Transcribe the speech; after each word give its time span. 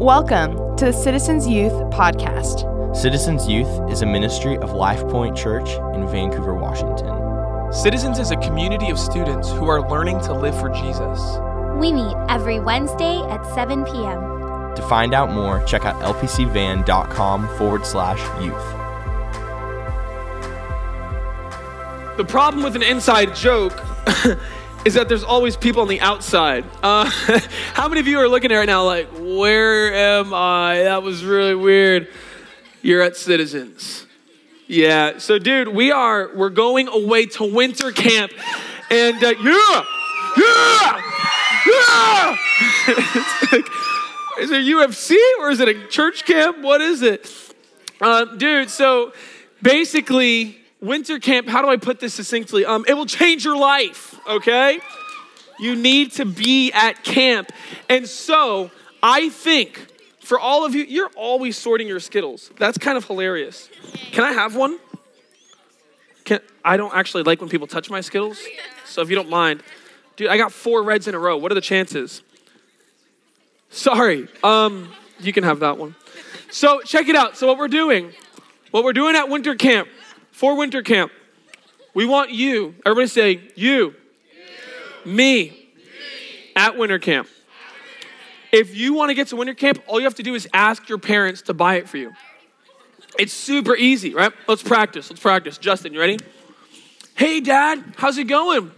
Welcome 0.00 0.78
to 0.78 0.86
the 0.86 0.92
Citizens 0.94 1.46
Youth 1.46 1.74
Podcast. 1.92 2.96
Citizens 2.96 3.46
Youth 3.46 3.68
is 3.92 4.00
a 4.00 4.06
ministry 4.06 4.56
of 4.56 4.72
Life 4.72 5.02
Point 5.10 5.36
Church 5.36 5.68
in 5.94 6.08
Vancouver, 6.08 6.54
Washington. 6.54 7.70
Citizens 7.70 8.18
is 8.18 8.30
a 8.30 8.36
community 8.38 8.88
of 8.88 8.98
students 8.98 9.50
who 9.50 9.68
are 9.68 9.86
learning 9.90 10.18
to 10.22 10.32
live 10.32 10.58
for 10.58 10.70
Jesus. 10.70 11.20
We 11.78 11.92
meet 11.92 12.16
every 12.30 12.60
Wednesday 12.60 13.20
at 13.28 13.44
7 13.54 13.84
p.m. 13.84 14.74
To 14.74 14.86
find 14.88 15.12
out 15.12 15.32
more, 15.32 15.62
check 15.64 15.84
out 15.84 16.00
lpcvan.com 16.00 17.58
forward 17.58 17.84
slash 17.84 18.20
youth. 18.42 18.56
The 22.16 22.24
problem 22.24 22.64
with 22.64 22.74
an 22.74 22.82
inside 22.82 23.34
joke 23.34 23.78
is 24.84 24.94
that 24.94 25.08
there's 25.08 25.24
always 25.24 25.56
people 25.56 25.82
on 25.82 25.88
the 25.88 26.00
outside. 26.00 26.64
Uh, 26.82 27.04
how 27.74 27.88
many 27.88 28.00
of 28.00 28.06
you 28.06 28.18
are 28.18 28.28
looking 28.28 28.50
at 28.50 28.56
right 28.56 28.66
now 28.66 28.84
like, 28.84 29.08
where 29.12 29.92
am 29.92 30.32
I? 30.32 30.82
That 30.84 31.02
was 31.02 31.24
really 31.24 31.54
weird. 31.54 32.08
You're 32.82 33.02
at 33.02 33.16
Citizens. 33.16 34.06
Yeah. 34.66 35.18
So, 35.18 35.38
dude, 35.38 35.68
we 35.68 35.90
are 35.90 36.30
we're 36.34 36.48
going 36.48 36.88
away 36.88 37.26
to 37.26 37.44
winter 37.44 37.90
camp, 37.92 38.32
and 38.90 39.22
uh, 39.22 39.34
yeah, 39.42 39.84
yeah, 40.36 41.02
yeah. 41.66 42.36
It's 42.86 43.52
like, 43.52 43.66
is 44.40 44.50
it 44.50 44.64
UFC 44.64 45.16
or 45.40 45.50
is 45.50 45.60
it 45.60 45.68
a 45.68 45.88
church 45.88 46.24
camp? 46.24 46.60
What 46.60 46.80
is 46.80 47.02
it, 47.02 47.52
uh, 48.00 48.24
dude? 48.36 48.70
So, 48.70 49.12
basically, 49.60 50.59
winter 50.80 51.18
camp. 51.18 51.48
How 51.48 51.62
do 51.62 51.68
I 51.68 51.76
put 51.76 52.00
this 52.00 52.14
succinctly? 52.14 52.64
Um, 52.64 52.84
it 52.88 52.94
will 52.94 53.06
change 53.06 53.44
your 53.44 53.56
life. 53.56 54.18
Okay. 54.28 54.80
You 55.58 55.76
need 55.76 56.12
to 56.12 56.24
be 56.24 56.72
at 56.72 57.04
camp, 57.04 57.52
and 57.90 58.08
so 58.08 58.70
I 59.02 59.28
think 59.28 59.88
for 60.20 60.40
all 60.40 60.64
of 60.64 60.74
you, 60.74 60.84
you're 60.84 61.10
always 61.16 61.58
sorting 61.58 61.86
your 61.86 62.00
Skittles. 62.00 62.50
That's 62.56 62.78
kind 62.78 62.96
of 62.96 63.04
hilarious. 63.04 63.68
Can 64.12 64.24
I 64.24 64.32
have 64.32 64.56
one? 64.56 64.78
Can, 66.24 66.40
I 66.64 66.78
don't 66.78 66.94
actually 66.94 67.24
like 67.24 67.40
when 67.40 67.50
people 67.50 67.66
touch 67.66 67.90
my 67.90 68.00
Skittles, 68.00 68.42
so 68.86 69.02
if 69.02 69.10
you 69.10 69.16
don't 69.16 69.28
mind. 69.28 69.62
Dude, 70.16 70.28
I 70.28 70.38
got 70.38 70.50
four 70.50 70.82
reds 70.82 71.08
in 71.08 71.14
a 71.14 71.18
row. 71.18 71.36
What 71.36 71.52
are 71.52 71.54
the 71.54 71.60
chances? 71.60 72.22
Sorry. 73.68 74.28
Um, 74.42 74.92
you 75.18 75.32
can 75.32 75.44
have 75.44 75.60
that 75.60 75.76
one. 75.76 75.94
So 76.50 76.80
check 76.80 77.08
it 77.08 77.16
out. 77.16 77.36
So 77.36 77.46
what 77.46 77.58
we're 77.58 77.68
doing, 77.68 78.12
what 78.70 78.82
we're 78.84 78.92
doing 78.92 79.14
at 79.14 79.28
winter 79.28 79.54
camp, 79.54 79.88
for 80.40 80.56
winter 80.56 80.80
camp, 80.80 81.12
we 81.92 82.06
want 82.06 82.30
you, 82.30 82.74
everybody 82.86 83.08
say, 83.08 83.42
you, 83.56 83.94
me, 85.04 85.68
at 86.56 86.78
winter 86.78 86.98
camp. 86.98 87.28
If 88.50 88.74
you 88.74 88.94
want 88.94 89.10
to 89.10 89.14
get 89.14 89.28
to 89.28 89.36
winter 89.36 89.52
camp, 89.52 89.82
all 89.86 90.00
you 90.00 90.04
have 90.04 90.14
to 90.14 90.22
do 90.22 90.34
is 90.34 90.48
ask 90.54 90.88
your 90.88 90.96
parents 90.96 91.42
to 91.42 91.52
buy 91.52 91.74
it 91.74 91.90
for 91.90 91.98
you. 91.98 92.14
It's 93.18 93.34
super 93.34 93.76
easy, 93.76 94.14
right? 94.14 94.32
Let's 94.48 94.62
practice. 94.62 95.10
Let's 95.10 95.20
practice. 95.20 95.58
Justin, 95.58 95.92
you 95.92 96.00
ready? 96.00 96.16
Hey, 97.16 97.40
Dad, 97.40 97.84
how's 97.98 98.16
it 98.16 98.24
going? 98.24 98.70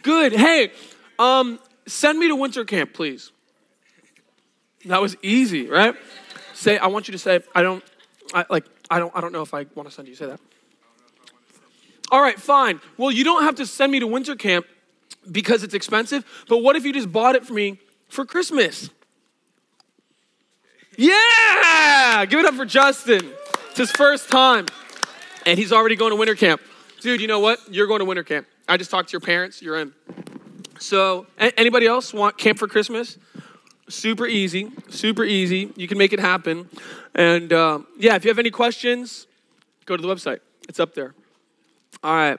Good. 0.00 0.32
Hey, 0.32 0.72
um, 1.18 1.58
send 1.86 2.18
me 2.18 2.28
to 2.28 2.36
winter 2.36 2.64
camp, 2.64 2.94
please. 2.94 3.32
That 4.86 5.02
was 5.02 5.14
easy, 5.20 5.68
right? 5.68 5.94
Say, 6.54 6.78
I 6.78 6.86
want 6.86 7.06
you 7.06 7.12
to 7.12 7.18
say, 7.18 7.40
I 7.54 7.60
don't, 7.60 7.84
I 8.32 8.46
like, 8.48 8.64
I 8.90 8.98
don't, 8.98 9.12
I 9.14 9.20
don't 9.20 9.32
know 9.32 9.42
if 9.42 9.54
I 9.54 9.66
want 9.74 9.88
to 9.88 9.94
send 9.94 10.08
you. 10.08 10.14
Say 10.14 10.26
that. 10.26 10.40
All 12.10 12.20
right, 12.20 12.38
fine. 12.38 12.80
Well, 12.96 13.10
you 13.10 13.24
don't 13.24 13.42
have 13.42 13.56
to 13.56 13.66
send 13.66 13.90
me 13.90 14.00
to 14.00 14.06
winter 14.06 14.36
camp 14.36 14.66
because 15.30 15.62
it's 15.62 15.74
expensive. 15.74 16.24
But 16.48 16.58
what 16.58 16.76
if 16.76 16.84
you 16.84 16.92
just 16.92 17.10
bought 17.10 17.34
it 17.34 17.44
for 17.44 17.52
me 17.52 17.78
for 18.08 18.24
Christmas? 18.24 18.90
Yeah! 20.96 22.24
Give 22.26 22.40
it 22.40 22.46
up 22.46 22.54
for 22.54 22.64
Justin. 22.64 23.28
It's 23.70 23.78
his 23.78 23.90
first 23.90 24.30
time. 24.30 24.66
And 25.44 25.58
he's 25.58 25.72
already 25.72 25.96
going 25.96 26.10
to 26.10 26.16
winter 26.16 26.34
camp. 26.34 26.60
Dude, 27.00 27.20
you 27.20 27.26
know 27.26 27.40
what? 27.40 27.60
You're 27.70 27.86
going 27.86 27.98
to 28.00 28.04
winter 28.04 28.24
camp. 28.24 28.46
I 28.68 28.76
just 28.76 28.90
talked 28.90 29.10
to 29.10 29.12
your 29.12 29.20
parents. 29.20 29.60
You're 29.60 29.78
in. 29.78 29.92
So, 30.78 31.26
anybody 31.38 31.86
else 31.86 32.12
want 32.12 32.38
camp 32.38 32.58
for 32.58 32.66
Christmas? 32.66 33.18
Super 33.88 34.26
easy. 34.26 34.70
Super 34.88 35.24
easy. 35.24 35.72
You 35.76 35.86
can 35.86 35.98
make 35.98 36.12
it 36.12 36.20
happen. 36.20 36.68
And 37.14 37.52
uh, 37.52 37.80
yeah, 37.98 38.16
if 38.16 38.24
you 38.24 38.30
have 38.30 38.38
any 38.38 38.50
questions, 38.50 39.26
go 39.84 39.96
to 39.96 40.02
the 40.02 40.08
website. 40.08 40.40
It's 40.68 40.80
up 40.80 40.94
there. 40.94 41.14
All 42.02 42.14
right. 42.14 42.38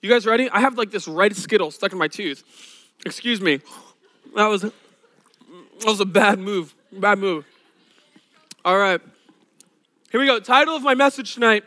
You 0.00 0.10
guys 0.10 0.26
ready? 0.26 0.50
I 0.50 0.60
have 0.60 0.76
like 0.76 0.90
this 0.90 1.06
red 1.06 1.36
Skittle 1.36 1.70
stuck 1.70 1.92
in 1.92 1.98
my 1.98 2.08
tooth. 2.08 2.42
Excuse 3.06 3.40
me. 3.40 3.60
That 4.34 4.46
was 4.46 4.62
that 4.62 4.72
was 5.84 6.00
a 6.00 6.04
bad 6.04 6.38
move. 6.38 6.74
Bad 6.92 7.18
move. 7.18 7.44
All 8.64 8.78
right. 8.78 9.00
Here 10.10 10.20
we 10.20 10.26
go. 10.26 10.40
Title 10.40 10.74
of 10.76 10.82
my 10.82 10.94
message 10.94 11.34
tonight 11.34 11.64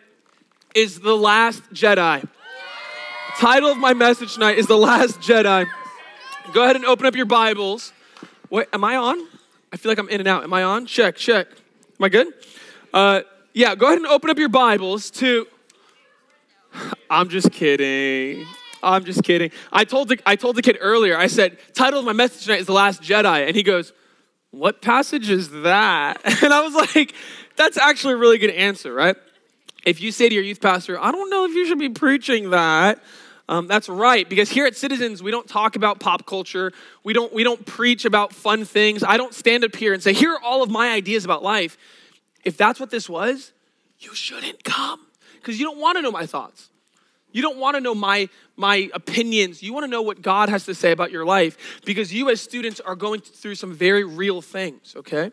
is 0.73 0.99
The 0.99 1.15
Last 1.15 1.63
Jedi. 1.73 2.27
Title 3.37 3.71
of 3.71 3.77
my 3.77 3.93
message 3.93 4.33
tonight 4.33 4.57
is 4.57 4.67
The 4.67 4.77
Last 4.77 5.19
Jedi. 5.19 5.65
Go 6.53 6.63
ahead 6.63 6.75
and 6.75 6.85
open 6.85 7.05
up 7.05 7.15
your 7.15 7.25
Bibles. 7.25 7.91
Wait, 8.55 8.69
am 8.71 8.85
I 8.85 8.95
on? 8.95 9.27
I 9.73 9.75
feel 9.75 9.91
like 9.91 9.99
I'm 9.99 10.07
in 10.07 10.21
and 10.21 10.29
out. 10.29 10.45
Am 10.45 10.53
I 10.53 10.63
on? 10.63 10.85
Check, 10.85 11.17
check. 11.17 11.47
Am 11.99 12.05
I 12.05 12.07
good? 12.07 12.27
Uh, 12.93 13.19
yeah, 13.53 13.75
go 13.75 13.87
ahead 13.87 13.97
and 13.97 14.07
open 14.07 14.29
up 14.29 14.37
your 14.37 14.47
Bibles 14.47 15.11
to. 15.11 15.45
I'm 17.09 17.27
just 17.27 17.51
kidding. 17.51 18.47
I'm 18.81 19.03
just 19.03 19.23
kidding. 19.25 19.51
I 19.73 19.83
told 19.83 20.07
the, 20.07 20.19
I 20.25 20.37
told 20.37 20.55
the 20.55 20.61
kid 20.61 20.77
earlier, 20.79 21.17
I 21.17 21.27
said, 21.27 21.57
title 21.73 21.99
of 21.99 22.05
my 22.05 22.13
message 22.13 22.45
tonight 22.45 22.61
is 22.61 22.67
The 22.67 22.71
Last 22.71 23.01
Jedi. 23.01 23.45
And 23.45 23.57
he 23.57 23.61
goes, 23.61 23.91
What 24.51 24.81
passage 24.81 25.29
is 25.29 25.49
that? 25.49 26.21
And 26.41 26.53
I 26.53 26.61
was 26.61 26.75
like, 26.75 27.13
That's 27.57 27.77
actually 27.77 28.13
a 28.13 28.17
really 28.17 28.37
good 28.37 28.51
answer, 28.51 28.93
right? 28.93 29.17
If 29.85 29.99
you 29.99 30.13
say 30.13 30.29
to 30.29 30.33
your 30.33 30.45
youth 30.45 30.61
pastor, 30.61 30.97
I 30.97 31.11
don't 31.11 31.29
know 31.29 31.43
if 31.43 31.53
you 31.53 31.67
should 31.67 31.77
be 31.77 31.89
preaching 31.89 32.51
that, 32.51 33.03
um, 33.47 33.67
that's 33.67 33.87
right, 33.87 34.27
because 34.27 34.49
here 34.49 34.65
at 34.65 34.75
Citizens, 34.75 35.21
we 35.21 35.29
don't 35.29 35.47
talk 35.47 35.75
about 35.75 35.99
pop 35.99 36.25
culture. 36.25 36.71
We 37.03 37.13
don't, 37.13 37.31
we 37.31 37.43
don't 37.43 37.63
preach 37.65 38.05
about 38.05 38.33
fun 38.33 38.65
things. 38.65 39.03
I 39.03 39.17
don't 39.17 39.33
stand 39.33 39.63
up 39.63 39.75
here 39.75 39.93
and 39.93 40.01
say, 40.01 40.13
Here 40.13 40.33
are 40.33 40.41
all 40.41 40.63
of 40.63 40.69
my 40.69 40.91
ideas 40.91 41.25
about 41.25 41.43
life. 41.43 41.77
If 42.43 42.57
that's 42.57 42.79
what 42.79 42.89
this 42.89 43.07
was, 43.07 43.53
you 43.99 44.13
shouldn't 44.15 44.63
come 44.63 44.99
because 45.35 45.59
you 45.59 45.65
don't 45.65 45.79
want 45.79 45.97
to 45.97 46.01
know 46.01 46.11
my 46.11 46.25
thoughts. 46.25 46.69
You 47.31 47.41
don't 47.41 47.57
want 47.57 47.75
to 47.75 47.81
know 47.81 47.93
my, 47.93 48.29
my 48.55 48.89
opinions. 48.93 49.61
You 49.61 49.73
want 49.73 49.83
to 49.83 49.89
know 49.89 50.01
what 50.01 50.21
God 50.21 50.47
has 50.47 50.65
to 50.67 50.73
say 50.73 50.91
about 50.91 51.11
your 51.11 51.25
life 51.25 51.81
because 51.83 52.13
you, 52.13 52.29
as 52.29 52.39
students, 52.39 52.79
are 52.79 52.95
going 52.95 53.19
through 53.19 53.55
some 53.55 53.73
very 53.73 54.05
real 54.05 54.41
things, 54.41 54.95
okay? 54.95 55.31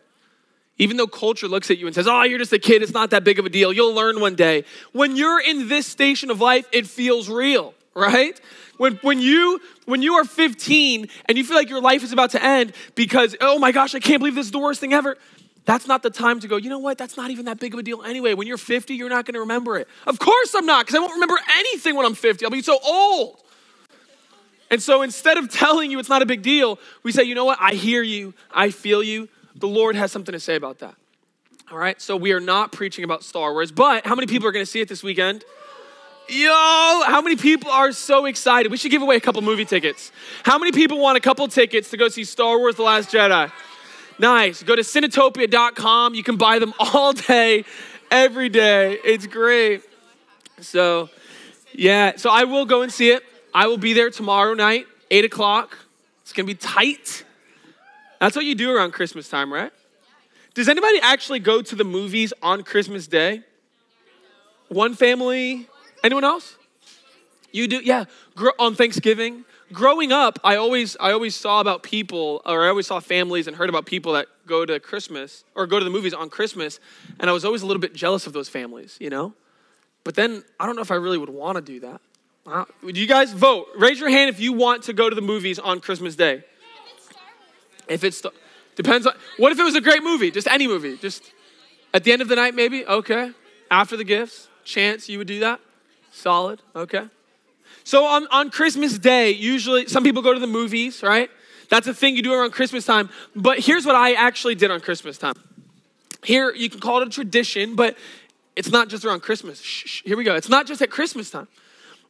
Even 0.79 0.97
though 0.97 1.07
culture 1.07 1.47
looks 1.47 1.71
at 1.71 1.79
you 1.79 1.87
and 1.87 1.95
says, 1.95 2.09
oh, 2.09 2.25
you're 2.25 2.41
just 2.41 2.53
a 2.53 2.59
kid, 2.59 2.83
it's 2.83 2.93
not 2.93 3.11
that 3.11 3.23
big 3.23 3.39
of 3.39 3.47
a 3.47 3.49
deal, 3.49 3.73
you'll 3.73 3.95
learn 3.95 4.21
one 4.21 4.35
day. 4.35 4.65
When 4.91 5.15
you're 5.15 5.41
in 5.41 5.69
this 5.69 5.87
station 5.87 6.29
of 6.31 6.41
life, 6.41 6.67
it 6.73 6.89
feels 6.89 7.29
real, 7.29 7.73
right? 7.95 8.41
When, 8.79 8.97
when, 9.03 9.21
you, 9.21 9.61
when 9.85 10.03
you 10.03 10.15
are 10.15 10.25
15 10.25 11.09
and 11.27 11.39
you 11.39 11.45
feel 11.45 11.57
like 11.57 11.69
your 11.69 11.81
life 11.81 12.03
is 12.03 12.13
about 12.13 12.31
to 12.31 12.43
end 12.43 12.73
because, 12.95 13.37
oh 13.41 13.59
my 13.59 13.73
gosh, 13.73 13.95
I 13.95 14.01
can't 14.01 14.19
believe 14.19 14.35
this 14.35 14.47
is 14.47 14.53
the 14.53 14.59
worst 14.59 14.81
thing 14.81 14.93
ever, 14.93 15.17
that's 15.65 15.87
not 15.87 16.03
the 16.03 16.11
time 16.11 16.41
to 16.41 16.49
go, 16.49 16.57
you 16.57 16.69
know 16.69 16.79
what? 16.79 16.99
That's 16.99 17.17
not 17.17 17.31
even 17.31 17.45
that 17.45 17.61
big 17.61 17.75
of 17.75 17.81
a 17.81 17.83
deal 17.83 18.03
anyway. 18.03 18.35
When 18.35 18.49
you're 18.49 18.59
50, 18.59 18.95
you're 18.95 19.09
not 19.09 19.27
going 19.27 19.35
to 19.35 19.41
remember 19.41 19.79
it. 19.79 19.89
Of 20.07 20.19
course 20.19 20.55
I'm 20.55 20.67
not, 20.67 20.87
because 20.87 20.97
I 20.97 20.99
won't 20.99 21.15
remember 21.15 21.39
anything 21.57 21.95
when 21.95 22.05
I'm 22.05 22.15
50. 22.15 22.45
I'll 22.45 22.51
be 22.51 22.63
so 22.63 22.79
old. 22.85 23.39
And 24.71 24.83
so 24.83 25.03
instead 25.03 25.37
of 25.37 25.51
telling 25.51 25.91
you 25.91 25.99
it's 25.99 26.09
not 26.09 26.23
a 26.23 26.27
big 26.27 26.43
deal, 26.43 26.79
we 27.03 27.13
say, 27.13 27.25
you 27.25 27.35
know 27.35 27.45
what? 27.45 27.59
I 27.61 27.75
hear 27.75 28.03
you. 28.03 28.35
I 28.51 28.71
feel 28.71 29.03
you. 29.03 29.29
The 29.55 29.69
Lord 29.69 29.97
has 29.97 30.11
something 30.11 30.33
to 30.33 30.41
say 30.41 30.57
about 30.57 30.79
that. 30.79 30.95
All 31.71 31.79
right? 31.79 32.01
So 32.01 32.17
we 32.17 32.33
are 32.33 32.41
not 32.41 32.73
preaching 32.73 33.05
about 33.05 33.23
Star 33.23 33.53
Wars, 33.53 33.71
but 33.71 34.07
how 34.07 34.15
many 34.15 34.27
people 34.27 34.49
are 34.49 34.53
going 34.53 34.65
to 34.65 34.71
see 34.71 34.81
it 34.81 34.89
this 34.89 35.03
weekend? 35.03 35.45
Yo, 36.33 36.49
how 36.49 37.21
many 37.21 37.37
people 37.37 37.71
are 37.71 37.93
so 37.93 38.25
excited? 38.25 38.73
We 38.73 38.79
should 38.79 38.91
give 38.91 39.03
away 39.03 39.17
a 39.17 39.21
couple 39.21 39.43
movie 39.43 39.67
tickets. 39.67 40.11
How 40.45 40.57
many 40.57 40.73
people 40.73 40.99
want 40.99 41.19
a 41.19 41.21
couple 41.21 41.47
tickets 41.47 41.91
to 41.91 41.99
go 41.99 42.09
see 42.09 42.25
Star 42.25 42.59
Wars 42.59 42.77
The 42.77 42.85
Last 42.85 43.11
Jedi? 43.11 43.53
Nice. 44.19 44.63
Go 44.63 44.75
to 44.75 44.81
cinetopia.com. 44.81 46.15
You 46.15 46.23
can 46.23 46.39
buy 46.39 46.59
them 46.59 46.73
all 46.81 47.13
day, 47.13 47.67
every 48.11 48.49
day. 48.49 48.99
It's 49.05 49.27
great. 49.27 49.83
So, 50.59 51.11
yeah, 51.75 52.17
so 52.17 52.31
I 52.31 52.45
will 52.45 52.65
go 52.65 52.81
and 52.81 52.91
see 52.91 53.11
it. 53.11 53.23
I 53.53 53.67
will 53.67 53.77
be 53.77 53.93
there 53.93 54.09
tomorrow 54.09 54.55
night, 54.55 54.87
8 55.11 55.27
o'clock. 55.27 55.77
It's 56.23 56.33
going 56.33 56.47
to 56.47 56.55
be 56.55 56.59
tight. 56.59 57.25
That's 58.21 58.35
what 58.35 58.47
you 58.47 58.55
do 58.55 58.75
around 58.75 58.93
Christmas 58.93 59.29
time, 59.29 59.53
right? 59.53 59.71
Does 60.55 60.71
anybody 60.71 60.99
actually 61.03 61.41
go 61.41 61.61
to 61.61 61.77
the 61.77 61.85
movies 61.85 62.33
on 62.41 62.63
Christmas 62.63 63.07
Day? 63.07 63.43
One 64.69 64.95
family? 64.95 65.69
Anyone 66.03 66.25
else? 66.25 66.57
You 67.53 67.69
do? 67.69 67.81
Yeah. 67.83 68.05
On 68.59 68.75
Thanksgiving? 68.75 69.45
growing 69.73 70.13
up, 70.13 70.39
I 70.45 70.57
always 70.57 70.97
I 71.01 71.13
always 71.13 71.35
saw 71.35 71.61
about 71.61 71.83
people, 71.83 72.43
or 72.45 72.65
I 72.65 72.69
always 72.69 72.87
saw 72.87 73.01
families 73.01 73.47
and 73.47 73.57
heard 73.57 73.69
about 73.69 73.87
people 73.87 74.13
that 74.13 74.29
go 74.47 74.65
to 74.65 74.79
Christmas 74.79 75.45
or 75.55 75.67
go 75.67 75.79
to 75.79 75.85
the 75.85 75.91
movies 75.91 76.15
on 76.15 76.29
Christmas, 76.31 76.79
and 77.19 77.29
I 77.29 77.33
was 77.33 77.45
always 77.45 77.63
a 77.63 77.67
little 77.67 77.81
bit 77.81 77.95
jealous 77.95 78.27
of 78.27 78.33
those 78.33 78.49
families, 78.49 78.97
you 79.01 79.11
know. 79.11 79.35
But 80.05 80.15
then 80.15 80.45
I 80.61 80.67
don't 80.67 80.77
know 80.77 80.83
if 80.83 80.91
I 80.91 80.97
really 80.97 81.19
would 81.19 81.31
want 81.31 81.57
to 81.57 81.63
do 81.63 81.81
that. 81.81 82.01
Uh, 82.47 82.65
would 82.83 82.97
you 82.97 83.07
guys 83.07 83.33
vote? 83.33 83.69
Raise 83.77 84.01
your 84.01 84.11
hand 84.11 84.29
if 84.29 84.41
you 84.41 84.53
want 84.53 84.85
to 84.85 84.93
go 84.93 85.09
to 85.09 85.15
the 85.15 85.23
movies 85.23 85.59
on 85.59 85.81
Christmas 85.81 86.17
Day. 86.17 86.45
If 87.89 88.05
it's, 88.05 88.23
Depends 88.75 89.07
on, 89.07 89.13
what 89.37 89.53
if 89.53 89.59
it 89.59 89.63
was 89.63 89.75
a 89.75 89.81
great 89.81 90.03
movie? 90.03 90.31
Just 90.31 90.49
any 90.49 90.67
movie? 90.67 90.97
Just 90.97 91.31
at 91.93 92.05
the 92.05 92.13
end 92.13 92.23
of 92.23 92.29
the 92.29 92.37
night, 92.37 92.55
maybe? 92.55 92.87
Okay. 92.87 93.33
After 93.71 93.97
the 93.97 94.05
gifts? 94.05 94.49
Chance 94.65 95.09
you 95.09 95.19
would 95.19 95.27
do 95.27 95.41
that? 95.41 95.61
Solid. 96.13 96.63
Okay. 96.77 97.09
So 97.85 98.05
on, 98.05 98.29
on 98.31 98.51
Christmas 98.51 98.99
Day, 98.99 99.33
usually 99.33 99.89
some 99.89 100.05
people 100.05 100.23
go 100.23 100.33
to 100.33 100.39
the 100.39 100.47
movies, 100.47 101.03
right? 101.03 101.29
That's 101.69 101.87
a 101.89 101.95
thing 101.95 102.15
you 102.15 102.23
do 102.23 102.33
around 102.33 102.53
Christmas 102.53 102.85
time. 102.85 103.11
But 103.35 103.59
here's 103.59 103.85
what 103.85 103.97
I 103.97 104.13
actually 104.13 104.55
did 104.55 104.71
on 104.71 104.81
Christmas 104.81 105.19
time. 105.19 105.35
Here, 106.23 106.55
you 106.55 106.71
can 106.71 106.79
call 106.79 107.01
it 107.01 107.09
a 107.09 107.11
tradition, 107.11 107.75
but 107.75 107.97
it's 108.55 108.71
not 108.71 108.89
just 108.89 109.05
around 109.05 109.23
Christmas. 109.23 109.61
Shh, 109.61 109.87
shh, 109.87 110.03
here 110.05 110.17
we 110.17 110.23
go. 110.23 110.37
It's 110.37 110.49
not 110.51 110.67
just 110.67 110.83
at 110.83 110.91
Christmas 110.91 111.31
time. 111.31 111.49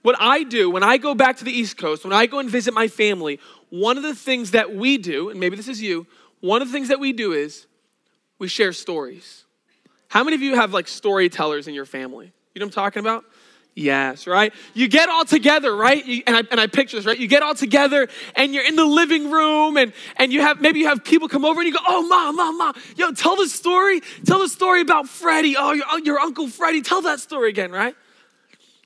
What 0.02 0.16
I 0.19 0.43
do 0.43 0.69
when 0.69 0.82
I 0.82 0.99
go 0.99 1.14
back 1.14 1.37
to 1.38 1.44
the 1.44 1.52
East 1.52 1.78
Coast, 1.78 2.02
when 2.02 2.12
I 2.12 2.26
go 2.26 2.40
and 2.40 2.50
visit 2.50 2.75
my 2.75 2.88
family, 2.88 3.38
one 3.70 3.96
of 3.96 4.02
the 4.02 4.16
things 4.16 4.50
that 4.50 4.75
we 4.75 4.99
do, 4.99 5.31
and 5.31 5.38
maybe 5.38 5.56
this 5.56 5.69
is 5.69 5.81
you, 5.81 6.06
one 6.40 6.60
of 6.60 6.69
the 6.69 6.72
things 6.72 6.88
that 6.88 6.99
we 6.99 7.12
do 7.12 7.32
is 7.32 7.66
we 8.40 8.49
share 8.49 8.72
stories. 8.72 9.44
How 10.08 10.25
many 10.25 10.34
of 10.34 10.43
you 10.43 10.56
have 10.56 10.75
like 10.75 10.88
storytellers 10.88 11.69
in 11.69 11.75
your 11.75 11.87
family? 11.87 12.32
You 12.54 12.60
know 12.60 12.66
what 12.66 12.76
I'm 12.76 12.82
talking 12.84 13.00
about? 13.00 13.25
Yes, 13.75 14.27
right? 14.27 14.53
You 14.75 14.87
get 14.87 15.09
all 15.09 15.25
together, 15.25 15.75
right? 15.75 16.05
You, 16.05 16.23
and, 16.27 16.37
I, 16.37 16.43
and 16.51 16.61
I 16.61 16.67
picture 16.67 16.99
this, 16.99 17.07
right? 17.07 17.19
You 17.19 17.27
get 17.27 17.43
all 17.43 17.55
together 17.55 18.07
and 18.37 18.53
you're 18.53 18.67
in 18.67 18.77
the 18.77 18.85
living 18.85 19.31
room 19.31 19.79
and, 19.79 19.95
and 20.17 20.31
you 20.31 20.43
have, 20.43 20.61
maybe 20.61 20.81
you 20.81 20.89
have 20.89 21.03
people 21.05 21.27
come 21.27 21.47
over 21.47 21.61
and 21.61 21.67
you 21.67 21.73
go, 21.73 21.81
oh, 21.87 22.07
mom, 22.07 22.37
mom, 22.37 22.59
mom, 22.59 22.75
yo, 22.97 23.13
tell 23.13 23.35
the 23.35 23.49
story. 23.49 24.03
Tell 24.27 24.41
the 24.41 24.49
story 24.49 24.83
about 24.83 25.09
Freddie. 25.09 25.57
Oh, 25.57 25.73
your, 25.73 25.87
oh, 25.91 25.97
your 25.97 26.19
Uncle 26.19 26.49
Freddie. 26.49 26.83
Tell 26.83 27.01
that 27.03 27.21
story 27.21 27.49
again, 27.49 27.73
right? 27.73 27.97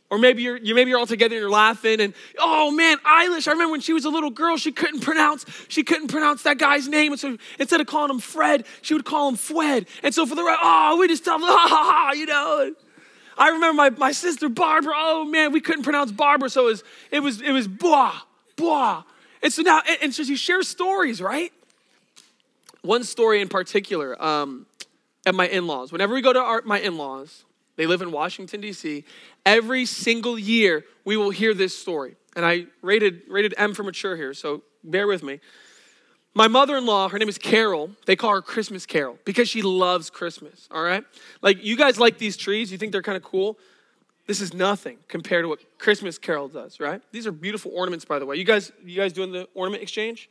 Or 0.09 0.19
maybe 0.19 0.43
you're 0.43 0.56
you 0.56 0.77
maybe 0.77 0.91
you're 0.91 1.00
all 1.00 1.06
together 1.06 1.35
and 1.35 1.41
you're 1.41 1.50
laughing 1.50 2.00
and 2.00 2.15
oh 2.38 2.71
man, 2.71 2.99
Eilish, 2.99 3.49
I 3.49 3.50
remember 3.50 3.73
when 3.73 3.81
she 3.81 3.93
was 3.93 4.05
a 4.05 4.09
little 4.09 4.31
girl, 4.31 4.56
she 4.56 4.71
couldn't 4.71 5.00
pronounce 5.00 5.44
she 5.67 5.83
couldn't 5.83 6.09
pronounce 6.09 6.44
that 6.44 6.59
guy's 6.59 6.87
name, 6.87 7.11
and 7.11 7.21
so 7.21 7.37
instead 7.59 7.81
of 7.81 7.88
calling 7.88 8.11
him 8.11 8.21
Fred, 8.21 8.67
she 8.83 8.94
would 8.94 9.05
call 9.05 9.29
him 9.29 9.35
Fwed. 9.35 9.88
And 10.05 10.15
so 10.15 10.25
for 10.25 10.37
the 10.37 10.44
rest, 10.44 10.61
oh, 10.62 10.97
we 11.00 11.09
just 11.09 11.25
tell 11.25 11.41
them, 11.41 11.49
ha 11.50 11.67
ha 11.69 11.85
ha, 11.91 12.12
you 12.12 12.27
know. 12.27 12.73
I 13.38 13.50
remember 13.50 13.75
my, 13.75 13.91
my 13.91 14.12
sister 14.12 14.49
Barbara. 14.49 14.94
Oh 14.97 15.25
man, 15.25 15.53
we 15.53 15.61
couldn't 15.61 15.83
pronounce 15.83 16.12
Barbara, 16.12 16.49
so 16.50 16.62
it 16.62 16.71
was 16.71 16.85
it 17.11 17.21
was 17.21 17.41
it 17.41 17.53
was 17.53 17.69
blah 17.69 18.21
blah. 18.56 19.05
And 19.43 19.53
so 19.53 19.62
now 19.62 19.83
and, 19.88 19.99
and 20.03 20.15
so 20.15 20.23
you 20.23 20.37
share 20.37 20.62
stories, 20.62 21.21
right? 21.21 21.53
One 22.83 23.05
story 23.05 23.41
in 23.41 23.49
particular, 23.49 24.21
um, 24.23 24.67
at 25.27 25.35
my 25.35 25.49
in-laws. 25.49 25.93
Whenever 25.93 26.15
we 26.15 26.23
go 26.23 26.33
to 26.33 26.41
our, 26.41 26.62
my 26.65 26.79
in-laws, 26.79 27.44
they 27.75 27.87
live 27.87 28.00
in 28.00 28.12
Washington 28.12 28.61
D.C. 28.61 29.05
Every 29.44 29.85
single 29.87 30.38
year, 30.38 30.85
we 31.05 31.17
will 31.17 31.31
hear 31.31 31.53
this 31.53 31.77
story, 31.77 32.17
and 32.35 32.47
I 32.47 32.67
rated 32.83 33.23
rated 33.29 33.55
M 33.56 33.75
for 33.75 33.83
mature 33.83 34.17
here, 34.17 34.35
so 34.35 34.62
bear 34.85 35.06
with 35.06 35.23
me. 35.23 35.41
My 36.37 36.49
mother 36.49 36.77
in 36.77 36.85
law, 36.85 37.09
her 37.09 37.19
name 37.19 37.31
is 37.31 37.38
Carol. 37.38 37.93
They 38.05 38.15
call 38.15 38.31
her 38.33 38.43
Christmas 38.43 38.85
Carol 38.85 39.19
because 39.25 39.49
she 39.49 39.62
loves 39.62 40.11
Christmas, 40.11 40.69
all 40.71 40.83
right? 40.83 41.03
Like, 41.41 41.65
you 41.65 41.79
guys 41.79 41.99
like 41.99 42.19
these 42.19 42.37
trees, 42.37 42.71
you 42.71 42.77
think 42.77 42.93
they're 42.93 43.00
kind 43.00 43.17
of 43.17 43.23
cool. 43.23 43.59
This 44.27 44.43
is 44.43 44.53
nothing 44.53 44.99
compared 45.09 45.44
to 45.44 45.49
what 45.49 45.61
Christmas 45.79 46.19
Carol 46.19 46.49
does, 46.49 46.79
right? 46.79 47.00
These 47.11 47.27
are 47.27 47.33
beautiful 47.33 47.73
ornaments, 47.75 48.05
by 48.05 48.19
the 48.19 48.27
way. 48.27 48.37
You 48.37 48.44
guys, 48.44 48.71
you 48.85 48.97
guys 48.97 49.15
doing 49.15 49.33
the 49.33 49.49
ornament 49.55 49.83
exchange? 49.83 50.29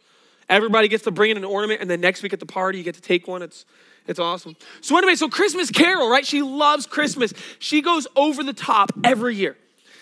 Everybody 0.47 0.89
gets 0.89 1.05
to 1.05 1.11
bring 1.11 1.31
in 1.31 1.37
an 1.37 1.43
ornament, 1.43 1.81
and 1.81 1.89
then 1.89 2.01
next 2.01 2.21
week 2.21 2.33
at 2.33 2.39
the 2.39 2.45
party, 2.45 2.77
you 2.77 2.83
get 2.83 2.93
to 2.93 3.01
take 3.01 3.27
one. 3.27 3.41
It's, 3.41 3.65
it's 4.05 4.19
awesome. 4.19 4.55
So, 4.81 4.95
anyway, 4.99 5.15
so 5.15 5.27
Christmas 5.27 5.71
Carol, 5.71 6.07
right? 6.07 6.23
She 6.23 6.43
loves 6.43 6.85
Christmas. 6.85 7.33
She 7.57 7.81
goes 7.81 8.05
over 8.15 8.43
the 8.43 8.53
top 8.53 8.91
every 9.03 9.33
year. 9.33 9.57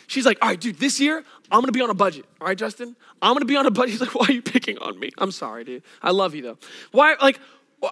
She's 0.08 0.26
like, 0.26 0.38
all 0.42 0.50
right, 0.50 0.60
dude, 0.60 0.80
this 0.80 1.00
year 1.00 1.24
I'm 1.54 1.62
gonna 1.62 1.72
be 1.72 1.82
on 1.82 1.92
a 1.92 1.94
budget. 1.94 2.26
All 2.42 2.48
right, 2.48 2.58
Justin? 2.58 2.96
I'm 3.22 3.34
gonna 3.34 3.46
be 3.46 3.56
on 3.56 3.68
a 3.68 3.72
budget. 3.72 3.92
He's 3.92 4.02
like, 4.02 4.16
why 4.16 4.26
are 4.28 4.32
you 4.34 4.42
picking 4.42 4.80
on 4.80 5.00
me? 5.00 5.12
I'm 5.20 5.32
sorry, 5.32 5.64
dude. 5.64 5.84
I 6.02 6.10
love 6.10 6.34
you 6.34 6.42
though. 6.42 6.58
Why, 6.92 7.16
like, 7.22 7.40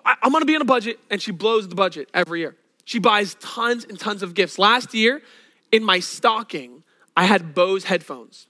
I'm 0.04 0.32
gonna 0.32 0.46
be 0.46 0.56
on 0.56 0.62
a 0.62 0.66
budget, 0.66 1.00
and 1.12 1.22
she 1.22 1.32
blows 1.32 1.68
the 1.68 1.76
budget 1.76 2.10
every 2.14 2.40
year. 2.40 2.56
She 2.86 2.98
buys 2.98 3.36
tons 3.36 3.86
and 3.86 4.00
tons 4.00 4.24
of 4.24 4.34
gifts. 4.34 4.58
Last 4.58 4.94
year, 4.96 5.22
in 5.72 5.84
my 5.84 6.00
stocking, 6.00 6.84
I 7.16 7.26
had 7.26 7.54
Bose 7.54 7.84
headphones. 7.84 8.48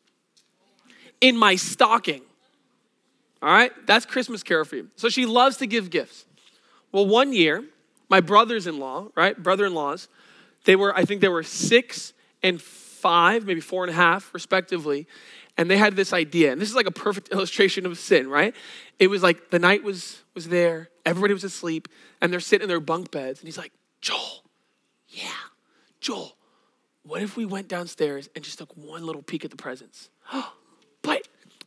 In 1.20 1.36
my 1.38 1.56
stocking. 1.56 2.22
All 3.42 3.50
right, 3.50 3.72
that's 3.86 4.06
Christmas 4.06 4.44
care 4.44 4.64
for 4.64 4.78
you. 4.78 4.90
So 4.96 5.10
she 5.10 5.26
loves 5.26 5.58
to 5.58 5.68
give 5.68 5.90
gifts. 5.90 6.26
Well, 6.92 7.08
one 7.08 7.34
year, 7.34 7.66
my 8.10 8.22
brothers 8.22 8.66
in 8.66 8.80
law, 8.80 9.08
right, 9.16 9.36
brother 9.42 9.66
in 9.66 9.74
laws, 9.74 10.08
they 10.66 10.76
were, 10.76 10.96
I 10.96 11.06
think 11.06 11.22
they 11.22 11.28
were 11.28 11.44
six 11.44 12.14
and 12.44 12.62
five, 13.02 13.46
maybe 13.46 13.62
four 13.62 13.84
and 13.84 13.92
a 13.92 13.96
half, 13.96 14.34
respectively. 14.34 15.08
And 15.58 15.70
they 15.70 15.78
had 15.78 15.96
this 15.96 16.14
idea, 16.14 16.52
and 16.52 16.62
this 16.62 16.70
is 16.70 16.76
like 16.76 16.86
a 16.86 16.92
perfect 16.92 17.30
illustration 17.34 17.86
of 17.86 17.98
sin, 17.98 18.30
right? 18.30 18.56
It 19.00 19.08
was 19.08 19.22
like 19.24 19.50
the 19.50 19.60
night 19.60 19.84
was 19.84 20.24
was 20.34 20.48
there, 20.48 20.90
everybody 21.06 21.34
was 21.34 21.44
asleep, 21.44 21.88
and 22.22 22.32
they're 22.32 22.40
sitting 22.40 22.64
in 22.64 22.70
their 22.70 22.80
bunk 22.80 23.12
beds, 23.12 23.40
and 23.40 23.48
he's 23.48 23.58
like, 23.58 23.74
Joel, 24.00 24.44
yeah, 25.10 25.30
Joel, 26.00 26.38
what 27.04 27.22
if 27.22 27.36
we 27.36 27.46
went 27.46 27.68
downstairs 27.68 28.30
and 28.36 28.44
just 28.44 28.60
took 28.60 28.76
one 28.78 29.06
little 29.06 29.22
peek 29.22 29.44
at 29.44 29.52
the 29.52 29.58
presents? 29.58 30.10
Oh, 30.34 30.54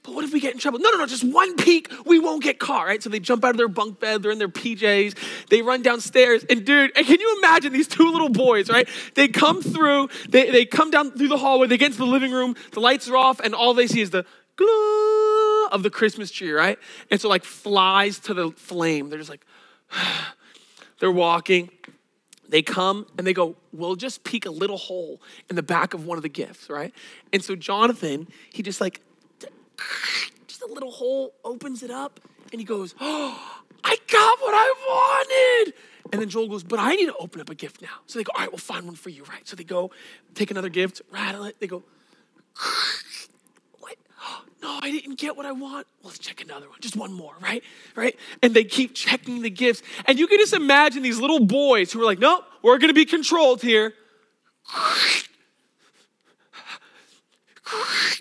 but 0.05 0.15
what 0.15 0.23
if 0.23 0.35
we 0.35 0.39
get 0.39 0.53
in 0.53 0.61
trouble? 0.61 0.79
No, 0.81 0.91
no, 0.91 0.99
no, 0.99 1.07
just 1.07 1.25
one 1.25 1.57
peek, 1.57 1.91
we 2.05 2.19
won't 2.19 2.43
get 2.43 2.59
caught, 2.59 2.87
right? 2.87 3.03
So 3.03 3.09
they 3.09 3.21
jump 3.21 3.43
out 3.43 3.53
of 3.53 3.57
their 3.57 3.69
bunk 3.69 4.01
bed, 4.01 4.23
they're 4.23 4.31
in 4.31 4.39
their 4.39 4.49
PJs, 4.49 5.49
they 5.49 5.63
run 5.63 5.81
downstairs, 5.81 6.45
and 6.51 6.65
dude, 6.65 6.93
and 6.95 7.07
can 7.07 7.19
you 7.19 7.39
imagine 7.39 7.73
these 7.73 7.89
two 7.89 8.13
little 8.13 8.29
boys, 8.29 8.69
right? 8.69 8.87
They 9.15 9.29
come 9.29 9.63
through, 9.63 10.11
they, 10.29 10.51
they 10.51 10.67
come 10.67 10.91
down 10.91 11.13
through 11.13 11.29
the 11.29 11.39
hallway, 11.39 11.69
they 11.69 11.79
get 11.79 11.87
into 11.87 11.99
the 11.99 12.07
living 12.07 12.33
room, 12.33 12.55
the 12.73 12.81
lights 12.81 13.09
are 13.09 13.17
off, 13.17 13.41
and 13.41 13.55
all 13.55 13.73
they 13.73 13.87
see 13.87 14.03
is 14.03 14.11
the 14.11 14.27
glow 14.57 15.67
of 15.73 15.83
the 15.83 15.91
Christmas 15.91 16.31
tree, 16.31 16.53
right? 16.53 16.79
And 17.11 17.19
so 17.19 17.31
like 17.31 17.45
flies 17.45 18.19
to 18.21 18.35
the 18.35 18.51
flame. 18.51 19.09
They're 19.09 19.19
just 19.19 19.31
like, 19.31 19.45
they're 21.01 21.11
walking. 21.11 21.71
They 22.49 22.61
come 22.61 23.07
and 23.17 23.27
they 23.27 23.33
go, 23.33 23.57
We'll 23.73 23.97
just 23.97 24.23
peek 24.23 24.47
a 24.47 24.51
little 24.51 24.77
hole 24.77 25.21
in 25.51 25.57
the 25.57 25.63
back 25.63 25.95
of 25.95 26.07
one 26.07 26.19
of 26.19 26.23
the 26.23 26.29
gifts, 26.29 26.69
right? 26.71 26.93
And 27.33 27.43
so 27.43 27.57
Jonathan, 27.57 28.29
he 28.53 28.63
just 28.63 28.81
like 28.81 29.01
just 30.47 30.63
a 30.63 30.67
little 30.67 30.91
hole, 30.91 31.35
opens 31.45 31.83
it 31.83 31.91
up, 31.91 32.21
and 32.53 32.61
he 32.61 32.65
goes, 32.65 32.95
Oh, 33.01 33.63
I 33.83 33.97
got 34.11 34.41
what 34.41 34.55
I 34.55 34.75
wanted. 34.89 35.75
And 36.13 36.21
then 36.21 36.29
Joel 36.29 36.49
goes, 36.49 36.63
But 36.63 36.79
I 36.79 36.95
need 36.95 37.07
to 37.07 37.17
open 37.17 37.41
up 37.41 37.51
a 37.51 37.55
gift 37.55 37.83
now. 37.83 38.01
So 38.07 38.19
they 38.19 38.25
go, 38.25 38.33
All 38.35 38.43
right, 38.43 38.51
we'll 38.51 38.59
find 38.59 38.87
one 38.87 38.95
for 38.95 39.11
you, 39.11 39.25
right? 39.25 39.47
So 39.47 39.57
they 39.57 39.65
go, 39.65 39.91
take 40.35 40.51
another 40.51 40.69
gift, 40.69 41.03
rattle 41.11 41.45
it. 41.45 41.59
They 41.61 41.67
go, 41.67 41.83
What? 43.81 43.97
No, 44.63 44.79
I 44.83 44.91
didn't 44.91 45.19
get 45.19 45.37
what 45.37 45.47
I 45.47 45.53
want. 45.53 45.87
Well, 46.03 46.11
let's 46.11 46.19
check 46.19 46.41
another 46.41 46.69
one, 46.69 46.79
just 46.81 46.97
one 46.97 47.13
more, 47.13 47.35
right? 47.43 47.63
Right? 47.97 48.17
And 48.43 48.55
they 48.55 48.65
keep 48.65 48.95
checking 48.95 49.43
the 49.43 49.51
gifts. 49.51 49.83
And 50.07 50.19
you 50.19 50.27
can 50.27 50.39
just 50.39 50.55
imagine 50.55 51.03
these 51.03 51.19
little 51.19 51.45
boys 51.45 51.93
who 51.93 52.01
are 52.01 52.05
like, 52.05 52.19
Nope, 52.19 52.45
we're 52.63 52.79
gonna 52.79 52.95
be 52.95 53.05
controlled 53.05 53.63
here. 53.63 53.95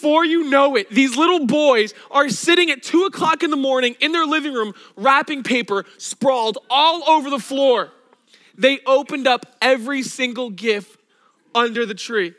Before 0.00 0.24
you 0.24 0.44
know 0.44 0.76
it, 0.76 0.88
these 0.90 1.16
little 1.16 1.44
boys 1.44 1.92
are 2.12 2.28
sitting 2.28 2.70
at 2.70 2.84
two 2.84 3.02
o'clock 3.02 3.42
in 3.42 3.50
the 3.50 3.56
morning 3.56 3.96
in 3.98 4.12
their 4.12 4.26
living 4.26 4.52
room, 4.52 4.72
wrapping 4.94 5.42
paper 5.42 5.84
sprawled 5.96 6.56
all 6.70 7.02
over 7.10 7.28
the 7.28 7.40
floor. 7.40 7.90
They 8.56 8.78
opened 8.86 9.26
up 9.26 9.56
every 9.60 10.04
single 10.04 10.50
gift 10.50 11.00
under 11.52 11.84
the 11.84 11.94
tree. 11.94 12.34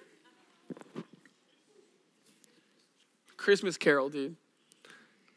Christmas 3.35 3.75
Carol, 3.75 4.07
dude. 4.07 4.37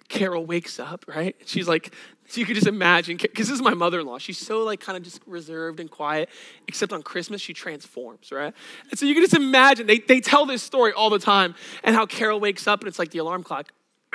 Carol 0.09 0.47
wakes 0.47 0.79
up, 0.79 1.05
right? 1.09 1.35
She's 1.45 1.67
like, 1.67 1.93
so 2.33 2.41
you 2.41 2.47
could 2.47 2.55
just 2.55 2.67
imagine, 2.67 3.19
because 3.19 3.49
this 3.49 3.57
is 3.57 3.61
my 3.61 3.75
mother-in-law. 3.75 4.17
She's 4.17 4.39
so 4.39 4.65
like 4.65 4.81
kind 4.81 4.97
of 4.97 5.05
just 5.05 5.21
reserved 5.27 5.81
and 5.81 5.91
quiet, 5.91 6.31
except 6.67 6.91
on 6.91 7.03
Christmas 7.03 7.43
she 7.43 7.53
transforms, 7.53 8.33
right? 8.33 8.55
And 8.89 8.99
so 8.99 9.05
you 9.05 9.13
can 9.13 9.23
just 9.23 9.35
imagine, 9.35 9.87
they, 9.87 9.99
they 9.99 10.23
tell 10.23 10.47
this 10.47 10.63
story 10.63 10.95
all 10.95 11.11
the 11.11 11.19
time, 11.19 11.55
and 11.85 11.95
how 11.95 12.07
Carol 12.07 12.41
wakes 12.41 12.67
up 12.67 12.81
and 12.81 12.89
it's 12.89 12.99
like 12.99 13.11
the 13.11 13.19
alarm 13.19 13.43
clock. 13.43 13.71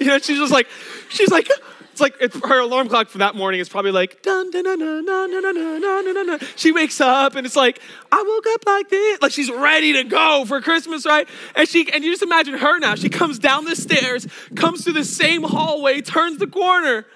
you 0.00 0.06
know, 0.06 0.18
she's 0.18 0.38
just 0.38 0.52
like, 0.52 0.68
she's 1.10 1.30
like, 1.30 1.50
it's 1.96 2.00
like 2.02 2.16
it's, 2.20 2.38
her 2.46 2.60
alarm 2.60 2.90
clock 2.90 3.08
for 3.08 3.16
that 3.18 3.34
morning 3.34 3.58
is 3.58 3.70
probably 3.70 3.90
like 3.90 4.20
dun 4.20 4.50
dun 4.50 4.64
dun 4.64 4.78
dun 4.78 5.06
dun 5.06 5.30
dun 5.30 5.42
dun 5.42 5.80
dun 5.80 6.14
dun 6.14 6.26
dun. 6.26 6.48
She 6.54 6.70
wakes 6.70 7.00
up 7.00 7.36
and 7.36 7.46
it's 7.46 7.56
like 7.56 7.80
I 8.12 8.22
woke 8.22 8.46
up 8.54 8.66
like 8.66 8.90
this, 8.90 9.22
like 9.22 9.32
she's 9.32 9.50
ready 9.50 9.94
to 9.94 10.04
go 10.04 10.44
for 10.46 10.60
Christmas, 10.60 11.06
right? 11.06 11.26
And 11.54 11.66
she 11.66 11.90
and 11.90 12.04
you 12.04 12.10
just 12.10 12.22
imagine 12.22 12.52
her 12.58 12.78
now. 12.80 12.96
She 12.96 13.08
comes 13.08 13.38
down 13.38 13.64
the 13.64 13.74
stairs, 13.74 14.26
comes 14.54 14.84
through 14.84 14.92
the 14.92 15.06
same 15.06 15.42
hallway, 15.42 16.02
turns 16.02 16.36
the 16.36 16.46
corner. 16.46 17.06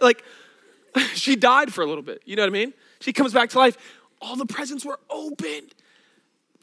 Like 0.00 0.24
she 1.12 1.36
died 1.36 1.70
for 1.70 1.82
a 1.82 1.86
little 1.86 2.02
bit. 2.02 2.22
You 2.24 2.36
know 2.36 2.44
what 2.44 2.48
I 2.48 2.52
mean? 2.52 2.72
She 3.00 3.12
comes 3.12 3.34
back 3.34 3.50
to 3.50 3.58
life. 3.58 3.76
All 4.22 4.36
the 4.36 4.46
presents 4.46 4.86
were 4.86 5.00
opened 5.10 5.74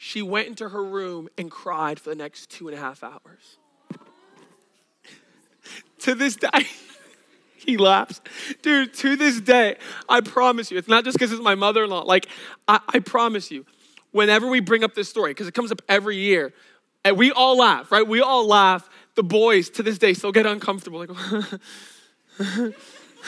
she 0.04 0.20
went 0.20 0.46
into 0.46 0.68
her 0.68 0.84
room 0.84 1.30
and 1.38 1.50
cried 1.50 1.98
for 1.98 2.10
the 2.10 2.14
next 2.14 2.50
two 2.50 2.68
and 2.68 2.76
a 2.76 2.78
half 2.78 3.02
hours. 3.02 3.56
to 6.00 6.14
this 6.14 6.36
day, 6.36 6.66
he 7.56 7.78
laughs. 7.78 8.20
Dude, 8.60 8.92
to 8.92 9.16
this 9.16 9.40
day, 9.40 9.76
I 10.06 10.20
promise 10.20 10.70
you, 10.70 10.76
it's 10.76 10.88
not 10.88 11.04
just 11.04 11.16
because 11.16 11.32
it's 11.32 11.40
my 11.40 11.54
mother 11.54 11.84
in 11.84 11.90
law. 11.90 12.02
Like, 12.02 12.26
I, 12.68 12.80
I 12.86 12.98
promise 12.98 13.50
you, 13.50 13.64
whenever 14.12 14.46
we 14.46 14.60
bring 14.60 14.84
up 14.84 14.94
this 14.94 15.08
story, 15.08 15.30
because 15.30 15.48
it 15.48 15.54
comes 15.54 15.72
up 15.72 15.80
every 15.88 16.18
year, 16.18 16.52
and 17.02 17.16
we 17.16 17.32
all 17.32 17.56
laugh, 17.56 17.90
right? 17.90 18.06
We 18.06 18.20
all 18.20 18.46
laugh. 18.46 18.90
The 19.14 19.22
boys 19.22 19.70
to 19.70 19.82
this 19.82 19.96
day 19.96 20.12
still 20.12 20.32
get 20.32 20.44
uncomfortable. 20.44 20.98
Like, 20.98 21.60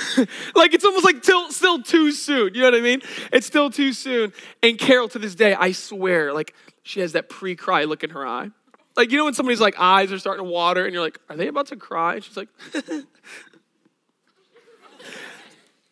like 0.54 0.74
it's 0.74 0.84
almost 0.84 1.04
like 1.04 1.22
till, 1.22 1.50
still 1.50 1.82
too 1.82 2.12
soon. 2.12 2.54
You 2.54 2.62
know 2.62 2.70
what 2.70 2.78
I 2.78 2.80
mean? 2.80 3.02
It's 3.32 3.46
still 3.46 3.70
too 3.70 3.92
soon. 3.92 4.32
And 4.62 4.78
Carol, 4.78 5.08
to 5.10 5.18
this 5.18 5.34
day, 5.34 5.54
I 5.54 5.72
swear, 5.72 6.32
like 6.32 6.54
she 6.82 7.00
has 7.00 7.12
that 7.12 7.28
pre-cry 7.28 7.84
look 7.84 8.04
in 8.04 8.10
her 8.10 8.26
eye. 8.26 8.50
Like 8.96 9.10
you 9.10 9.18
know 9.18 9.24
when 9.24 9.34
somebody's 9.34 9.60
like 9.60 9.78
eyes 9.78 10.12
are 10.12 10.18
starting 10.18 10.44
to 10.44 10.50
water, 10.50 10.84
and 10.84 10.92
you're 10.92 11.02
like, 11.02 11.18
are 11.28 11.36
they 11.36 11.48
about 11.48 11.66
to 11.68 11.76
cry? 11.76 12.14
And 12.14 12.24
she's 12.24 12.36
like. 12.36 12.48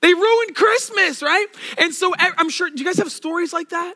they 0.00 0.12
ruined 0.12 0.54
Christmas, 0.54 1.22
right? 1.22 1.46
And 1.78 1.94
so 1.94 2.12
I'm 2.18 2.50
sure, 2.50 2.68
do 2.68 2.76
you 2.76 2.84
guys 2.84 2.98
have 2.98 3.10
stories 3.10 3.54
like 3.54 3.70
that? 3.70 3.94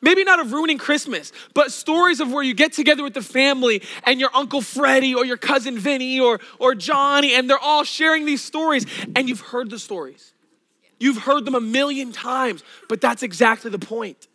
Maybe 0.00 0.24
not 0.24 0.40
of 0.40 0.52
ruining 0.52 0.78
Christmas, 0.78 1.32
but 1.54 1.72
stories 1.72 2.20
of 2.20 2.32
where 2.32 2.42
you 2.42 2.54
get 2.54 2.72
together 2.72 3.02
with 3.02 3.14
the 3.14 3.22
family 3.22 3.82
and 4.04 4.20
your 4.20 4.30
Uncle 4.34 4.60
Freddie 4.60 5.14
or 5.14 5.24
your 5.24 5.36
cousin 5.36 5.78
Vinny 5.78 6.20
or, 6.20 6.40
or 6.58 6.74
Johnny, 6.74 7.34
and 7.34 7.48
they're 7.48 7.58
all 7.58 7.84
sharing 7.84 8.24
these 8.24 8.42
stories, 8.42 8.86
and 9.14 9.28
you've 9.28 9.40
heard 9.40 9.70
the 9.70 9.78
stories. 9.78 10.32
You've 11.00 11.18
heard 11.18 11.44
them 11.44 11.54
a 11.54 11.60
million 11.60 12.12
times, 12.12 12.64
but 12.88 13.00
that's 13.00 13.22
exactly 13.22 13.70
the 13.70 13.78
point. 13.78 14.26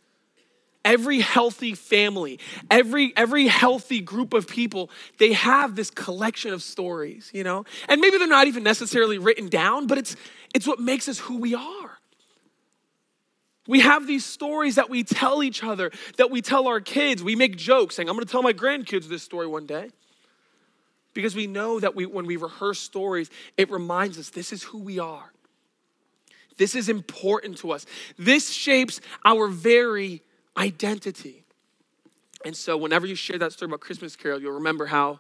Every 0.86 1.20
healthy 1.22 1.76
family, 1.76 2.40
every, 2.70 3.14
every 3.16 3.48
healthy 3.48 4.02
group 4.02 4.34
of 4.34 4.48
people, 4.48 4.90
they 5.18 5.34
have 5.34 5.76
this 5.76 5.90
collection 5.90 6.52
of 6.52 6.62
stories, 6.62 7.32
you 7.34 7.44
know? 7.44 7.66
And 7.88 8.02
maybe 8.02 8.18
they're 8.18 8.28
not 8.28 8.48
even 8.48 8.64
necessarily 8.64 9.18
written 9.18 9.48
down, 9.48 9.88
but 9.88 9.98
it's, 9.98 10.16
it's 10.54 10.68
what 10.68 10.80
makes 10.80 11.08
us 11.08 11.20
who 11.20 11.38
we 11.38 11.56
are. 11.56 12.00
We 13.68 13.80
have 13.80 14.08
these 14.08 14.26
stories 14.26 14.76
that 14.76 14.90
we 14.90 15.04
tell 15.04 15.42
each 15.42 15.64
other, 15.64 15.92
that 16.18 16.30
we 16.30 16.42
tell 16.42 16.68
our 16.68 16.82
kids. 16.82 17.24
We 17.24 17.36
make 17.36 17.56
jokes 17.56 17.96
saying, 17.96 18.10
I'm 18.10 18.16
gonna 18.16 18.26
tell 18.26 18.44
my 18.44 18.54
grandkids 18.54 19.08
this 19.08 19.24
story 19.24 19.48
one 19.48 19.66
day. 19.66 19.90
Because 21.14 21.36
we 21.36 21.48
know 21.48 21.80
that 21.80 21.96
we, 21.96 22.06
when 22.06 22.26
we 22.26 22.38
rehearse 22.38 22.80
stories, 22.80 23.30
it 23.56 23.70
reminds 23.70 24.18
us 24.18 24.30
this 24.30 24.52
is 24.52 24.64
who 24.64 24.80
we 24.80 25.00
are. 25.00 25.32
This 26.58 26.76
is 26.76 26.90
important 26.90 27.58
to 27.60 27.72
us. 27.72 27.86
This 28.18 28.52
shapes 28.52 29.00
our 29.24 29.48
very 29.48 30.22
identity. 30.58 31.44
And 32.46 32.56
so, 32.56 32.76
whenever 32.76 33.08
you 33.08 33.16
share 33.16 33.38
that 33.40 33.54
story 33.54 33.70
about 33.70 33.80
Christmas 33.80 34.16
Carol, 34.16 34.42
you'll 34.42 34.54
remember 34.54 34.88
how 34.88 35.20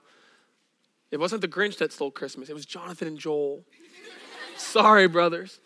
it 1.11 1.19
wasn't 1.19 1.41
the 1.41 1.47
Grinch 1.47 1.77
that 1.77 1.93
stole 1.93 2.11
Christmas, 2.11 2.49
it 2.49 2.53
was 2.53 2.65
Jonathan 2.65 3.07
and 3.07 3.17
Joel. 3.17 3.63
Sorry, 4.57 5.07
brothers. 5.07 5.59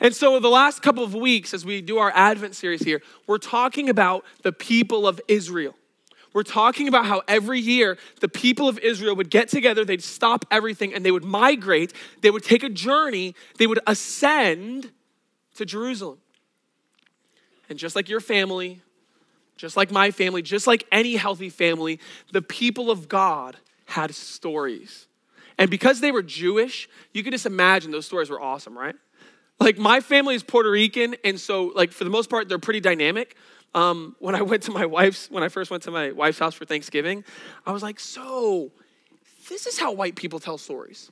And 0.00 0.14
so, 0.14 0.40
the 0.40 0.48
last 0.48 0.82
couple 0.82 1.04
of 1.04 1.14
weeks, 1.14 1.52
as 1.54 1.64
we 1.64 1.80
do 1.80 1.98
our 1.98 2.12
Advent 2.14 2.54
series 2.54 2.82
here, 2.82 3.02
we're 3.26 3.38
talking 3.38 3.88
about 3.88 4.24
the 4.42 4.52
people 4.52 5.06
of 5.06 5.20
Israel. 5.28 5.74
We're 6.32 6.42
talking 6.42 6.88
about 6.88 7.06
how 7.06 7.22
every 7.28 7.60
year 7.60 7.98
the 8.20 8.28
people 8.28 8.68
of 8.68 8.78
Israel 8.78 9.14
would 9.16 9.30
get 9.30 9.48
together, 9.48 9.84
they'd 9.84 10.02
stop 10.02 10.46
everything, 10.50 10.94
and 10.94 11.04
they 11.04 11.10
would 11.10 11.24
migrate. 11.24 11.92
They 12.22 12.30
would 12.30 12.42
take 12.42 12.62
a 12.62 12.70
journey, 12.70 13.34
they 13.58 13.66
would 13.66 13.80
ascend 13.86 14.90
to 15.56 15.66
Jerusalem. 15.66 16.18
And 17.68 17.78
just 17.78 17.94
like 17.94 18.08
your 18.08 18.20
family, 18.20 18.80
just 19.56 19.76
like 19.76 19.90
my 19.90 20.10
family, 20.10 20.42
just 20.42 20.66
like 20.66 20.86
any 20.90 21.16
healthy 21.16 21.50
family, 21.50 22.00
the 22.32 22.42
people 22.42 22.90
of 22.90 23.08
God 23.08 23.56
had 23.86 24.14
stories. 24.14 25.06
And 25.58 25.70
because 25.70 26.00
they 26.00 26.10
were 26.10 26.22
Jewish, 26.22 26.88
you 27.12 27.22
can 27.22 27.32
just 27.32 27.46
imagine 27.46 27.90
those 27.90 28.06
stories 28.06 28.30
were 28.30 28.40
awesome, 28.40 28.76
right? 28.76 28.96
Like 29.62 29.78
my 29.78 30.00
family 30.00 30.34
is 30.34 30.42
Puerto 30.42 30.70
Rican, 30.70 31.14
and 31.24 31.38
so 31.38 31.66
like 31.74 31.92
for 31.92 32.04
the 32.04 32.10
most 32.10 32.28
part, 32.28 32.48
they're 32.48 32.58
pretty 32.58 32.80
dynamic. 32.80 33.36
Um, 33.74 34.16
when 34.18 34.34
I 34.34 34.42
went 34.50 34.64
to 34.64 34.72
my 34.72 34.86
wife's, 34.86 35.30
when 35.30 35.42
I 35.42 35.48
first 35.48 35.70
went 35.70 35.84
to 35.84 35.90
my 35.90 36.10
wife's 36.10 36.38
house 36.38 36.54
for 36.54 36.64
Thanksgiving, 36.64 37.24
I 37.64 37.72
was 37.72 37.82
like, 37.82 38.00
so 38.00 38.72
this 39.48 39.66
is 39.66 39.78
how 39.78 39.92
white 39.92 40.16
people 40.16 40.40
tell 40.40 40.58
stories. 40.58 41.10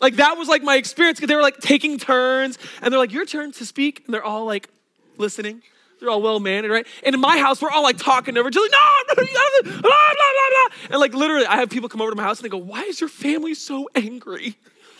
Like 0.00 0.16
that 0.16 0.36
was 0.36 0.48
like 0.48 0.62
my 0.62 0.76
experience 0.76 1.18
because 1.18 1.28
they 1.28 1.36
were 1.36 1.42
like 1.42 1.58
taking 1.58 1.98
turns, 1.98 2.58
and 2.82 2.92
they're 2.92 2.98
like, 2.98 3.12
your 3.12 3.24
turn 3.24 3.52
to 3.52 3.64
speak, 3.64 4.02
and 4.04 4.12
they're 4.12 4.24
all 4.24 4.44
like 4.44 4.68
listening. 5.16 5.62
They're 6.00 6.10
all 6.10 6.22
well 6.22 6.40
mannered, 6.40 6.72
right? 6.72 6.86
And 7.04 7.14
in 7.14 7.20
my 7.20 7.38
house, 7.38 7.62
we're 7.62 7.70
all 7.70 7.84
like 7.84 7.98
talking 7.98 8.36
over 8.36 8.48
each 8.48 8.56
other, 8.56 8.68
no, 8.68 8.78
no, 9.08 9.14
blah, 9.14 9.24
blah, 9.24 9.80
blah, 9.80 9.80
blah. 9.80 10.76
And 10.90 10.98
like 11.00 11.14
literally, 11.14 11.46
I 11.46 11.56
have 11.56 11.70
people 11.70 11.88
come 11.88 12.02
over 12.02 12.10
to 12.10 12.16
my 12.16 12.24
house 12.24 12.40
and 12.40 12.44
they 12.44 12.50
go, 12.50 12.58
why 12.58 12.82
is 12.82 13.00
your 13.00 13.08
family 13.08 13.54
so 13.54 13.88
angry? 13.94 14.56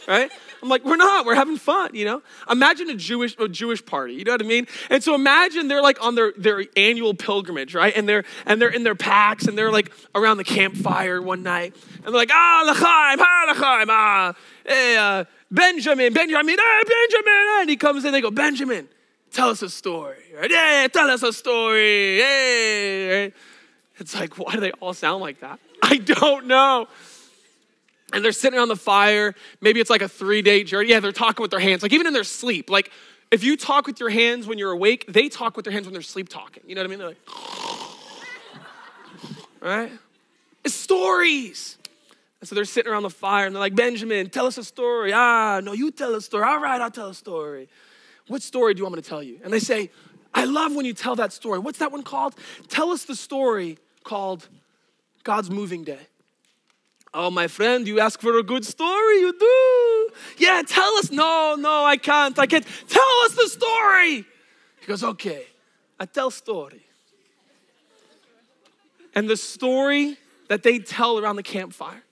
Right? 0.07 0.31
I'm 0.63 0.69
like, 0.69 0.85
we're 0.85 0.97
not. 0.97 1.27
We're 1.27 1.35
having 1.35 1.57
fun, 1.57 1.91
you 1.95 2.05
know. 2.05 2.23
Imagine 2.51 2.89
a 2.91 2.95
Jewish 2.95 3.37
a 3.39 3.49
Jewish 3.49 3.85
party. 3.85 4.15
You 4.15 4.25
know 4.25 4.33
what 4.33 4.43
I 4.43 4.47
mean? 4.47 4.67
And 4.91 5.03
so 5.03 5.15
imagine 5.15 5.69
they're 5.69 5.83
like 5.83 6.03
on 6.03 6.15
their 6.15 6.33
their 6.37 6.65
annual 6.77 7.15
pilgrimage, 7.15 7.75
right? 7.75 7.95
And 7.95 8.09
they're 8.09 8.25
and 8.47 8.61
they're 8.61 8.71
in 8.71 8.83
their 8.83 8.95
packs 8.95 9.47
and 9.47 9.59
they're 9.59 9.73
like 9.73 9.93
around 10.15 10.39
the 10.39 10.45
campfire 10.45 11.21
one 11.21 11.43
night, 11.43 11.75
and 11.97 12.07
they're 12.07 12.13
like, 12.13 12.31
ah, 12.33 12.65
l'chaim, 12.67 13.19
ah, 13.21 13.53
l'chaim, 13.53 13.89
ah, 13.91 14.35
hey, 14.67 14.97
uh, 14.97 15.25
Benjamin, 15.51 16.13
Benjamin, 16.13 16.59
hey, 16.59 16.83
Benjamin, 16.89 17.47
and 17.61 17.71
he 17.71 17.77
comes 17.77 18.05
in. 18.05 18.13
They 18.13 18.21
go, 18.21 18.31
Benjamin, 18.31 18.89
tell 19.33 19.51
us 19.51 19.63
a 19.63 19.69
story. 19.69 20.17
Right? 20.37 20.51
Yeah, 20.51 20.89
tell 20.89 21.11
us 21.11 21.23
a 21.23 21.33
story. 21.33 22.19
Hey. 22.19 23.33
It's 23.99 24.15
like, 24.15 24.39
why 24.39 24.55
do 24.55 24.61
they 24.61 24.73
all 24.73 24.93
sound 24.93 25.21
like 25.21 25.41
that? 25.41 25.61
I 25.83 25.99
don't 25.99 26.47
know 26.47 26.89
and 28.15 28.25
they're 28.25 28.33
sitting 28.33 28.59
around 28.59 28.69
the 28.69 28.77
fire. 28.77 29.35
Maybe 29.61 29.81
it's 29.81 29.91
like 29.91 30.03
a 30.03 30.09
three 30.09 30.41
day 30.41 30.65
journey. 30.65 30.91
Yeah, 30.91 31.01
they're 31.01 31.13
talking 31.13 31.43
with 31.43 31.51
their 31.51 31.61
hands, 31.61 31.83
like 31.83 31.93
even 31.93 32.07
in 32.07 32.13
their 32.13 32.25
sleep. 32.25 32.71
Like 32.71 32.91
if 33.31 33.43
you 33.43 33.57
talk 33.57 33.87
with 33.87 34.01
your 34.01 34.09
hands 34.09 34.47
when 34.47 34.57
you're 34.57 34.71
awake, 34.71 35.05
they 35.09 35.29
talk 35.29 35.57
with 35.57 35.65
their 35.65 35.73
hands 35.73 35.87
when 35.87 35.93
they're 35.93 36.03
sleep 36.03 36.29
talking. 36.29 36.63
You 36.67 36.77
know 36.77 36.83
what 36.83 36.87
I 36.87 36.91
mean? 36.91 36.99
They're 37.01 37.09
like, 37.09 37.19
right? 39.61 39.93
It's 40.63 40.75
stories. 40.75 41.77
And 42.41 42.49
so 42.49 42.55
they're 42.55 42.65
sitting 42.65 42.91
around 42.91 43.03
the 43.03 43.11
fire 43.11 43.47
and 43.47 43.55
they're 43.55 43.61
like, 43.61 43.75
Benjamin, 43.75 44.31
tell 44.31 44.47
us 44.47 44.59
a 44.59 44.65
story. 44.65 45.13
Ah, 45.13 45.61
no, 45.63 45.73
you 45.73 45.91
tell 45.91 46.15
a 46.15 46.21
story. 46.21 46.45
All 46.45 46.61
right, 46.61 46.81
I'll 46.81 46.91
tell 46.91 47.09
a 47.09 47.15
story. 47.15 47.69
What 48.29 48.43
story 48.43 48.75
do 48.75 48.79
you 48.79 48.85
want 48.85 48.97
me 48.97 49.03
to 49.03 49.09
tell 49.09 49.23
you? 49.23 49.41
And 49.43 49.53
they 49.53 49.59
say, 49.59 49.91
I 50.33 50.45
love 50.45 50.75
when 50.75 50.87
you 50.87 50.95
tell 50.95 51.17
that 51.17 51.33
story. 51.33 51.59
What's 51.59 51.79
that 51.79 51.91
one 51.91 52.03
called? 52.03 52.35
Tell 52.69 52.91
us 52.91 53.05
the 53.05 53.17
story 53.17 53.79
called 54.05 54.49
God's 55.25 55.51
Moving 55.51 55.85
Day. 55.85 56.07
Oh, 57.17 57.31
my 57.31 57.47
friend, 57.47 57.87
you 57.87 58.01
ask 58.01 58.21
for 58.21 58.37
a 58.39 58.43
good 58.43 58.65
story, 58.65 59.21
you 59.21 59.33
do. 59.39 60.09
Yeah, 60.37 60.63
tell 60.67 60.97
us. 60.97 61.13
No, 61.13 61.55
no, 61.57 61.85
I 61.85 61.97
can't. 61.97 62.37
I 62.39 62.47
can't. 62.47 62.67
Tell 62.89 63.21
us 63.25 63.35
the 63.37 63.49
story. 63.49 64.25
He 64.81 64.87
goes, 64.87 65.05
okay, 65.05 65.47
I 65.99 66.07
tell 66.07 66.33
story. 66.33 66.85
And 69.15 69.31
the 69.31 69.37
story 69.37 70.19
that 70.49 70.65
they 70.65 70.81
tell 70.81 71.19
around 71.19 71.37
the 71.37 71.45
campfire, 71.45 72.03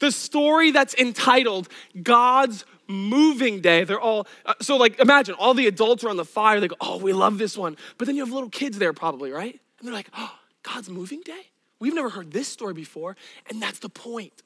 the 0.00 0.12
story 0.12 0.70
that's 0.70 0.94
entitled 0.94 1.68
God's 2.02 2.66
moving 2.86 3.60
day. 3.60 3.84
They're 3.84 4.00
all, 4.00 4.26
uh, 4.44 4.54
so 4.60 4.76
like 4.76 4.98
imagine 4.98 5.34
all 5.36 5.54
the 5.54 5.66
adults 5.66 6.04
are 6.04 6.10
on 6.10 6.16
the 6.16 6.24
fire. 6.24 6.60
They 6.60 6.68
go, 6.68 6.76
oh, 6.80 6.98
we 6.98 7.12
love 7.12 7.38
this 7.38 7.56
one. 7.56 7.76
But 7.96 8.06
then 8.06 8.16
you 8.16 8.24
have 8.24 8.32
little 8.32 8.50
kids 8.50 8.78
there 8.78 8.92
probably, 8.92 9.30
right? 9.30 9.58
And 9.78 9.86
they're 9.86 9.94
like, 9.94 10.10
oh, 10.16 10.32
God's 10.62 10.90
moving 10.90 11.22
day? 11.24 11.46
We've 11.80 11.94
never 11.94 12.10
heard 12.10 12.30
this 12.30 12.46
story 12.46 12.74
before, 12.74 13.16
and 13.48 13.60
that's 13.60 13.80
the 13.80 13.88
point. 13.88 14.42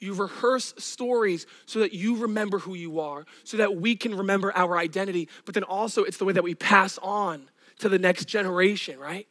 You 0.00 0.14
rehearse 0.14 0.74
stories 0.78 1.46
so 1.66 1.80
that 1.80 1.92
you 1.92 2.16
remember 2.16 2.58
who 2.58 2.74
you 2.74 3.00
are, 3.00 3.24
so 3.44 3.56
that 3.56 3.76
we 3.76 3.96
can 3.96 4.14
remember 4.14 4.52
our 4.54 4.76
identity, 4.76 5.28
but 5.44 5.54
then 5.54 5.64
also 5.64 6.04
it's 6.04 6.18
the 6.18 6.24
way 6.24 6.32
that 6.32 6.44
we 6.44 6.54
pass 6.54 6.98
on 6.98 7.48
to 7.78 7.88
the 7.88 7.98
next 7.98 8.26
generation, 8.26 8.98
right? 8.98 9.26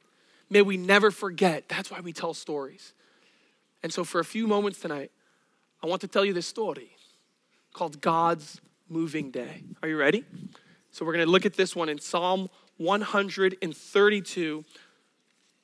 May 0.50 0.62
we 0.62 0.78
never 0.78 1.12
forget. 1.12 1.68
That's 1.68 1.92
why 1.92 2.00
we 2.00 2.14
tell 2.14 2.34
stories. 2.34 2.94
And 3.84 3.94
so, 3.94 4.04
for 4.04 4.20
a 4.20 4.26
few 4.26 4.48
moments 4.48 4.80
tonight, 4.80 5.12
I 5.84 5.88
want 5.88 6.02
to 6.02 6.08
tell 6.08 6.26
you 6.26 6.34
this 6.34 6.48
story 6.48 6.96
called 7.74 8.02
God's 8.02 8.60
Moving 8.90 9.30
Day. 9.30 9.64
Are 9.84 9.90
you 9.90 9.98
ready? 9.98 10.24
So, 10.92 11.06
we're 11.06 11.14
going 11.14 11.26
to 11.26 11.32
look 11.32 11.46
at 11.46 11.54
this 11.54 11.76
one 11.76 11.90
in 11.90 12.00
Psalm 12.00 12.50
132, 12.78 14.66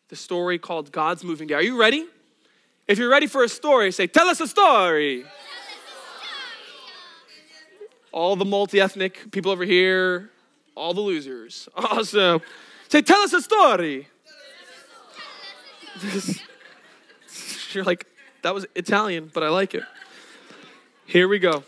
the 0.09 0.15
story 0.15 0.57
called 0.57 0.91
God's 0.91 1.23
Moving 1.23 1.47
Day. 1.47 1.55
Are 1.55 1.61
you 1.61 1.79
ready? 1.79 2.05
If 2.87 2.97
you're 2.99 3.09
ready 3.09 3.27
for 3.27 3.43
a 3.43 3.49
story, 3.49 3.91
say, 3.91 4.07
Tell 4.07 4.27
us 4.27 4.39
a 4.39 4.47
story. 4.47 5.25
All 8.11 8.35
the 8.35 8.45
multi 8.45 8.79
ethnic 8.79 9.31
people 9.31 9.51
over 9.51 9.63
here, 9.63 10.29
all 10.75 10.93
the 10.93 11.01
losers. 11.01 11.67
Awesome. 11.75 12.41
Say, 12.89 13.01
Tell 13.01 13.21
us 13.21 13.33
a 13.33 13.41
story. 13.41 14.07
You're 17.71 17.83
like, 17.83 18.05
that 18.43 18.53
was 18.53 18.65
Italian, 18.75 19.31
but 19.33 19.43
I 19.43 19.49
like 19.49 19.73
it. 19.73 19.83
Here 21.05 21.27
we 21.27 21.39
go. 21.39 21.63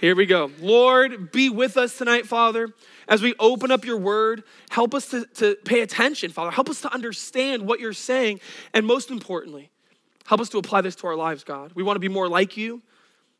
Here 0.00 0.14
we 0.14 0.26
go. 0.26 0.52
Lord, 0.60 1.32
be 1.32 1.50
with 1.50 1.76
us 1.76 1.98
tonight, 1.98 2.24
Father. 2.24 2.68
As 3.08 3.20
we 3.20 3.34
open 3.40 3.72
up 3.72 3.84
your 3.84 3.96
word, 3.96 4.44
help 4.70 4.94
us 4.94 5.08
to, 5.08 5.26
to 5.36 5.56
pay 5.64 5.80
attention, 5.80 6.30
Father. 6.30 6.52
Help 6.52 6.70
us 6.70 6.80
to 6.82 6.92
understand 6.94 7.66
what 7.66 7.80
you're 7.80 7.92
saying. 7.92 8.38
And 8.72 8.86
most 8.86 9.10
importantly, 9.10 9.70
help 10.24 10.40
us 10.40 10.50
to 10.50 10.58
apply 10.58 10.82
this 10.82 10.94
to 10.96 11.08
our 11.08 11.16
lives, 11.16 11.42
God. 11.42 11.72
We 11.74 11.82
want 11.82 11.96
to 11.96 12.00
be 12.00 12.08
more 12.08 12.28
like 12.28 12.56
you. 12.56 12.80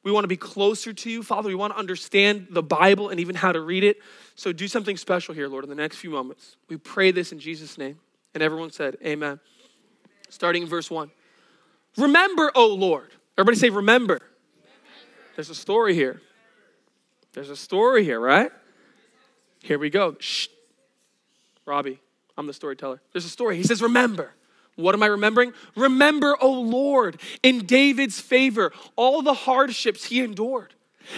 We 0.02 0.10
want 0.10 0.24
to 0.24 0.28
be 0.28 0.36
closer 0.36 0.92
to 0.92 1.10
you, 1.10 1.22
Father. 1.22 1.48
We 1.48 1.54
want 1.54 1.74
to 1.74 1.78
understand 1.78 2.48
the 2.50 2.62
Bible 2.62 3.10
and 3.10 3.20
even 3.20 3.36
how 3.36 3.52
to 3.52 3.60
read 3.60 3.84
it. 3.84 3.98
So 4.34 4.52
do 4.52 4.66
something 4.66 4.96
special 4.96 5.34
here, 5.34 5.46
Lord, 5.46 5.62
in 5.62 5.70
the 5.70 5.76
next 5.76 5.98
few 5.98 6.10
moments. 6.10 6.56
We 6.68 6.76
pray 6.76 7.12
this 7.12 7.30
in 7.30 7.38
Jesus' 7.38 7.78
name. 7.78 8.00
And 8.34 8.42
everyone 8.42 8.72
said, 8.72 8.96
Amen. 9.04 9.38
Starting 10.28 10.62
in 10.62 10.68
verse 10.68 10.90
1. 10.90 11.10
Remember, 11.98 12.50
O 12.56 12.66
Lord. 12.66 13.10
Everybody 13.36 13.58
say, 13.58 13.70
Remember. 13.70 14.18
There's 15.36 15.50
a 15.50 15.54
story 15.54 15.94
here. 15.94 16.20
There's 17.32 17.50
a 17.50 17.56
story 17.56 18.04
here, 18.04 18.20
right? 18.20 18.50
Here 19.62 19.78
we 19.78 19.90
go. 19.90 20.16
Shh. 20.18 20.49
Robbie, 21.66 22.00
I'm 22.37 22.47
the 22.47 22.52
storyteller. 22.52 23.00
There's 23.12 23.25
a 23.25 23.30
story. 23.30 23.56
He 23.56 23.62
says, 23.62 23.82
Remember. 23.82 24.35
What 24.78 24.94
am 24.94 25.02
I 25.02 25.06
remembering? 25.06 25.54
Remember, 25.75 26.37
O 26.40 26.52
Lord, 26.52 27.20
in 27.42 27.66
David's 27.66 28.20
favor, 28.20 28.73
all 28.94 29.23
the 29.23 29.35
hardships 29.35 30.04
he 30.04 30.20
endured. 30.20 30.73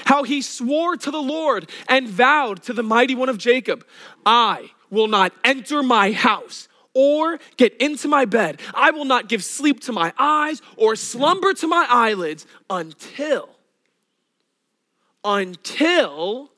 How 0.07 0.23
he 0.23 0.40
swore 0.40 0.97
to 0.97 1.11
the 1.11 1.21
Lord 1.21 1.69
and 1.87 2.09
vowed 2.09 2.62
to 2.62 2.73
the 2.73 2.83
mighty 2.83 3.14
one 3.14 3.29
of 3.29 3.37
Jacob, 3.37 3.85
I 4.25 4.71
will 4.88 5.09
not 5.09 5.35
enter 5.45 5.83
my 5.83 6.12
house 6.12 6.69
or 6.95 7.38
get 7.59 7.76
into 7.76 8.09
my 8.09 8.25
bed. 8.25 8.62
I 8.73 8.93
will 8.93 9.05
not 9.05 9.29
give 9.29 9.45
sleep 9.45 9.81
to 9.81 9.93
my 9.93 10.14
eyes 10.19 10.62
or 10.76 10.97
slumber 10.97 11.52
to 11.55 11.67
my 11.67 11.87
eyelids 11.88 12.47
until, 12.71 13.50
until 15.25 16.50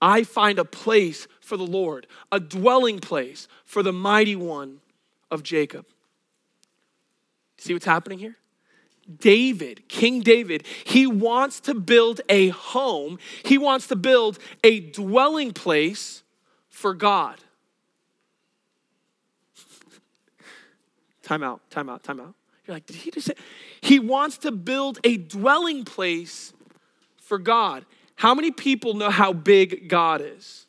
I 0.00 0.24
find 0.24 0.58
a 0.58 0.64
place 0.64 1.28
for 1.40 1.56
the 1.56 1.66
Lord, 1.66 2.06
a 2.30 2.40
dwelling 2.40 2.98
place 2.98 3.46
for 3.64 3.82
the 3.82 3.92
mighty 3.92 4.36
one 4.36 4.80
of 5.30 5.42
Jacob. 5.42 5.86
See 7.58 7.72
what's 7.72 7.84
happening 7.84 8.18
here? 8.18 8.36
David, 9.18 9.88
King 9.88 10.20
David, 10.20 10.64
he 10.84 11.06
wants 11.06 11.60
to 11.60 11.74
build 11.74 12.20
a 12.28 12.48
home, 12.48 13.18
he 13.44 13.58
wants 13.58 13.86
to 13.88 13.96
build 13.96 14.38
a 14.64 14.80
dwelling 14.80 15.52
place 15.52 16.22
for 16.68 16.94
God. 16.94 17.38
time 21.22 21.42
out, 21.42 21.60
time 21.70 21.88
out, 21.88 22.02
time 22.02 22.20
out. 22.20 22.34
You're 22.66 22.76
like, 22.76 22.86
did 22.86 22.96
he 22.96 23.10
just 23.10 23.26
say? 23.26 23.34
He 23.80 23.98
wants 23.98 24.38
to 24.38 24.52
build 24.52 25.00
a 25.04 25.16
dwelling 25.16 25.84
place 25.84 26.52
for 27.32 27.38
God. 27.38 27.86
How 28.14 28.34
many 28.34 28.50
people 28.50 28.92
know 28.92 29.08
how 29.08 29.32
big 29.32 29.88
God 29.88 30.20
is? 30.20 30.66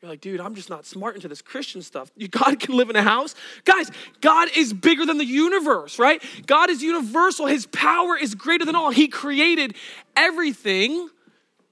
You're 0.00 0.08
like, 0.08 0.20
dude, 0.20 0.38
I'm 0.38 0.54
just 0.54 0.70
not 0.70 0.86
smart 0.86 1.16
into 1.16 1.26
this 1.26 1.42
Christian 1.42 1.82
stuff. 1.82 2.12
You 2.16 2.28
God 2.28 2.60
can 2.60 2.76
live 2.76 2.90
in 2.90 2.94
a 2.94 3.02
house. 3.02 3.34
Guys, 3.64 3.90
God 4.20 4.48
is 4.56 4.72
bigger 4.72 5.04
than 5.04 5.18
the 5.18 5.24
universe, 5.24 5.98
right? 5.98 6.22
God 6.46 6.70
is 6.70 6.80
universal. 6.80 7.46
His 7.46 7.66
power 7.66 8.16
is 8.16 8.36
greater 8.36 8.64
than 8.64 8.76
all. 8.76 8.90
He 8.92 9.08
created 9.08 9.74
everything. 10.14 11.08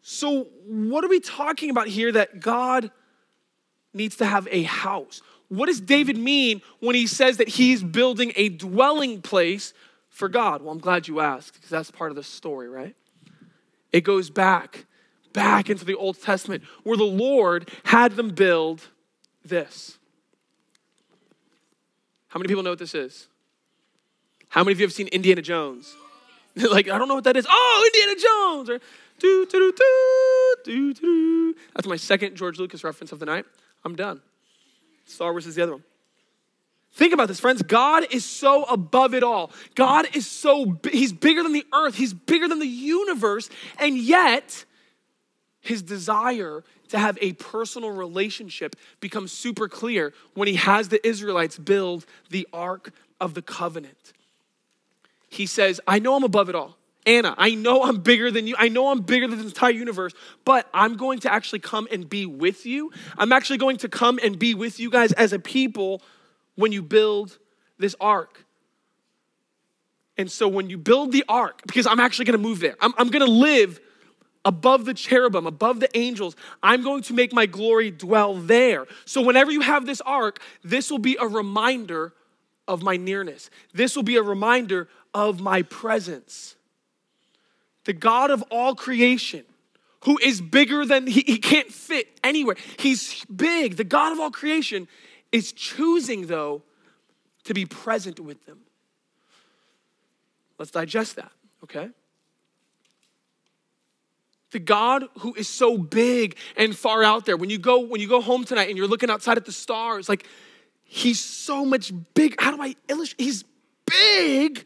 So, 0.02 0.48
what 0.66 1.04
are 1.04 1.08
we 1.08 1.20
talking 1.20 1.70
about 1.70 1.86
here 1.86 2.10
that 2.10 2.40
God 2.40 2.90
needs 3.94 4.16
to 4.16 4.26
have 4.26 4.48
a 4.50 4.64
house? 4.64 5.22
What 5.46 5.66
does 5.66 5.80
David 5.80 6.18
mean 6.18 6.60
when 6.80 6.96
he 6.96 7.06
says 7.06 7.36
that 7.36 7.46
he's 7.46 7.84
building 7.84 8.32
a 8.34 8.48
dwelling 8.48 9.22
place 9.22 9.72
for 10.08 10.28
God? 10.28 10.62
Well, 10.62 10.72
I'm 10.72 10.80
glad 10.80 11.06
you 11.06 11.20
asked 11.20 11.54
because 11.54 11.70
that's 11.70 11.92
part 11.92 12.10
of 12.10 12.16
the 12.16 12.24
story, 12.24 12.68
right? 12.68 12.96
It 13.92 14.02
goes 14.02 14.30
back 14.30 14.86
back 15.32 15.68
into 15.68 15.84
the 15.84 15.94
Old 15.94 16.20
Testament 16.22 16.64
where 16.82 16.96
the 16.96 17.04
Lord 17.04 17.70
had 17.84 18.12
them 18.12 18.30
build 18.30 18.88
this. 19.44 19.98
How 22.28 22.38
many 22.38 22.48
people 22.48 22.62
know 22.62 22.70
what 22.70 22.78
this 22.78 22.94
is? 22.94 23.28
How 24.48 24.64
many 24.64 24.72
of 24.72 24.80
you 24.80 24.86
have 24.86 24.94
seen 24.94 25.08
Indiana 25.08 25.42
Jones? 25.42 25.94
like, 26.56 26.88
I 26.88 26.96
don't 26.98 27.08
know 27.08 27.14
what 27.14 27.24
that 27.24 27.36
is. 27.36 27.46
Oh, 27.48 27.90
Indiana 27.92 28.20
Jones! 28.20 28.70
Or, 28.70 28.80
do, 29.18 29.46
do, 29.46 29.72
do, 29.76 30.54
do, 30.64 30.94
do. 30.94 31.54
That's 31.74 31.86
my 31.86 31.96
second 31.96 32.36
George 32.36 32.58
Lucas 32.58 32.82
reference 32.82 33.12
of 33.12 33.18
the 33.18 33.26
night. 33.26 33.44
I'm 33.84 33.94
done. 33.94 34.22
Star 35.04 35.32
Wars 35.32 35.46
is 35.46 35.54
the 35.54 35.62
other 35.62 35.72
one. 35.72 35.84
Think 36.96 37.12
about 37.12 37.28
this, 37.28 37.38
friends. 37.38 37.60
God 37.60 38.06
is 38.10 38.24
so 38.24 38.64
above 38.64 39.12
it 39.12 39.22
all. 39.22 39.52
God 39.74 40.08
is 40.16 40.26
so, 40.26 40.78
he's 40.90 41.12
bigger 41.12 41.42
than 41.42 41.52
the 41.52 41.66
earth, 41.74 41.94
he's 41.94 42.14
bigger 42.14 42.48
than 42.48 42.58
the 42.58 42.66
universe, 42.66 43.50
and 43.78 43.98
yet, 43.98 44.64
his 45.60 45.82
desire 45.82 46.64
to 46.88 46.98
have 46.98 47.18
a 47.20 47.34
personal 47.34 47.90
relationship 47.90 48.76
becomes 49.00 49.30
super 49.30 49.68
clear 49.68 50.14
when 50.32 50.48
he 50.48 50.54
has 50.54 50.88
the 50.88 51.06
Israelites 51.06 51.58
build 51.58 52.06
the 52.30 52.48
Ark 52.50 52.92
of 53.20 53.34
the 53.34 53.42
Covenant. 53.42 54.14
He 55.28 55.44
says, 55.44 55.82
I 55.86 55.98
know 55.98 56.14
I'm 56.14 56.24
above 56.24 56.48
it 56.48 56.54
all. 56.54 56.78
Anna, 57.04 57.34
I 57.36 57.54
know 57.56 57.82
I'm 57.82 57.98
bigger 57.98 58.30
than 58.30 58.46
you. 58.46 58.54
I 58.58 58.68
know 58.68 58.90
I'm 58.90 59.02
bigger 59.02 59.28
than 59.28 59.38
the 59.40 59.44
entire 59.44 59.70
universe, 59.70 60.14
but 60.46 60.66
I'm 60.72 60.96
going 60.96 61.18
to 61.20 61.32
actually 61.32 61.58
come 61.58 61.88
and 61.92 62.08
be 62.08 62.24
with 62.24 62.64
you. 62.64 62.90
I'm 63.18 63.32
actually 63.32 63.58
going 63.58 63.76
to 63.78 63.88
come 63.90 64.18
and 64.22 64.38
be 64.38 64.54
with 64.54 64.80
you 64.80 64.88
guys 64.88 65.12
as 65.12 65.34
a 65.34 65.38
people 65.38 66.00
when 66.56 66.72
you 66.72 66.82
build 66.82 67.38
this 67.78 67.94
ark. 68.00 68.44
And 70.18 70.30
so 70.30 70.48
when 70.48 70.68
you 70.68 70.78
build 70.78 71.12
the 71.12 71.24
ark, 71.28 71.62
because 71.66 71.86
I'm 71.86 72.00
actually 72.00 72.24
gonna 72.24 72.38
move 72.38 72.60
there, 72.60 72.74
I'm, 72.80 72.92
I'm 72.98 73.08
gonna 73.08 73.26
live 73.26 73.80
above 74.46 74.84
the 74.84 74.94
cherubim, 74.94 75.46
above 75.46 75.80
the 75.80 75.94
angels. 75.98 76.36
I'm 76.62 76.82
going 76.82 77.02
to 77.02 77.12
make 77.12 77.32
my 77.32 77.46
glory 77.46 77.90
dwell 77.90 78.34
there. 78.34 78.86
So, 79.04 79.20
whenever 79.20 79.50
you 79.50 79.60
have 79.60 79.84
this 79.84 80.00
ark, 80.00 80.40
this 80.62 80.90
will 80.90 81.00
be 81.00 81.16
a 81.20 81.26
reminder 81.26 82.14
of 82.68 82.82
my 82.82 82.96
nearness. 82.96 83.50
This 83.74 83.96
will 83.96 84.04
be 84.04 84.16
a 84.16 84.22
reminder 84.22 84.88
of 85.12 85.40
my 85.40 85.62
presence. 85.62 86.54
The 87.84 87.92
God 87.92 88.30
of 88.30 88.42
all 88.50 88.74
creation, 88.74 89.44
who 90.04 90.18
is 90.18 90.40
bigger 90.40 90.84
than, 90.84 91.06
he, 91.06 91.20
he 91.20 91.38
can't 91.38 91.70
fit 91.70 92.18
anywhere. 92.24 92.56
He's 92.78 93.24
big. 93.24 93.76
The 93.76 93.84
God 93.84 94.12
of 94.12 94.20
all 94.20 94.30
creation 94.30 94.88
is 95.32 95.52
choosing, 95.52 96.26
though, 96.26 96.62
to 97.44 97.54
be 97.54 97.64
present 97.64 98.20
with 98.20 98.44
them. 98.46 98.60
Let's 100.58 100.70
digest 100.70 101.16
that, 101.16 101.32
okay? 101.64 101.90
the 104.56 104.60
God 104.60 105.04
who 105.18 105.34
is 105.34 105.48
so 105.48 105.76
big 105.76 106.36
and 106.56 106.74
far 106.74 107.02
out 107.02 107.26
there. 107.26 107.36
When 107.36 107.50
you 107.50 107.58
go 107.58 107.80
when 107.80 108.00
you 108.00 108.08
go 108.08 108.22
home 108.22 108.44
tonight 108.44 108.68
and 108.68 108.78
you're 108.78 108.86
looking 108.86 109.10
outside 109.10 109.36
at 109.36 109.44
the 109.44 109.52
stars, 109.52 110.08
like 110.08 110.26
he's 110.82 111.20
so 111.20 111.66
much 111.66 111.92
big. 112.14 112.40
How 112.40 112.56
do 112.56 112.62
I 112.62 112.74
illustrate? 112.88 113.22
He's 113.22 113.44
big, 113.86 114.64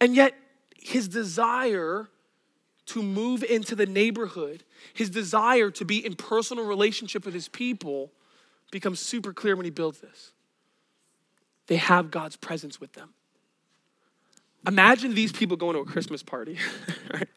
and 0.00 0.14
yet 0.14 0.34
his 0.80 1.08
desire 1.08 2.08
to 2.86 3.02
move 3.02 3.42
into 3.42 3.74
the 3.74 3.86
neighborhood, 3.86 4.62
his 4.94 5.10
desire 5.10 5.72
to 5.72 5.84
be 5.84 6.04
in 6.04 6.14
personal 6.14 6.66
relationship 6.66 7.24
with 7.24 7.34
his 7.34 7.48
people 7.48 8.12
becomes 8.70 9.00
super 9.00 9.32
clear 9.32 9.56
when 9.56 9.64
he 9.64 9.70
builds 9.70 10.00
this. 10.00 10.32
They 11.66 11.76
have 11.76 12.10
God's 12.10 12.36
presence 12.36 12.80
with 12.80 12.92
them. 12.92 13.10
Imagine 14.66 15.14
these 15.14 15.32
people 15.32 15.56
going 15.56 15.74
to 15.74 15.80
a 15.80 15.84
Christmas 15.84 16.22
party. 16.22 16.58
right? 17.14 17.28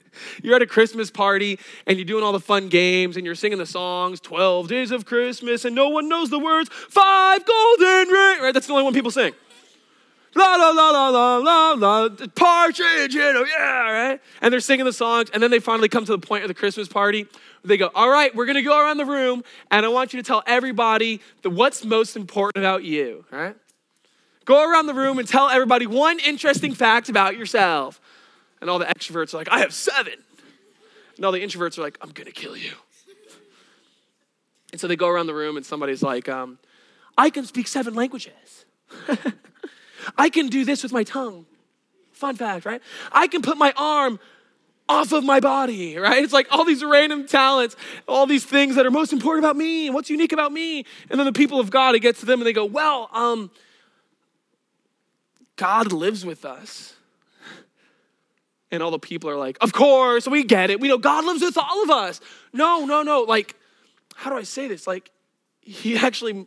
You're 0.41 0.55
at 0.55 0.61
a 0.61 0.67
Christmas 0.67 1.09
party 1.09 1.59
and 1.87 1.97
you're 1.97 2.05
doing 2.05 2.23
all 2.23 2.31
the 2.31 2.39
fun 2.39 2.69
games 2.69 3.15
and 3.17 3.25
you're 3.25 3.35
singing 3.35 3.57
the 3.57 3.65
songs, 3.65 4.19
12 4.19 4.67
days 4.67 4.91
of 4.91 5.05
Christmas, 5.05 5.65
and 5.65 5.75
no 5.75 5.89
one 5.89 6.09
knows 6.09 6.29
the 6.29 6.39
words, 6.39 6.69
five 6.71 7.45
golden 7.45 8.07
rings, 8.09 8.41
right? 8.41 8.51
That's 8.53 8.67
the 8.67 8.73
only 8.73 8.83
one 8.83 8.93
people 8.93 9.11
sing. 9.11 9.33
La 10.35 10.55
la 10.55 10.71
la 10.71 10.89
la 10.89 11.09
la 11.09 11.37
la 11.37 11.71
la, 11.73 12.09
partridge, 12.33 13.13
you 13.13 13.33
know, 13.33 13.45
yeah, 13.45 13.91
right? 13.91 14.21
And 14.41 14.51
they're 14.51 14.59
singing 14.59 14.85
the 14.85 14.93
songs, 14.93 15.29
and 15.31 15.43
then 15.43 15.51
they 15.51 15.59
finally 15.59 15.89
come 15.89 16.05
to 16.05 16.11
the 16.11 16.19
point 16.19 16.43
of 16.43 16.47
the 16.47 16.53
Christmas 16.53 16.87
party. 16.87 17.27
They 17.63 17.77
go, 17.77 17.91
all 17.93 18.09
right, 18.09 18.33
we're 18.35 18.45
gonna 18.45 18.63
go 18.63 18.79
around 18.79 18.97
the 18.97 19.05
room, 19.05 19.43
and 19.69 19.85
I 19.85 19.89
want 19.89 20.13
you 20.13 20.21
to 20.21 20.25
tell 20.25 20.41
everybody 20.47 21.21
the 21.43 21.49
what's 21.49 21.85
most 21.85 22.15
important 22.15 22.63
about 22.63 22.83
you, 22.83 23.25
right? 23.31 23.55
Go 24.45 24.69
around 24.69 24.87
the 24.87 24.93
room 24.93 25.19
and 25.19 25.27
tell 25.27 25.49
everybody 25.49 25.87
one 25.87 26.19
interesting 26.19 26.73
fact 26.73 27.09
about 27.09 27.37
yourself. 27.37 28.01
And 28.59 28.69
all 28.69 28.79
the 28.79 28.85
extroverts 28.85 29.33
are 29.33 29.37
like, 29.37 29.49
I 29.49 29.59
have 29.59 29.73
seven. 29.73 30.15
And 31.15 31.25
all 31.25 31.31
the 31.31 31.39
introverts 31.39 31.77
are 31.77 31.81
like, 31.81 31.97
I'm 32.01 32.09
gonna 32.09 32.31
kill 32.31 32.57
you. 32.57 32.71
And 34.71 34.81
so 34.81 34.87
they 34.87 34.95
go 34.95 35.07
around 35.07 35.27
the 35.27 35.33
room 35.33 35.55
and 35.55 35.65
somebody's 35.65 36.01
like, 36.01 36.27
um, 36.27 36.57
I 37.17 37.29
can 37.29 37.45
speak 37.45 37.67
seven 37.67 37.93
languages. 37.93 38.65
I 40.17 40.29
can 40.29 40.47
do 40.47 40.65
this 40.65 40.83
with 40.83 40.91
my 40.91 41.03
tongue. 41.03 41.45
Fun 42.11 42.35
fact, 42.35 42.65
right? 42.65 42.81
I 43.11 43.27
can 43.27 43.41
put 43.41 43.57
my 43.57 43.73
arm 43.75 44.19
off 44.89 45.11
of 45.11 45.23
my 45.23 45.39
body, 45.39 45.97
right? 45.97 46.23
It's 46.23 46.33
like 46.33 46.47
all 46.51 46.65
these 46.65 46.83
random 46.83 47.25
talents, 47.25 47.75
all 48.07 48.25
these 48.25 48.45
things 48.45 48.75
that 48.75 48.85
are 48.85 48.91
most 48.91 49.13
important 49.13 49.45
about 49.45 49.55
me 49.55 49.87
and 49.87 49.95
what's 49.95 50.09
unique 50.09 50.31
about 50.31 50.51
me. 50.51 50.85
And 51.09 51.19
then 51.19 51.25
the 51.25 51.33
people 51.33 51.59
of 51.59 51.69
God, 51.69 51.95
it 51.95 51.99
gets 51.99 52.19
to 52.19 52.25
them 52.25 52.39
and 52.39 52.47
they 52.47 52.53
go, 52.53 52.65
Well, 52.65 53.09
um, 53.13 53.49
God 55.55 55.91
lives 55.91 56.25
with 56.25 56.45
us. 56.45 56.93
And 58.71 58.81
all 58.81 58.91
the 58.91 58.99
people 58.99 59.29
are 59.29 59.37
like, 59.37 59.57
Of 59.61 59.71
course, 59.71 60.27
we 60.27 60.43
get 60.43 60.69
it. 60.69 60.79
We 60.79 60.87
know 60.87 60.97
God 60.97 61.25
lives 61.25 61.41
with 61.41 61.57
all 61.57 61.83
of 61.83 61.89
us. 61.89 62.19
No, 62.51 62.85
no, 62.85 63.03
no. 63.03 63.21
Like, 63.21 63.55
how 64.15 64.29
do 64.29 64.35
I 64.35 64.43
say 64.43 64.67
this? 64.67 64.85
Like, 64.85 65.11
he 65.61 65.97
actually 65.97 66.45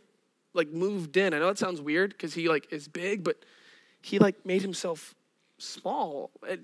like 0.57 0.69
moved 0.69 1.15
in. 1.15 1.33
I 1.33 1.39
know 1.39 1.47
that 1.47 1.57
sounds 1.57 1.79
weird 1.79 2.11
because 2.11 2.33
he 2.33 2.49
like 2.49 2.67
is 2.71 2.87
big, 2.87 3.23
but 3.23 3.37
he 4.01 4.19
like 4.19 4.45
made 4.45 4.61
himself 4.61 5.15
small. 5.57 6.31
And 6.47 6.63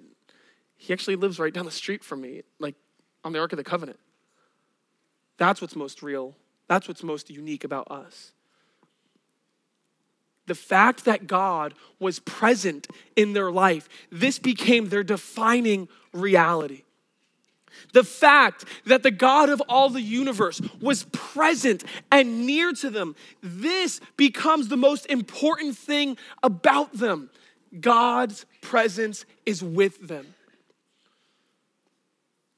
He 0.78 0.94
actually 0.94 1.16
lives 1.16 1.40
right 1.40 1.54
down 1.54 1.66
the 1.66 1.72
street 1.72 2.04
from 2.04 2.22
me, 2.22 2.42
like 2.60 2.76
on 3.24 3.32
the 3.34 3.40
Ark 3.40 3.54
of 3.54 3.58
the 3.58 3.64
Covenant. 3.64 4.00
That's 5.38 5.62
what's 5.62 5.76
most 5.76 6.04
real. 6.04 6.36
That's 6.68 6.88
what's 6.88 7.04
most 7.04 7.30
unique 7.30 7.64
about 7.64 7.90
us. 7.90 8.32
The 10.46 10.56
fact 10.56 11.06
that 11.06 11.26
God 11.26 11.74
was 12.00 12.20
present 12.20 12.88
in 13.16 13.34
their 13.34 13.52
life, 13.52 13.88
this 14.12 14.40
became 14.40 14.90
their 14.90 15.04
defining 15.04 15.88
reality. 16.12 16.84
The 17.94 18.04
fact 18.04 18.66
that 18.86 19.04
the 19.04 19.12
God 19.12 19.50
of 19.50 19.62
all 19.68 19.90
the 19.90 20.02
universe 20.02 20.62
was 20.82 21.06
present 21.12 21.84
and 22.12 22.46
near 22.46 22.74
to 22.74 22.90
them, 22.90 23.16
this 23.42 24.00
becomes 24.18 24.68
the 24.68 24.78
most 24.78 25.06
important 25.08 25.78
thing 25.78 26.18
about 26.42 26.94
them. 26.94 27.30
God's 27.80 28.46
presence 28.62 29.26
is 29.46 29.64
with 29.64 30.08
them. 30.08 30.34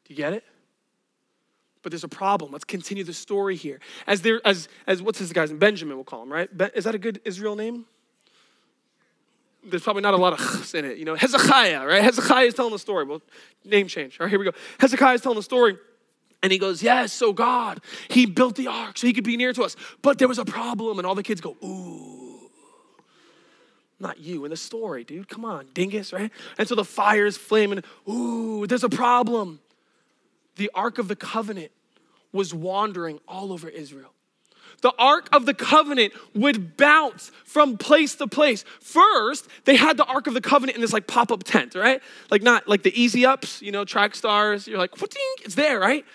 Do 0.06 0.13
you 0.13 0.15
get 0.15 0.34
it? 0.34 0.43
But 1.82 1.91
there's 1.91 2.04
a 2.04 2.08
problem. 2.08 2.51
Let's 2.51 2.65
continue 2.65 3.04
the 3.04 3.13
story 3.13 3.56
here. 3.56 3.80
As 4.08 4.21
there, 4.21 4.41
as 4.43 4.67
as 4.88 5.01
what's 5.01 5.19
this 5.19 5.32
guy's 5.32 5.51
name? 5.51 5.60
Benjamin, 5.60 5.95
we'll 5.95 6.04
call 6.04 6.23
him, 6.23 6.34
right? 6.34 6.49
Is 6.73 6.86
that 6.86 6.95
a 6.95 6.99
good 6.99 7.21
Israel 7.25 7.56
name? 7.56 7.86
There's 9.65 9.84
probably 9.84 10.01
not 10.01 10.13
a 10.13 10.17
lot 10.17 10.34
of 10.34 10.75
in 10.75 10.86
it. 10.86 10.97
You 10.97 11.06
know, 11.06 11.15
Hezekiah, 11.15 11.86
right? 11.86 12.01
Hezekiah 12.01 12.45
is 12.45 12.54
telling 12.54 12.71
the 12.73 12.80
story. 12.80 13.06
Well, 13.06 13.21
name 13.63 13.88
change. 13.88 14.19
All 14.19 14.25
right, 14.25 14.30
here 14.30 14.39
we 14.39 14.45
go. 14.45 14.51
Hezekiah 14.80 15.15
is 15.15 15.21
telling 15.21 15.38
the 15.38 15.43
story. 15.43 15.78
And 16.43 16.51
he 16.51 16.58
goes, 16.58 16.84
Yes, 16.84 17.12
so 17.12 17.34
God, 17.34 17.82
he 18.08 18.25
built 18.25 18.56
the 18.56 18.67
ark 18.67 18.97
so 18.97 19.08
he 19.08 19.13
could 19.13 19.23
be 19.23 19.38
near 19.38 19.54
to 19.54 19.63
us. 19.63 19.75
But 20.01 20.19
there 20.19 20.28
was 20.28 20.38
a 20.38 20.45
problem. 20.45 20.99
And 20.99 21.08
all 21.08 21.15
the 21.15 21.23
kids 21.23 21.41
go, 21.41 21.58
Ooh. 21.63 22.36
Not 23.99 24.19
you 24.19 24.43
in 24.43 24.51
the 24.51 24.58
story, 24.58 25.04
dude. 25.06 25.30
Come 25.30 25.45
on, 25.45 25.67
dingus, 25.73 26.12
right? 26.12 26.30
And 26.58 26.67
so 26.67 26.75
the 26.75 26.84
fire 26.84 27.25
is 27.25 27.38
flaming. 27.38 27.82
Ooh, 28.10 28.67
there's 28.67 28.84
a 28.84 28.89
problem 28.89 29.60
the 30.56 30.71
Ark 30.73 30.97
of 30.97 31.08
the 31.08 31.15
Covenant 31.15 31.71
was 32.32 32.54
wandering 32.54 33.19
all 33.28 33.51
over 33.51 33.69
Israel. 33.69 34.12
The 34.82 34.93
Ark 34.99 35.30
of 35.32 35.45
the 35.45 35.54
Covenant 35.54 36.13
would 36.34 36.78
bounce 36.78 37.32
from 37.43 37.78
place 37.78 38.15
to 38.15 38.28
place. 38.28 38.63
First, 38.80 39.47
they 39.65 39.75
had 39.75 39.97
the 39.97 40.06
Ark 40.06 40.28
of 40.28 40.34
the 40.34 40.41
Covenant 40.41 40.75
in 40.75 40.82
this 40.82 40.93
like 40.93 41.08
pop 41.08 41.32
up 41.32 41.43
tent, 41.43 41.75
right? 41.75 42.01
Like 42.30 42.41
not 42.41 42.67
like 42.67 42.84
the 42.84 42.99
easy 42.99 43.25
ups, 43.25 43.62
you 43.62 43.71
know, 43.71 43.86
track 43.86 44.15
stars. 44.15 44.67
You're 44.67 44.78
like, 44.78 44.99
what 45.01 45.13
it's 45.43 45.56
there, 45.56 45.80
right? 45.80 46.06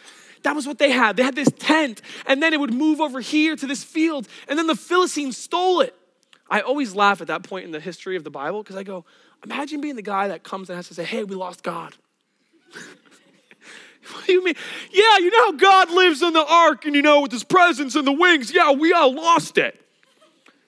That 0.43 0.55
was 0.55 0.67
what 0.67 0.79
they 0.79 0.91
had. 0.91 1.17
They 1.17 1.23
had 1.23 1.35
this 1.35 1.51
tent, 1.59 2.01
and 2.27 2.43
then 2.43 2.53
it 2.53 2.61
would 2.61 2.73
move 2.73 3.01
over 3.01 3.21
here 3.21 3.57
to 3.57 3.67
this 3.67 3.85
field, 3.85 4.27
and 4.49 4.59
then 4.59 4.67
the 4.67 4.77
Philistines 4.77 5.37
stole 5.37 5.81
it. 5.81 5.95
I 6.49 6.61
always 6.61 6.95
laugh 6.95 7.21
at 7.21 7.29
that 7.29 7.45
point 7.45 7.65
in 7.65 7.71
the 7.71 7.81
history 7.81 8.17
of 8.17 8.25
the 8.25 8.31
Bible 8.31 8.63
because 8.63 8.77
I 8.77 8.83
go, 8.83 9.05
imagine 9.45 9.81
being 9.81 9.97
the 9.97 10.03
guy 10.03 10.29
that 10.29 10.43
comes 10.43 10.69
and 10.69 10.77
has 10.77 10.89
to 10.89 10.95
say, 10.95 11.05
hey, 11.05 11.25
we 11.25 11.37
lost 11.37 11.63
God. 11.63 11.95
What 14.13 14.27
do 14.27 14.33
you 14.33 14.45
mean? 14.45 14.55
Yeah, 14.93 15.19
you 15.19 15.31
know 15.31 15.47
how 15.47 15.53
God 15.53 15.91
lives 15.91 16.23
in 16.23 16.33
the 16.33 16.45
ark 16.45 16.85
and 16.87 16.95
you 16.95 17.03
know 17.03 17.21
with 17.21 17.33
his 17.33 17.45
presence 17.45 17.95
and 17.95 18.07
the 18.07 18.13
wings. 18.13 18.53
Yeah, 18.53 18.73
we 18.73 18.93
all 18.93 19.13
lost 19.13 19.59
it. 19.59 19.81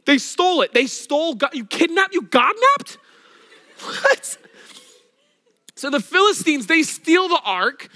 They 0.05 0.19
stole 0.19 0.63
it. 0.63 0.75
They 0.75 0.87
stole 0.87 1.35
God. 1.35 1.51
You 1.55 1.65
kidnapped, 1.65 2.15
you 2.15 2.23
godnapped? 2.23 2.99
What? 3.85 4.39
So 5.75 5.91
the 5.91 5.99
Philistines, 5.99 6.69
they 6.69 6.85
steal 6.85 7.27
the 7.27 7.41
ark. 7.45 7.89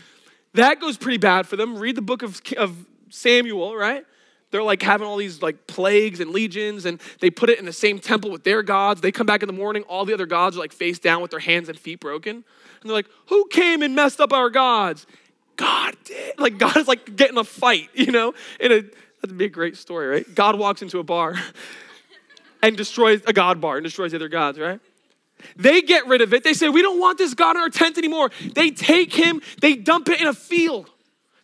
That 0.55 0.81
goes 0.81 0.97
pretty 0.97 1.19
bad 1.19 1.47
for 1.47 1.55
them. 1.55 1.79
Read 1.79 1.95
the 1.95 2.03
book 2.03 2.25
of, 2.25 2.41
of 2.57 2.75
Samuel, 3.11 3.77
right? 3.77 4.05
They're 4.51 4.65
like 4.65 4.83
having 4.83 5.07
all 5.07 5.17
these 5.17 5.43
like 5.43 5.69
plagues 5.69 6.19
and 6.19 6.31
legions, 6.31 6.85
and 6.85 7.01
they 7.21 7.31
put 7.31 7.51
it 7.51 7.61
in 7.61 7.65
the 7.65 7.73
same 7.73 7.99
temple 7.99 8.31
with 8.31 8.43
their 8.43 8.63
gods. 8.63 9.01
They 9.01 9.13
come 9.13 9.27
back 9.27 9.43
in 9.43 9.47
the 9.47 9.53
morning, 9.53 9.83
all 9.85 10.05
the 10.05 10.15
other 10.15 10.27
gods 10.27 10.57
are 10.57 10.61
like 10.61 10.73
face 10.73 10.99
down 10.99 11.23
with 11.23 11.31
their 11.31 11.41
hands 11.41 11.69
and 11.69 11.79
feet 11.79 12.01
broken. 12.01 12.37
And 12.37 12.45
they're 12.83 12.93
like, 12.97 13.09
Who 13.27 13.47
came 13.51 13.83
and 13.83 13.95
messed 13.95 14.21
up 14.21 14.33
our 14.33 14.51
gods? 14.51 15.07
God 15.57 15.97
did. 16.05 16.39
Like 16.39 16.59
God 16.59 16.77
is 16.77 16.89
like 16.89 17.17
getting 17.17 17.39
a 17.39 17.45
fight, 17.45 17.89
you 17.95 18.13
know? 18.13 18.35
In 18.61 18.73
a 18.73 18.83
that'd 19.23 19.37
be 19.37 19.47
a 19.47 19.49
great 19.49 19.77
story, 19.77 20.07
right? 20.07 20.35
God 20.35 20.59
walks 20.59 20.83
into 20.83 20.99
a 20.99 21.03
bar 21.03 21.35
and 22.63 22.77
destroys 22.77 23.23
a 23.27 23.33
God 23.33 23.61
bar 23.61 23.77
and 23.77 23.85
destroys 23.85 24.13
the 24.13 24.19
other 24.19 24.29
gods, 24.29 24.59
right? 24.59 24.81
They 25.57 25.83
get 25.83 26.07
rid 26.07 26.23
of 26.23 26.33
it. 26.33 26.45
They 26.45 26.55
say, 26.55 26.69
We 26.69 26.83
don't 26.83 26.99
want 26.99 27.19
this 27.19 27.35
God 27.35 27.57
in 27.57 27.63
our 27.63 27.69
tent 27.69 27.99
anymore. 27.99 28.31
They 28.55 28.71
take 28.71 29.13
him, 29.13 29.43
they 29.61 29.75
dump 29.75 30.09
it 30.09 30.21
in 30.21 30.27
a 30.27 30.35
field. 30.35 30.91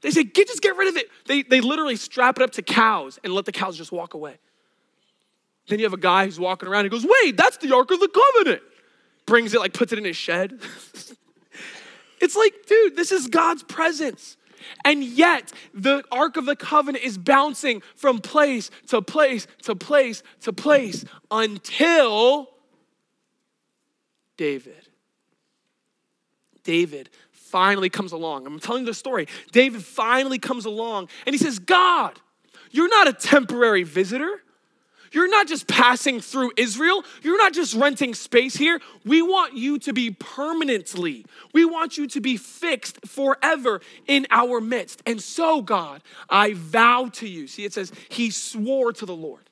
They 0.02 0.10
say, 0.10 0.24
get, 0.24 0.48
just 0.48 0.60
get 0.60 0.76
rid 0.76 0.88
of 0.88 0.96
it. 0.96 1.08
They, 1.26 1.42
they 1.42 1.60
literally 1.60 1.96
strap 1.96 2.36
it 2.36 2.42
up 2.42 2.50
to 2.52 2.62
cows 2.62 3.18
and 3.24 3.32
let 3.32 3.44
the 3.44 3.52
cows 3.52 3.78
just 3.78 3.92
walk 3.92 4.14
away. 4.14 4.36
Then 5.68 5.78
you 5.78 5.84
have 5.84 5.92
a 5.92 5.96
guy 5.96 6.24
who's 6.24 6.40
walking 6.40 6.68
around 6.68 6.86
and 6.86 6.90
goes, 6.90 7.06
wait, 7.22 7.36
that's 7.36 7.56
the 7.58 7.72
Ark 7.74 7.90
of 7.92 8.00
the 8.00 8.08
Covenant. 8.08 8.62
Brings 9.26 9.54
it, 9.54 9.60
like 9.60 9.72
puts 9.72 9.92
it 9.92 9.98
in 9.98 10.04
his 10.04 10.16
shed. 10.16 10.58
It's 12.22 12.36
like, 12.36 12.54
dude, 12.66 12.96
this 12.96 13.12
is 13.12 13.26
God's 13.26 13.64
presence. 13.64 14.36
And 14.84 15.02
yet, 15.02 15.52
the 15.74 16.04
Ark 16.12 16.36
of 16.36 16.46
the 16.46 16.54
Covenant 16.54 17.04
is 17.04 17.18
bouncing 17.18 17.82
from 17.96 18.20
place 18.20 18.70
to 18.86 19.02
place 19.02 19.48
to 19.64 19.74
place 19.74 20.22
to 20.42 20.52
place 20.52 21.04
until 21.32 22.48
David. 24.36 24.88
David 26.62 27.10
finally 27.32 27.90
comes 27.90 28.12
along. 28.12 28.46
I'm 28.46 28.60
telling 28.60 28.84
the 28.84 28.94
story. 28.94 29.26
David 29.50 29.84
finally 29.84 30.38
comes 30.38 30.64
along 30.64 31.08
and 31.26 31.34
he 31.34 31.38
says, 31.38 31.58
God, 31.58 32.20
you're 32.70 32.88
not 32.88 33.08
a 33.08 33.12
temporary 33.12 33.82
visitor. 33.82 34.42
You're 35.12 35.28
not 35.28 35.46
just 35.46 35.66
passing 35.66 36.20
through 36.20 36.52
Israel. 36.56 37.04
You're 37.22 37.38
not 37.38 37.52
just 37.52 37.74
renting 37.74 38.14
space 38.14 38.56
here. 38.56 38.80
We 39.04 39.22
want 39.22 39.54
you 39.54 39.78
to 39.80 39.92
be 39.92 40.10
permanently, 40.10 41.26
we 41.52 41.64
want 41.64 41.98
you 41.98 42.06
to 42.08 42.20
be 42.20 42.36
fixed 42.36 43.06
forever 43.06 43.80
in 44.06 44.26
our 44.30 44.60
midst. 44.60 45.02
And 45.06 45.20
so, 45.20 45.62
God, 45.62 46.02
I 46.28 46.54
vow 46.54 47.10
to 47.14 47.28
you. 47.28 47.46
See, 47.46 47.64
it 47.64 47.72
says, 47.72 47.92
He 48.08 48.30
swore 48.30 48.92
to 48.94 49.06
the 49.06 49.14
Lord. 49.14 49.48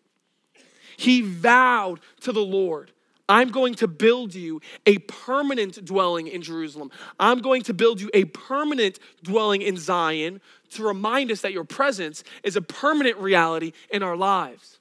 He 0.96 1.22
vowed 1.22 2.00
to 2.20 2.32
the 2.32 2.40
Lord. 2.40 2.92
I'm 3.28 3.50
going 3.50 3.74
to 3.76 3.86
build 3.86 4.34
you 4.34 4.60
a 4.86 4.98
permanent 4.98 5.84
dwelling 5.84 6.26
in 6.26 6.42
Jerusalem. 6.42 6.90
I'm 7.18 7.38
going 7.38 7.62
to 7.62 7.74
build 7.74 8.00
you 8.00 8.10
a 8.12 8.24
permanent 8.24 8.98
dwelling 9.22 9.62
in 9.62 9.76
Zion 9.76 10.40
to 10.70 10.82
remind 10.82 11.30
us 11.30 11.40
that 11.42 11.52
your 11.52 11.62
presence 11.62 12.24
is 12.42 12.56
a 12.56 12.60
permanent 12.60 13.18
reality 13.18 13.72
in 13.88 14.02
our 14.02 14.16
lives. 14.16 14.79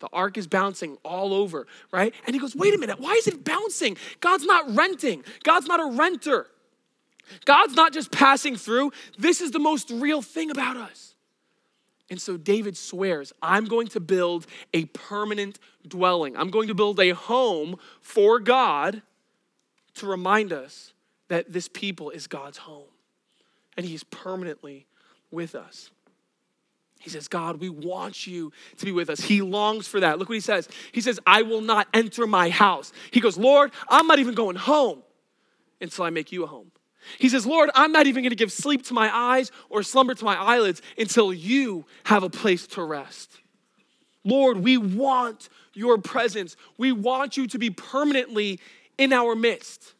The 0.00 0.08
ark 0.12 0.36
is 0.36 0.46
bouncing 0.46 0.98
all 1.04 1.32
over, 1.32 1.66
right? 1.90 2.14
And 2.26 2.34
he 2.34 2.40
goes, 2.40 2.54
wait 2.54 2.74
a 2.74 2.78
minute, 2.78 3.00
why 3.00 3.12
is 3.12 3.26
it 3.26 3.44
bouncing? 3.44 3.96
God's 4.20 4.44
not 4.44 4.74
renting, 4.74 5.24
God's 5.42 5.66
not 5.66 5.80
a 5.80 5.96
renter. 5.96 6.46
God's 7.44 7.74
not 7.74 7.92
just 7.92 8.12
passing 8.12 8.54
through. 8.54 8.92
This 9.18 9.40
is 9.40 9.50
the 9.50 9.58
most 9.58 9.90
real 9.90 10.22
thing 10.22 10.48
about 10.48 10.76
us. 10.76 11.16
And 12.08 12.20
so 12.20 12.36
David 12.36 12.76
swears, 12.76 13.32
I'm 13.42 13.64
going 13.64 13.88
to 13.88 14.00
build 14.00 14.46
a 14.72 14.84
permanent 14.84 15.58
dwelling. 15.86 16.36
I'm 16.36 16.50
going 16.50 16.68
to 16.68 16.74
build 16.74 17.00
a 17.00 17.10
home 17.10 17.78
for 18.00 18.38
God 18.38 19.02
to 19.94 20.06
remind 20.06 20.52
us 20.52 20.92
that 21.28 21.52
this 21.52 21.68
people 21.68 22.10
is 22.10 22.28
God's 22.28 22.58
home 22.58 22.90
and 23.76 23.84
he's 23.84 24.04
permanently 24.04 24.86
with 25.30 25.56
us. 25.56 25.90
He 27.06 27.10
says, 27.10 27.28
God, 27.28 27.60
we 27.60 27.68
want 27.68 28.26
you 28.26 28.50
to 28.78 28.84
be 28.84 28.90
with 28.90 29.10
us. 29.10 29.20
He 29.20 29.40
longs 29.40 29.86
for 29.86 30.00
that. 30.00 30.18
Look 30.18 30.28
what 30.28 30.34
he 30.34 30.40
says. 30.40 30.68
He 30.90 31.00
says, 31.00 31.20
I 31.24 31.42
will 31.42 31.60
not 31.60 31.86
enter 31.94 32.26
my 32.26 32.50
house. 32.50 32.92
He 33.12 33.20
goes, 33.20 33.38
Lord, 33.38 33.70
I'm 33.88 34.08
not 34.08 34.18
even 34.18 34.34
going 34.34 34.56
home 34.56 35.04
until 35.80 36.04
I 36.04 36.10
make 36.10 36.32
you 36.32 36.42
a 36.42 36.48
home. 36.48 36.72
He 37.20 37.28
says, 37.28 37.46
Lord, 37.46 37.70
I'm 37.76 37.92
not 37.92 38.08
even 38.08 38.24
going 38.24 38.30
to 38.30 38.36
give 38.36 38.50
sleep 38.50 38.82
to 38.86 38.92
my 38.92 39.08
eyes 39.16 39.52
or 39.70 39.84
slumber 39.84 40.16
to 40.16 40.24
my 40.24 40.34
eyelids 40.34 40.82
until 40.98 41.32
you 41.32 41.84
have 42.06 42.24
a 42.24 42.28
place 42.28 42.66
to 42.66 42.82
rest. 42.82 43.38
Lord, 44.24 44.58
we 44.58 44.76
want 44.76 45.48
your 45.74 45.98
presence. 45.98 46.56
We 46.76 46.90
want 46.90 47.36
you 47.36 47.46
to 47.46 47.58
be 47.60 47.70
permanently 47.70 48.58
in 48.98 49.12
our 49.12 49.36
midst. 49.36 49.94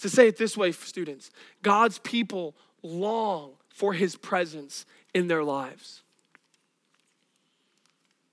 To 0.00 0.08
say 0.08 0.26
it 0.26 0.38
this 0.38 0.56
way, 0.56 0.72
students, 0.72 1.30
God's 1.62 2.00
people 2.00 2.56
long 2.82 3.52
for 3.70 3.94
his 3.94 4.16
presence 4.16 4.84
in 5.14 5.28
their 5.28 5.42
lives. 5.42 6.02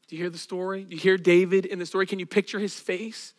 Do 0.07 0.15
you 0.15 0.23
hear 0.23 0.29
the 0.29 0.37
story? 0.37 0.83
Do 0.83 0.95
you 0.95 1.01
hear 1.01 1.17
David 1.17 1.65
in 1.65 1.79
the 1.79 1.85
story? 1.85 2.05
Can 2.05 2.19
you 2.19 2.25
picture 2.25 2.59
his 2.59 2.79
face? 2.79 3.33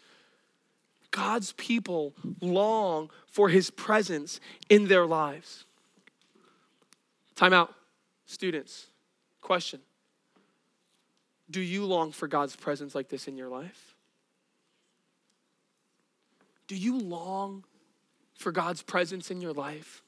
God's 1.10 1.52
people 1.52 2.14
long 2.40 3.10
for 3.26 3.48
his 3.48 3.70
presence 3.70 4.40
in 4.68 4.88
their 4.88 5.06
lives. 5.06 5.64
Time 7.34 7.52
out. 7.52 7.74
Students, 8.26 8.88
question 9.40 9.80
Do 11.50 11.60
you 11.60 11.86
long 11.86 12.12
for 12.12 12.28
God's 12.28 12.54
presence 12.54 12.94
like 12.94 13.08
this 13.08 13.26
in 13.26 13.36
your 13.36 13.48
life? 13.48 13.94
Do 16.66 16.76
you 16.76 16.98
long 16.98 17.64
for 18.34 18.52
God's 18.52 18.82
presence 18.82 19.30
in 19.30 19.40
your 19.40 19.54
life? 19.54 20.02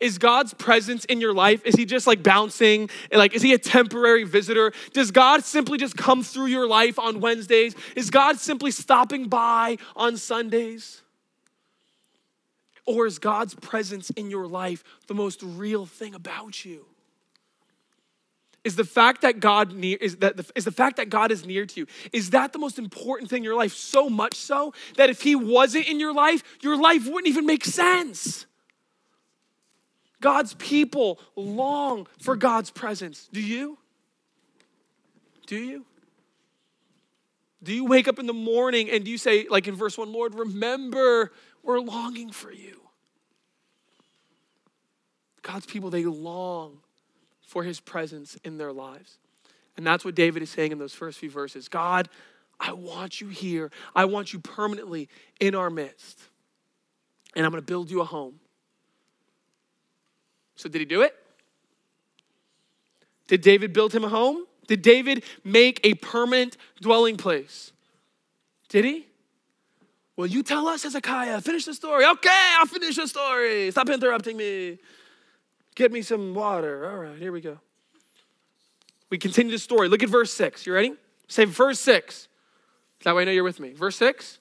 Is 0.00 0.18
God's 0.18 0.54
presence 0.54 1.04
in 1.06 1.20
your 1.20 1.32
life, 1.32 1.64
is 1.64 1.74
he 1.74 1.84
just 1.84 2.06
like 2.06 2.22
bouncing? 2.22 2.90
Like, 3.12 3.34
is 3.34 3.42
he 3.42 3.52
a 3.52 3.58
temporary 3.58 4.24
visitor? 4.24 4.72
Does 4.92 5.10
God 5.10 5.44
simply 5.44 5.78
just 5.78 5.96
come 5.96 6.22
through 6.22 6.46
your 6.46 6.66
life 6.66 6.98
on 6.98 7.20
Wednesdays? 7.20 7.74
Is 7.96 8.10
God 8.10 8.38
simply 8.38 8.70
stopping 8.70 9.28
by 9.28 9.78
on 9.96 10.16
Sundays? 10.16 11.02
Or 12.84 13.06
is 13.06 13.18
God's 13.18 13.54
presence 13.54 14.10
in 14.10 14.30
your 14.30 14.46
life 14.46 14.82
the 15.06 15.14
most 15.14 15.40
real 15.42 15.86
thing 15.86 16.14
about 16.14 16.64
you? 16.64 16.86
Is 18.64 18.76
the 18.76 18.84
fact 18.84 19.22
that 19.22 19.40
God 19.40 19.72
near 19.72 19.98
is 20.00 20.16
that 20.16 20.36
the, 20.36 20.48
is 20.54 20.64
the 20.64 20.72
fact 20.72 20.96
that 20.96 21.10
God 21.10 21.32
is 21.32 21.44
near 21.44 21.66
to 21.66 21.80
you 21.80 21.86
is 22.12 22.30
that 22.30 22.52
the 22.52 22.60
most 22.60 22.78
important 22.78 23.28
thing 23.28 23.38
in 23.38 23.44
your 23.44 23.56
life 23.56 23.72
so 23.72 24.08
much 24.08 24.34
so 24.34 24.72
that 24.96 25.10
if 25.10 25.22
he 25.22 25.34
wasn't 25.34 25.88
in 25.88 25.98
your 25.98 26.14
life 26.14 26.44
your 26.60 26.76
life 26.76 27.04
wouldn't 27.06 27.26
even 27.26 27.44
make 27.44 27.64
sense 27.64 28.46
God's 30.22 30.54
people 30.54 31.20
long 31.36 32.06
for 32.18 32.34
God's 32.34 32.70
presence 32.70 33.28
do 33.30 33.40
you 33.42 33.76
do 35.46 35.56
you 35.56 35.84
do 37.62 37.74
you 37.74 37.84
wake 37.84 38.08
up 38.08 38.18
in 38.18 38.26
the 38.26 38.32
morning 38.32 38.90
and 38.90 39.04
do 39.04 39.10
you 39.10 39.18
say 39.18 39.46
like 39.50 39.68
in 39.68 39.74
verse 39.74 39.98
1 39.98 40.10
Lord 40.10 40.34
remember 40.34 41.30
we're 41.62 41.80
longing 41.80 42.30
for 42.30 42.50
you 42.50 42.82
God's 45.42 45.66
people 45.66 45.90
they 45.90 46.04
long 46.04 46.78
for 47.52 47.64
his 47.64 47.80
presence 47.80 48.36
in 48.44 48.56
their 48.56 48.72
lives. 48.72 49.18
And 49.76 49.86
that's 49.86 50.04
what 50.04 50.14
David 50.14 50.42
is 50.42 50.50
saying 50.50 50.72
in 50.72 50.78
those 50.78 50.94
first 50.94 51.18
few 51.18 51.30
verses 51.30 51.68
God, 51.68 52.08
I 52.58 52.72
want 52.72 53.20
you 53.20 53.28
here. 53.28 53.70
I 53.94 54.04
want 54.04 54.32
you 54.32 54.38
permanently 54.38 55.08
in 55.40 55.54
our 55.54 55.68
midst. 55.70 56.20
And 57.34 57.44
I'm 57.44 57.50
going 57.50 57.62
to 57.62 57.66
build 57.66 57.90
you 57.90 58.00
a 58.00 58.04
home. 58.04 58.40
So, 60.56 60.68
did 60.68 60.80
he 60.80 60.84
do 60.84 61.02
it? 61.02 61.14
Did 63.28 63.40
David 63.40 63.72
build 63.72 63.92
him 63.92 64.04
a 64.04 64.08
home? 64.08 64.44
Did 64.66 64.82
David 64.82 65.24
make 65.44 65.80
a 65.84 65.94
permanent 65.94 66.56
dwelling 66.80 67.16
place? 67.16 67.72
Did 68.68 68.84
he? 68.84 69.06
Well, 70.16 70.26
you 70.26 70.42
tell 70.42 70.68
us, 70.68 70.82
Hezekiah. 70.82 71.40
Finish 71.40 71.64
the 71.64 71.74
story. 71.74 72.04
Okay, 72.04 72.54
I'll 72.58 72.66
finish 72.66 72.96
the 72.96 73.08
story. 73.08 73.70
Stop 73.70 73.88
interrupting 73.88 74.36
me. 74.36 74.78
Get 75.74 75.90
me 75.90 76.02
some 76.02 76.34
water. 76.34 76.88
All 76.90 76.98
right, 76.98 77.18
here 77.18 77.32
we 77.32 77.40
go. 77.40 77.58
We 79.10 79.18
continue 79.18 79.52
the 79.52 79.58
story. 79.58 79.88
Look 79.88 80.02
at 80.02 80.08
verse 80.08 80.32
6. 80.32 80.66
You 80.66 80.74
ready? 80.74 80.94
Say 81.28 81.44
verse 81.44 81.80
6. 81.80 82.28
That 83.04 83.14
way 83.14 83.22
I 83.22 83.24
know 83.24 83.32
you're 83.32 83.44
with 83.44 83.60
me. 83.60 83.72
Verse 83.72 83.96
6? 83.96 84.38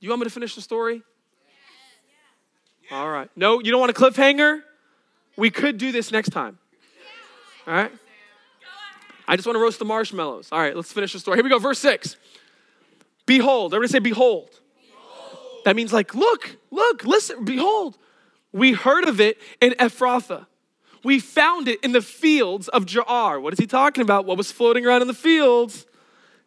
You 0.00 0.08
want 0.08 0.20
me 0.20 0.24
to 0.24 0.30
finish 0.30 0.54
the 0.54 0.60
story? 0.60 1.02
All 2.90 3.08
right. 3.08 3.30
No, 3.36 3.60
you 3.60 3.70
don't 3.70 3.80
want 3.80 3.90
a 3.90 3.94
cliffhanger? 3.94 4.62
We 5.36 5.50
could 5.50 5.78
do 5.78 5.92
this 5.92 6.10
next 6.10 6.30
time. 6.30 6.58
All 7.66 7.74
right? 7.74 7.92
I 9.28 9.36
just 9.36 9.46
want 9.46 9.56
to 9.56 9.62
roast 9.62 9.78
the 9.78 9.84
marshmallows. 9.84 10.48
All 10.50 10.58
right, 10.58 10.74
let's 10.74 10.92
finish 10.92 11.12
the 11.12 11.20
story. 11.20 11.36
Here 11.36 11.44
we 11.44 11.50
go. 11.50 11.58
Verse 11.60 11.78
6. 11.78 12.16
Behold. 13.26 13.72
Everybody 13.72 13.92
say, 13.92 13.98
behold. 14.00 14.50
behold. 14.50 15.62
That 15.64 15.76
means, 15.76 15.92
like, 15.92 16.16
look, 16.16 16.56
look, 16.72 17.04
listen, 17.04 17.44
behold. 17.44 17.96
We 18.52 18.72
heard 18.72 19.04
of 19.04 19.20
it 19.20 19.38
in 19.60 19.70
Ephrathah. 19.72 20.46
We 21.04 21.20
found 21.20 21.68
it 21.68 21.78
in 21.84 21.92
the 21.92 22.02
fields 22.02 22.68
of 22.68 22.86
Jaar. 22.86 23.40
What 23.40 23.52
is 23.52 23.58
he 23.60 23.66
talking 23.66 24.02
about? 24.02 24.26
What 24.26 24.36
was 24.36 24.50
floating 24.50 24.84
around 24.84 25.02
in 25.02 25.08
the 25.08 25.14
fields? 25.14 25.86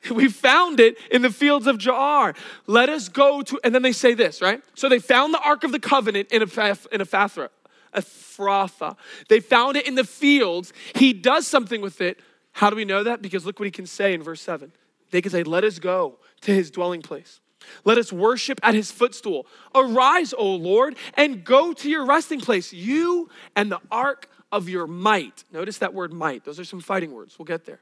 We 0.13 0.29
found 0.29 0.79
it 0.79 0.97
in 1.11 1.21
the 1.21 1.29
fields 1.29 1.67
of 1.67 1.77
Jaar. 1.77 2.35
Let 2.67 2.89
us 2.89 3.09
go 3.09 3.41
to, 3.41 3.59
and 3.63 3.73
then 3.73 3.81
they 3.81 3.91
say 3.91 4.13
this, 4.13 4.41
right? 4.41 4.61
So 4.75 4.89
they 4.89 4.99
found 4.99 5.33
the 5.33 5.39
Ark 5.39 5.63
of 5.63 5.71
the 5.71 5.79
Covenant 5.79 6.31
in 6.31 6.41
Ephrathah. 6.41 7.49
Ephrathah. 7.95 8.97
They 9.29 9.39
found 9.39 9.77
it 9.77 9.87
in 9.87 9.95
the 9.95 10.03
fields. 10.03 10.73
He 10.95 11.13
does 11.13 11.47
something 11.47 11.81
with 11.81 12.01
it. 12.01 12.19
How 12.53 12.69
do 12.69 12.75
we 12.75 12.85
know 12.85 13.03
that? 13.03 13.21
Because 13.21 13.45
look 13.45 13.59
what 13.59 13.65
he 13.65 13.71
can 13.71 13.85
say 13.85 14.13
in 14.13 14.21
verse 14.21 14.41
7. 14.41 14.71
They 15.11 15.21
can 15.21 15.31
say, 15.31 15.43
Let 15.43 15.63
us 15.63 15.79
go 15.79 16.19
to 16.41 16.53
his 16.53 16.71
dwelling 16.71 17.01
place. 17.01 17.39
Let 17.85 17.97
us 17.97 18.11
worship 18.11 18.59
at 18.61 18.73
his 18.73 18.91
footstool. 18.91 19.47
Arise, 19.73 20.33
O 20.33 20.55
Lord, 20.55 20.95
and 21.15 21.43
go 21.45 21.71
to 21.73 21.89
your 21.89 22.05
resting 22.05 22.41
place, 22.41 22.73
you 22.73 23.29
and 23.55 23.71
the 23.71 23.79
ark 23.89 24.27
of 24.51 24.67
your 24.67 24.85
might. 24.85 25.45
Notice 25.51 25.77
that 25.77 25.93
word 25.93 26.11
might. 26.11 26.43
Those 26.43 26.59
are 26.59 26.65
some 26.65 26.81
fighting 26.81 27.11
words. 27.13 27.39
We'll 27.39 27.45
get 27.45 27.65
there. 27.65 27.79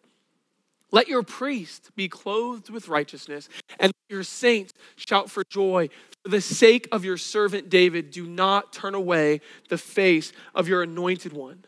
Let 0.92 1.08
your 1.08 1.24
priest 1.24 1.92
be 1.96 2.10
clothed 2.10 2.70
with 2.70 2.88
righteousness, 2.88 3.48
and 3.80 3.94
your 4.10 4.24
saints 4.24 4.74
shout 4.98 5.30
for 5.30 5.44
joy. 5.50 5.90
For 6.24 6.30
the 6.30 6.42
sake 6.42 6.88
of 6.92 7.06
your 7.06 7.18
servant 7.18 7.70
David, 7.70 8.12
do 8.12 8.26
not 8.26 8.74
turn 8.74 8.94
away 8.94 9.42
the 9.70 9.78
face 9.78 10.34
of 10.54 10.68
your 10.68 10.84
anointed 10.84 11.34
one. 11.34 11.64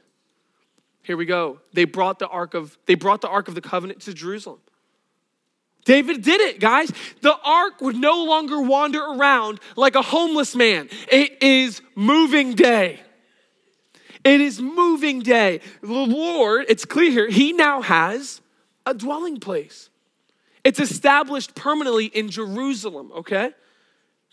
Here 1.04 1.18
we 1.18 1.26
go. 1.26 1.60
They 1.74 1.86
brought 1.86 2.20
the 2.20 2.28
ark 2.28 2.54
of 2.54 2.78
they 2.86 2.96
brought 2.96 3.22
the 3.22 3.30
ark 3.30 3.48
of 3.48 3.56
the 3.56 3.62
covenant 3.62 4.02
to 4.02 4.14
Jerusalem. 4.14 4.60
David 5.86 6.22
did 6.22 6.40
it, 6.40 6.60
guys. 6.60 6.92
The 7.22 7.36
ark 7.44 7.82
would 7.82 7.98
no 7.98 8.24
longer 8.24 8.62
wander 8.62 9.02
around 9.02 9.60
like 9.76 9.96
a 9.96 10.02
homeless 10.02 10.56
man. 10.56 10.88
It 11.12 11.44
is 11.44 11.82
moving 11.96 12.54
day. 12.54 13.02
It 14.24 14.40
is 14.40 14.62
moving 14.62 15.20
day. 15.20 15.60
The 15.82 15.92
Lord, 15.92 16.68
it's 16.70 16.86
clear 16.86 17.12
here, 17.12 17.30
He 17.30 17.52
now 17.52 17.82
has 17.82 18.40
a 18.86 18.93
dwelling 18.93 19.39
place. 19.39 19.89
It's 20.63 20.80
established 20.80 21.56
permanently 21.56 22.06
in 22.06 22.30
Jerusalem, 22.30 23.12
okay? 23.17 23.52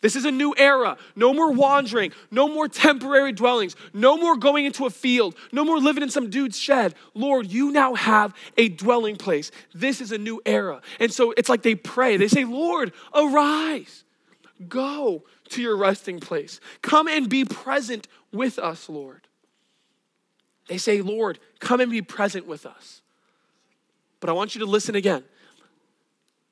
This 0.03 0.17
is 0.17 0.25
a 0.25 0.31
new 0.31 0.55
era. 0.57 0.97
No 1.15 1.35
more 1.35 1.53
wandering, 1.53 2.13
no 2.31 2.49
more 2.49 2.69
temporary 2.69 3.33
dwellings, 3.33 3.77
no 3.93 4.17
more 4.17 4.37
going 4.37 4.65
into 4.65 4.87
a 4.87 4.91
field, 4.91 5.35
no 5.53 5.65
more 5.65 5.79
living 5.79 6.03
in 6.03 6.09
some 6.09 6.31
dude's 6.31 6.59
shed. 6.59 6.95
Lord, 7.15 7.49
you 7.49 7.71
now 7.71 7.95
have 7.95 8.35
a 8.57 8.69
dwelling 8.69 9.17
place. 9.17 9.51
This 9.75 10.01
is 10.01 10.13
a 10.13 10.19
new 10.19 10.41
era. 10.47 10.81
And 10.99 11.13
so 11.13 11.33
it's 11.37 11.49
like 11.49 11.63
they 11.63 11.75
pray. 11.75 12.17
They 12.17 12.29
say, 12.29 12.45
Lord, 12.45 12.93
arise. 13.15 14.05
Go 14.69 15.25
to 15.51 15.63
your 15.63 15.77
resting 15.77 16.21
place. 16.21 16.61
Come 16.81 17.09
and 17.09 17.29
be 17.29 17.45
present 17.45 18.09
with 18.33 18.59
us, 18.59 18.89
Lord. 18.89 19.27
They 20.69 20.79
say, 20.79 21.03
Lord, 21.03 21.39
come 21.59 21.81
and 21.81 21.91
be 21.91 22.03
present 22.03 22.47
with 22.47 22.65
us. 22.65 23.00
But 24.21 24.31
I 24.31 24.33
want 24.33 24.55
you 24.55 24.61
to 24.61 24.67
listen 24.67 24.95
again. 24.95 25.25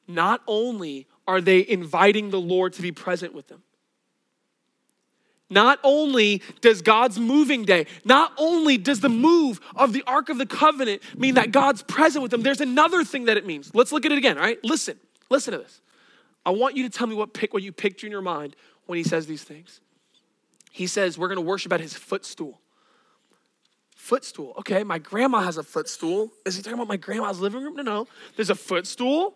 Not 0.06 0.40
only 0.46 1.06
are 1.26 1.40
they 1.40 1.66
inviting 1.68 2.30
the 2.30 2.40
Lord 2.40 2.72
to 2.74 2.82
be 2.82 2.92
present 2.92 3.34
with 3.34 3.48
them? 3.48 3.62
Not 5.50 5.78
only 5.82 6.42
does 6.60 6.82
God's 6.82 7.18
moving 7.18 7.64
day, 7.64 7.86
not 8.04 8.32
only 8.36 8.76
does 8.76 9.00
the 9.00 9.08
move 9.08 9.60
of 9.74 9.92
the 9.92 10.02
Ark 10.06 10.28
of 10.28 10.36
the 10.36 10.44
Covenant 10.44 11.02
mean 11.16 11.34
that 11.34 11.52
God's 11.52 11.82
present 11.82 12.22
with 12.22 12.30
them, 12.30 12.42
there's 12.42 12.60
another 12.60 13.02
thing 13.02 13.26
that 13.26 13.36
it 13.38 13.46
means. 13.46 13.74
Let's 13.74 13.92
look 13.92 14.04
at 14.04 14.12
it 14.12 14.18
again, 14.18 14.36
all 14.36 14.44
right? 14.44 14.62
Listen, 14.62 14.98
listen 15.30 15.52
to 15.52 15.58
this. 15.58 15.80
I 16.44 16.50
want 16.50 16.76
you 16.76 16.82
to 16.82 16.90
tell 16.90 17.06
me 17.06 17.14
what 17.14 17.32
pick 17.32 17.54
what 17.54 17.62
you 17.62 17.72
picture 17.72 18.06
in 18.06 18.12
your 18.12 18.22
mind 18.22 18.56
when 18.86 18.98
he 18.98 19.04
says 19.04 19.26
these 19.26 19.42
things. 19.42 19.80
He 20.70 20.86
says, 20.86 21.18
We're 21.18 21.28
gonna 21.28 21.40
worship 21.40 21.72
at 21.72 21.80
his 21.80 21.94
footstool. 21.94 22.60
Footstool. 24.08 24.54
Okay, 24.60 24.84
my 24.84 24.98
grandma 24.98 25.40
has 25.40 25.58
a 25.58 25.62
footstool. 25.62 26.32
Is 26.46 26.56
he 26.56 26.62
talking 26.62 26.78
about 26.78 26.88
my 26.88 26.96
grandma's 26.96 27.40
living 27.40 27.62
room? 27.62 27.76
No, 27.76 27.82
no. 27.82 28.08
There's 28.36 28.48
a 28.48 28.54
footstool. 28.54 29.34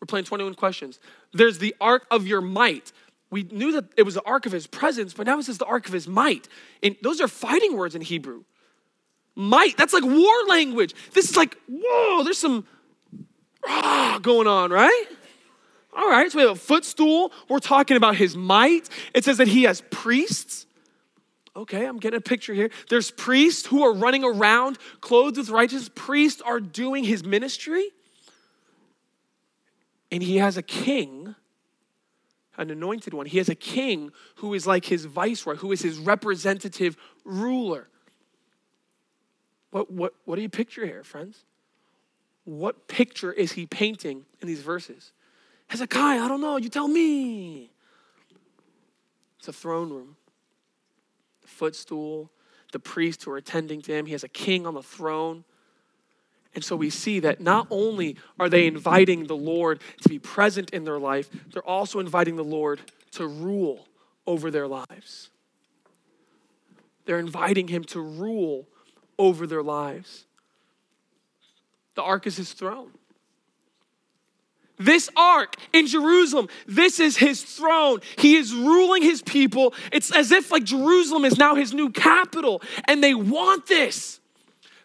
We're 0.00 0.06
playing 0.06 0.24
21 0.24 0.54
questions. 0.54 0.98
There's 1.32 1.58
the 1.58 1.72
ark 1.80 2.04
of 2.10 2.26
your 2.26 2.40
might. 2.40 2.90
We 3.30 3.44
knew 3.44 3.70
that 3.70 3.84
it 3.96 4.02
was 4.02 4.14
the 4.14 4.24
ark 4.24 4.44
of 4.44 4.50
his 4.50 4.66
presence, 4.66 5.14
but 5.14 5.28
now 5.28 5.38
it 5.38 5.44
says 5.44 5.58
the 5.58 5.66
ark 5.66 5.86
of 5.86 5.92
his 5.92 6.08
might. 6.08 6.48
And 6.82 6.96
those 7.00 7.20
are 7.20 7.28
fighting 7.28 7.76
words 7.76 7.94
in 7.94 8.02
Hebrew. 8.02 8.42
Might, 9.36 9.76
that's 9.76 9.92
like 9.92 10.02
war 10.02 10.34
language. 10.48 10.92
This 11.12 11.30
is 11.30 11.36
like, 11.36 11.56
whoa, 11.68 12.24
there's 12.24 12.38
some 12.38 12.66
ah, 13.64 14.18
going 14.20 14.48
on, 14.48 14.72
right? 14.72 15.04
All 15.96 16.10
right, 16.10 16.28
so 16.32 16.38
we 16.38 16.42
have 16.42 16.56
a 16.56 16.60
footstool. 16.60 17.30
We're 17.48 17.60
talking 17.60 17.96
about 17.96 18.16
his 18.16 18.36
might. 18.36 18.88
It 19.14 19.24
says 19.24 19.38
that 19.38 19.46
he 19.46 19.62
has 19.62 19.80
priests. 19.92 20.65
Okay, 21.56 21.86
I'm 21.86 21.98
getting 21.98 22.18
a 22.18 22.20
picture 22.20 22.52
here. 22.52 22.70
There's 22.90 23.10
priests 23.10 23.66
who 23.66 23.82
are 23.82 23.94
running 23.94 24.24
around 24.24 24.78
clothed 25.00 25.38
with 25.38 25.48
righteousness. 25.48 25.90
Priests 25.94 26.42
are 26.42 26.60
doing 26.60 27.02
his 27.02 27.24
ministry. 27.24 27.88
And 30.12 30.22
he 30.22 30.36
has 30.36 30.56
a 30.56 30.62
king, 30.62 31.34
an 32.58 32.70
anointed 32.70 33.14
one. 33.14 33.26
He 33.26 33.38
has 33.38 33.48
a 33.48 33.54
king 33.54 34.12
who 34.36 34.52
is 34.54 34.66
like 34.66 34.84
his 34.84 35.06
viceroy, 35.06 35.56
who 35.56 35.72
is 35.72 35.80
his 35.80 35.98
representative 35.98 36.96
ruler. 37.24 37.88
What, 39.70 39.90
what, 39.90 40.14
what 40.26 40.36
do 40.36 40.42
you 40.42 40.48
picture 40.48 40.86
here, 40.86 41.02
friends? 41.02 41.44
What 42.44 42.86
picture 42.86 43.32
is 43.32 43.52
he 43.52 43.66
painting 43.66 44.24
in 44.40 44.46
these 44.46 44.60
verses? 44.60 45.12
Hezekiah, 45.68 46.20
I 46.20 46.28
don't 46.28 46.40
know, 46.40 46.56
you 46.58 46.68
tell 46.68 46.86
me. 46.86 47.72
It's 49.38 49.48
a 49.48 49.52
throne 49.52 49.90
room, 49.90 50.16
footstool, 51.46 52.30
the 52.72 52.78
priests 52.78 53.24
who 53.24 53.30
are 53.30 53.36
attending 53.36 53.80
to 53.82 53.92
him. 53.92 54.06
He 54.06 54.12
has 54.12 54.24
a 54.24 54.28
king 54.28 54.66
on 54.66 54.74
the 54.74 54.82
throne. 54.82 55.44
And 56.54 56.64
so 56.64 56.74
we 56.74 56.90
see 56.90 57.20
that 57.20 57.40
not 57.40 57.66
only 57.70 58.16
are 58.40 58.48
they 58.48 58.66
inviting 58.66 59.26
the 59.26 59.36
Lord 59.36 59.80
to 60.02 60.08
be 60.08 60.18
present 60.18 60.70
in 60.70 60.84
their 60.84 60.98
life, 60.98 61.28
they're 61.52 61.62
also 61.62 62.00
inviting 62.00 62.36
the 62.36 62.44
Lord 62.44 62.80
to 63.12 63.26
rule 63.26 63.86
over 64.26 64.50
their 64.50 64.66
lives. 64.66 65.30
They're 67.04 67.18
inviting 67.18 67.68
him 67.68 67.84
to 67.84 68.00
rule 68.00 68.66
over 69.18 69.46
their 69.46 69.62
lives. 69.62 70.26
The 71.94 72.02
ark 72.02 72.26
is 72.26 72.36
his 72.36 72.52
throne. 72.52 72.90
This 74.78 75.08
ark 75.16 75.56
in 75.72 75.86
Jerusalem, 75.86 76.48
this 76.66 77.00
is 77.00 77.16
his 77.16 77.42
throne. 77.42 78.00
He 78.18 78.36
is 78.36 78.54
ruling 78.54 79.02
his 79.02 79.22
people. 79.22 79.74
It's 79.92 80.14
as 80.14 80.32
if 80.32 80.50
like 80.50 80.64
Jerusalem 80.64 81.24
is 81.24 81.38
now 81.38 81.54
his 81.54 81.72
new 81.72 81.90
capital 81.90 82.60
and 82.86 83.02
they 83.02 83.14
want 83.14 83.66
this. 83.66 84.20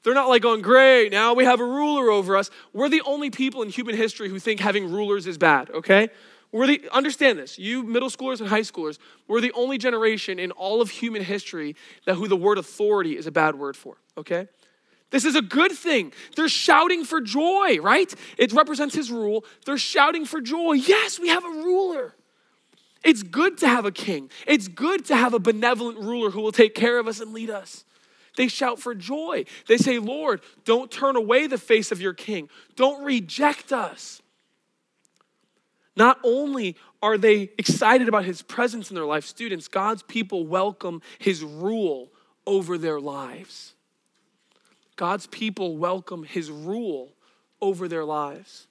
They're 0.03 0.13
not 0.13 0.29
like 0.29 0.41
going, 0.41 0.61
great, 0.61 1.11
now 1.11 1.33
we 1.33 1.45
have 1.45 1.59
a 1.59 1.65
ruler 1.65 2.09
over 2.09 2.35
us. 2.35 2.49
We're 2.73 2.89
the 2.89 3.03
only 3.05 3.29
people 3.29 3.61
in 3.61 3.69
human 3.69 3.95
history 3.95 4.29
who 4.29 4.39
think 4.39 4.59
having 4.59 4.91
rulers 4.91 5.27
is 5.27 5.37
bad, 5.37 5.69
okay? 5.69 6.09
We're 6.51 6.67
the, 6.67 6.89
understand 6.91 7.37
this, 7.37 7.59
you 7.59 7.83
middle 7.83 8.09
schoolers 8.09 8.39
and 8.39 8.49
high 8.49 8.61
schoolers, 8.61 8.97
we're 9.27 9.41
the 9.41 9.51
only 9.53 9.77
generation 9.77 10.39
in 10.39 10.51
all 10.51 10.81
of 10.81 10.89
human 10.89 11.23
history 11.23 11.75
that 12.05 12.15
who 12.15 12.27
the 12.27 12.35
word 12.35 12.57
authority 12.57 13.15
is 13.15 13.27
a 13.27 13.31
bad 13.31 13.55
word 13.55 13.77
for, 13.77 13.97
okay? 14.17 14.47
This 15.11 15.25
is 15.25 15.35
a 15.35 15.41
good 15.41 15.73
thing. 15.73 16.13
They're 16.35 16.49
shouting 16.49 17.03
for 17.03 17.21
joy, 17.21 17.79
right? 17.81 18.13
It 18.37 18.53
represents 18.53 18.95
his 18.95 19.11
rule. 19.11 19.45
They're 19.65 19.77
shouting 19.77 20.25
for 20.25 20.41
joy. 20.41 20.73
Yes, 20.73 21.19
we 21.19 21.27
have 21.27 21.45
a 21.45 21.49
ruler. 21.49 22.15
It's 23.03 23.21
good 23.23 23.57
to 23.59 23.67
have 23.67 23.85
a 23.85 23.91
king. 23.91 24.29
It's 24.47 24.67
good 24.67 25.05
to 25.05 25.15
have 25.15 25.33
a 25.33 25.39
benevolent 25.39 25.99
ruler 25.99 26.29
who 26.29 26.41
will 26.41 26.51
take 26.51 26.75
care 26.75 26.97
of 26.97 27.07
us 27.07 27.19
and 27.19 27.33
lead 27.33 27.49
us. 27.49 27.83
They 28.37 28.47
shout 28.47 28.79
for 28.79 28.95
joy. 28.95 29.45
They 29.67 29.77
say, 29.77 29.99
Lord, 29.99 30.41
don't 30.63 30.89
turn 30.89 31.15
away 31.15 31.47
the 31.47 31.57
face 31.57 31.91
of 31.91 31.99
your 31.99 32.13
king. 32.13 32.49
Don't 32.75 33.03
reject 33.03 33.73
us. 33.73 34.21
Not 35.97 36.19
only 36.23 36.77
are 37.01 37.17
they 37.17 37.51
excited 37.57 38.07
about 38.07 38.23
his 38.23 38.41
presence 38.41 38.89
in 38.89 38.95
their 38.95 39.05
life, 39.05 39.25
students, 39.25 39.67
God's 39.67 40.03
people 40.03 40.47
welcome 40.47 41.01
his 41.19 41.43
rule 41.43 42.11
over 42.47 42.77
their 42.77 43.01
lives. 43.01 43.73
God's 45.01 45.25
people 45.25 45.77
welcome 45.77 46.21
his 46.21 46.51
rule 46.51 47.09
over 47.59 47.87
their 47.87 48.05
lives. 48.05 48.67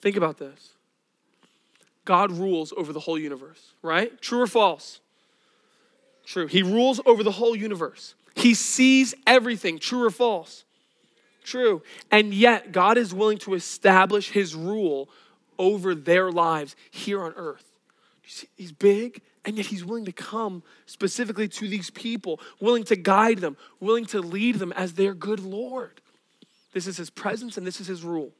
Think 0.00 0.16
about 0.16 0.38
this 0.38 0.72
God 2.04 2.32
rules 2.32 2.72
over 2.76 2.92
the 2.92 2.98
whole 2.98 3.20
universe, 3.20 3.70
right? 3.82 4.20
True 4.20 4.40
or 4.40 4.46
false? 4.48 4.98
True. 6.24 6.48
He 6.48 6.64
rules 6.64 7.00
over 7.06 7.22
the 7.22 7.30
whole 7.30 7.54
universe. 7.54 8.16
He 8.34 8.52
sees 8.52 9.14
everything. 9.28 9.78
True 9.78 10.04
or 10.04 10.10
false? 10.10 10.64
True. 11.44 11.82
And 12.10 12.34
yet, 12.34 12.72
God 12.72 12.98
is 12.98 13.14
willing 13.14 13.38
to 13.38 13.54
establish 13.54 14.32
his 14.32 14.56
rule 14.56 15.08
over 15.56 15.94
their 15.94 16.32
lives 16.32 16.74
here 16.90 17.22
on 17.22 17.32
earth. 17.36 17.70
He's 18.56 18.72
big, 18.72 19.22
and 19.46 19.56
yet 19.56 19.66
he's 19.66 19.84
willing 19.84 20.04
to 20.04 20.12
come 20.12 20.64
specifically 20.86 21.46
to 21.46 21.68
these 21.68 21.88
people, 21.88 22.40
willing 22.60 22.82
to 22.84 22.96
guide 22.96 23.38
them, 23.38 23.56
willing 23.78 24.04
to 24.06 24.20
lead 24.20 24.56
them 24.56 24.72
as 24.72 24.94
their 24.94 25.14
good 25.14 25.40
Lord. 25.40 26.00
This 26.72 26.88
is 26.88 26.96
his 26.96 27.08
presence, 27.08 27.56
and 27.56 27.66
this 27.66 27.80
is 27.80 27.86
his 27.86 28.02
rule. 28.02 28.32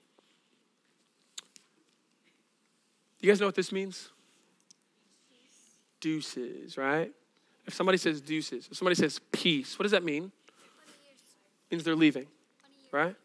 You 3.21 3.31
guys 3.31 3.41
know 3.41 3.47
what 3.47 3.55
this 3.55 3.73
means? 3.73 4.11
Deuces, 6.01 6.77
right? 6.77 7.13
If 7.67 7.75
somebody 7.75 7.99
says 7.99 8.21
deuces, 8.21 8.69
if 8.71 8.77
somebody 8.77 8.97
says 8.97 9.21
peace, 9.33 9.79
what 9.79 9.85
does 9.85 9.93
that 9.93 10.05
mean? 10.05 10.25
It 10.25 11.75
means 11.75 11.85
they're 11.85 11.97
leaving, 11.97 12.27
right? 12.93 13.17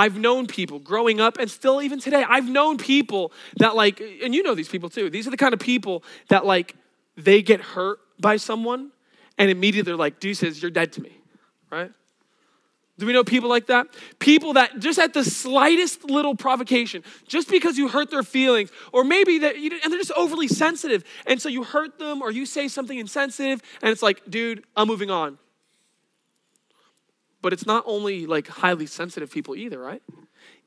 I've 0.00 0.18
known 0.18 0.46
people 0.46 0.78
growing 0.78 1.20
up 1.20 1.36
and 1.38 1.50
still 1.50 1.82
even 1.82 2.00
today, 2.00 2.24
I've 2.26 2.48
known 2.48 2.78
people 2.78 3.32
that 3.58 3.76
like, 3.76 4.00
and 4.00 4.34
you 4.34 4.42
know 4.42 4.54
these 4.54 4.68
people 4.68 4.88
too. 4.88 5.10
These 5.10 5.26
are 5.26 5.30
the 5.30 5.36
kind 5.36 5.52
of 5.52 5.60
people 5.60 6.02
that 6.28 6.46
like, 6.46 6.74
they 7.16 7.42
get 7.42 7.60
hurt 7.60 7.98
by 8.18 8.38
someone 8.38 8.92
and 9.36 9.50
immediately 9.50 9.90
they're 9.90 9.96
like, 9.96 10.18
deuces, 10.18 10.62
you're 10.62 10.70
dead 10.70 10.92
to 10.94 11.02
me, 11.02 11.12
right? 11.70 11.92
Do 12.98 13.06
we 13.06 13.12
know 13.12 13.24
people 13.24 13.50
like 13.50 13.66
that? 13.66 13.88
People 14.18 14.54
that 14.54 14.78
just 14.78 14.98
at 14.98 15.12
the 15.12 15.24
slightest 15.24 16.04
little 16.04 16.34
provocation, 16.34 17.02
just 17.26 17.50
because 17.50 17.76
you 17.76 17.88
hurt 17.88 18.10
their 18.10 18.22
feelings, 18.22 18.70
or 18.92 19.04
maybe 19.04 19.38
that, 19.38 19.58
you, 19.58 19.70
and 19.82 19.90
they're 19.92 19.98
just 19.98 20.12
overly 20.12 20.48
sensitive, 20.48 21.04
and 21.26 21.40
so 21.40 21.48
you 21.48 21.64
hurt 21.64 21.98
them, 21.98 22.20
or 22.20 22.30
you 22.30 22.44
say 22.44 22.68
something 22.68 22.98
insensitive, 22.98 23.62
and 23.80 23.90
it's 23.90 24.02
like, 24.02 24.20
dude, 24.28 24.64
I'm 24.76 24.86
moving 24.86 25.10
on. 25.10 25.38
But 27.42 27.52
it's 27.52 27.66
not 27.66 27.84
only 27.86 28.26
like 28.26 28.48
highly 28.48 28.86
sensitive 28.86 29.30
people 29.30 29.56
either, 29.56 29.78
right? 29.78 30.02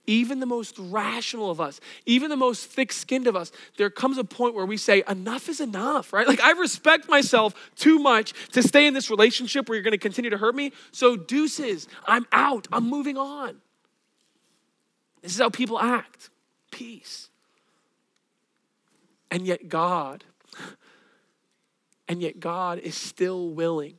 Even 0.05 0.39
the 0.39 0.45
most 0.45 0.77
rational 0.77 1.49
of 1.49 1.61
us, 1.61 1.79
even 2.05 2.29
the 2.29 2.35
most 2.35 2.65
thick 2.65 2.91
skinned 2.91 3.25
of 3.25 3.35
us, 3.37 3.51
there 3.77 3.89
comes 3.89 4.17
a 4.17 4.23
point 4.23 4.53
where 4.53 4.65
we 4.65 4.75
say, 4.75 5.01
enough 5.07 5.47
is 5.47 5.61
enough, 5.61 6.11
right? 6.11 6.27
Like, 6.27 6.41
I 6.41 6.51
respect 6.51 7.07
myself 7.07 7.53
too 7.75 7.99
much 7.99 8.33
to 8.51 8.61
stay 8.61 8.85
in 8.85 8.93
this 8.93 9.09
relationship 9.09 9.69
where 9.69 9.77
you're 9.77 9.83
gonna 9.83 9.97
continue 9.97 10.29
to 10.29 10.37
hurt 10.37 10.55
me. 10.55 10.73
So, 10.91 11.15
deuces, 11.15 11.87
I'm 12.05 12.25
out, 12.33 12.67
I'm 12.71 12.89
moving 12.89 13.17
on. 13.17 13.61
This 15.21 15.33
is 15.33 15.39
how 15.39 15.49
people 15.49 15.79
act 15.79 16.29
peace. 16.69 17.29
And 19.31 19.47
yet, 19.47 19.69
God, 19.69 20.25
and 22.09 22.21
yet, 22.21 22.41
God 22.41 22.77
is 22.79 22.95
still 22.95 23.49
willing 23.49 23.95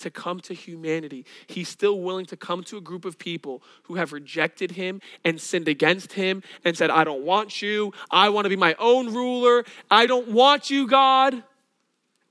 to 0.00 0.10
come 0.10 0.40
to 0.40 0.54
humanity. 0.54 1.24
He's 1.46 1.68
still 1.68 2.00
willing 2.00 2.26
to 2.26 2.36
come 2.36 2.62
to 2.64 2.76
a 2.76 2.80
group 2.80 3.04
of 3.04 3.18
people 3.18 3.62
who 3.84 3.94
have 3.94 4.12
rejected 4.12 4.72
him 4.72 5.00
and 5.24 5.40
sinned 5.40 5.68
against 5.68 6.12
him 6.14 6.42
and 6.64 6.76
said, 6.76 6.90
I 6.90 7.04
don't 7.04 7.22
want 7.22 7.62
you. 7.62 7.92
I 8.10 8.28
want 8.28 8.44
to 8.44 8.48
be 8.50 8.56
my 8.56 8.74
own 8.78 9.14
ruler. 9.14 9.64
I 9.90 10.06
don't 10.06 10.28
want 10.28 10.70
you, 10.70 10.86
God. 10.86 11.42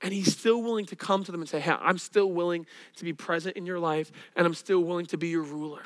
And 0.02 0.12
he's 0.12 0.32
still 0.36 0.62
willing 0.62 0.86
to 0.86 0.96
come 0.96 1.24
to 1.24 1.32
them 1.32 1.40
and 1.40 1.48
say, 1.48 1.60
Hey, 1.60 1.72
I'm 1.72 1.98
still 1.98 2.30
willing 2.30 2.66
to 2.96 3.04
be 3.04 3.12
present 3.12 3.56
in 3.56 3.66
your 3.66 3.78
life 3.78 4.10
and 4.34 4.46
I'm 4.46 4.54
still 4.54 4.80
willing 4.80 5.06
to 5.06 5.18
be 5.18 5.28
your 5.28 5.42
ruler. 5.42 5.82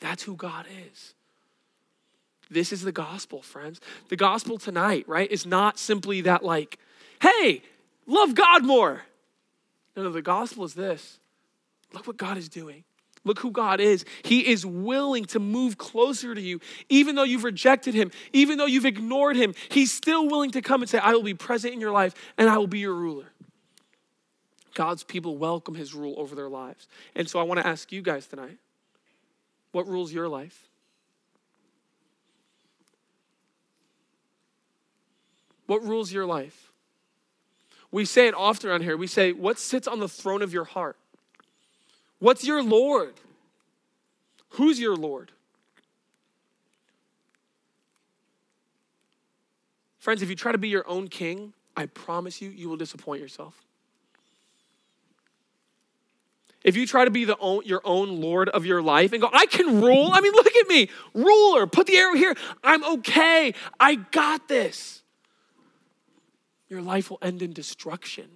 That's 0.00 0.22
who 0.22 0.36
God 0.36 0.66
is. 0.90 1.14
This 2.50 2.72
is 2.72 2.82
the 2.82 2.92
gospel, 2.92 3.42
friends. 3.42 3.80
The 4.08 4.16
gospel 4.16 4.58
tonight, 4.58 5.04
right, 5.08 5.30
is 5.30 5.46
not 5.46 5.78
simply 5.78 6.20
that, 6.22 6.44
like, 6.44 6.78
hey, 7.20 7.62
love 8.06 8.34
God 8.34 8.64
more. 8.64 9.02
No, 9.96 10.02
no, 10.04 10.10
the 10.10 10.22
gospel 10.22 10.64
is 10.64 10.74
this 10.74 11.18
look 11.92 12.06
what 12.06 12.16
God 12.16 12.36
is 12.36 12.48
doing. 12.48 12.84
Look 13.24 13.40
who 13.40 13.50
God 13.50 13.80
is. 13.80 14.04
He 14.22 14.46
is 14.46 14.64
willing 14.64 15.24
to 15.26 15.40
move 15.40 15.76
closer 15.76 16.32
to 16.32 16.40
you, 16.40 16.60
even 16.88 17.16
though 17.16 17.24
you've 17.24 17.42
rejected 17.42 17.92
Him, 17.92 18.12
even 18.32 18.56
though 18.56 18.66
you've 18.66 18.86
ignored 18.86 19.34
Him. 19.34 19.52
He's 19.68 19.92
still 19.92 20.28
willing 20.28 20.52
to 20.52 20.62
come 20.62 20.80
and 20.80 20.88
say, 20.88 20.98
I 20.98 21.12
will 21.12 21.24
be 21.24 21.34
present 21.34 21.74
in 21.74 21.80
your 21.80 21.90
life 21.90 22.14
and 22.38 22.48
I 22.48 22.56
will 22.56 22.68
be 22.68 22.78
your 22.78 22.94
ruler. 22.94 23.32
God's 24.74 25.02
people 25.02 25.38
welcome 25.38 25.74
His 25.74 25.92
rule 25.92 26.14
over 26.18 26.36
their 26.36 26.48
lives. 26.48 26.86
And 27.16 27.28
so 27.28 27.40
I 27.40 27.42
want 27.42 27.58
to 27.58 27.66
ask 27.66 27.90
you 27.90 28.00
guys 28.00 28.26
tonight 28.26 28.58
what 29.72 29.88
rules 29.88 30.12
your 30.12 30.28
life? 30.28 30.68
What 35.66 35.82
rules 35.82 36.12
your 36.12 36.26
life? 36.26 36.65
We 37.90 38.04
say 38.04 38.26
it 38.26 38.34
often 38.34 38.70
around 38.70 38.82
here. 38.82 38.96
We 38.96 39.06
say, 39.06 39.32
What 39.32 39.58
sits 39.58 39.86
on 39.86 40.00
the 40.00 40.08
throne 40.08 40.42
of 40.42 40.52
your 40.52 40.64
heart? 40.64 40.96
What's 42.18 42.44
your 42.44 42.62
Lord? 42.62 43.14
Who's 44.50 44.80
your 44.80 44.96
Lord? 44.96 45.32
Friends, 49.98 50.22
if 50.22 50.30
you 50.30 50.36
try 50.36 50.52
to 50.52 50.58
be 50.58 50.68
your 50.68 50.88
own 50.88 51.08
king, 51.08 51.52
I 51.76 51.86
promise 51.86 52.40
you, 52.40 52.50
you 52.50 52.68
will 52.68 52.76
disappoint 52.76 53.20
yourself. 53.20 53.60
If 56.62 56.76
you 56.76 56.86
try 56.86 57.04
to 57.04 57.10
be 57.10 57.24
the 57.24 57.36
own, 57.38 57.62
your 57.64 57.80
own 57.84 58.20
Lord 58.20 58.48
of 58.48 58.66
your 58.66 58.82
life 58.82 59.12
and 59.12 59.20
go, 59.20 59.30
I 59.32 59.46
can 59.46 59.80
rule. 59.80 60.10
I 60.12 60.20
mean, 60.20 60.32
look 60.32 60.46
at 60.46 60.68
me, 60.68 60.90
ruler, 61.14 61.66
put 61.66 61.86
the 61.86 61.96
arrow 61.96 62.14
here. 62.14 62.34
I'm 62.64 62.82
okay. 62.84 63.54
I 63.78 63.96
got 63.96 64.48
this 64.48 65.02
your 66.68 66.82
life 66.82 67.10
will 67.10 67.18
end 67.22 67.42
in 67.42 67.52
destruction. 67.52 68.26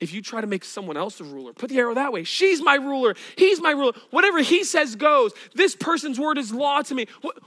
If 0.00 0.14
you 0.14 0.22
try 0.22 0.40
to 0.40 0.46
make 0.46 0.64
someone 0.64 0.96
else 0.96 1.20
a 1.20 1.24
ruler, 1.24 1.52
put 1.52 1.68
the 1.68 1.78
arrow 1.78 1.94
that 1.94 2.10
way. 2.10 2.24
She's 2.24 2.62
my 2.62 2.76
ruler. 2.76 3.14
He's 3.36 3.60
my 3.60 3.72
ruler. 3.72 3.92
Whatever 4.10 4.38
he 4.38 4.64
says 4.64 4.96
goes. 4.96 5.32
This 5.54 5.76
person's 5.76 6.18
word 6.18 6.38
is 6.38 6.54
law 6.54 6.80
to 6.80 6.94
me. 6.94 7.06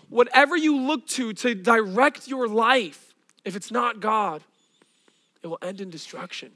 Whatever 0.10 0.56
you 0.56 0.80
look 0.80 1.08
to 1.08 1.34
to 1.34 1.56
direct 1.56 2.28
your 2.28 2.48
life, 2.48 3.16
if 3.44 3.56
it's 3.56 3.72
not 3.72 4.00
God, 4.00 4.44
it 5.42 5.48
will 5.48 5.58
end 5.64 5.82
in 5.82 5.90
destruction. 5.90 6.52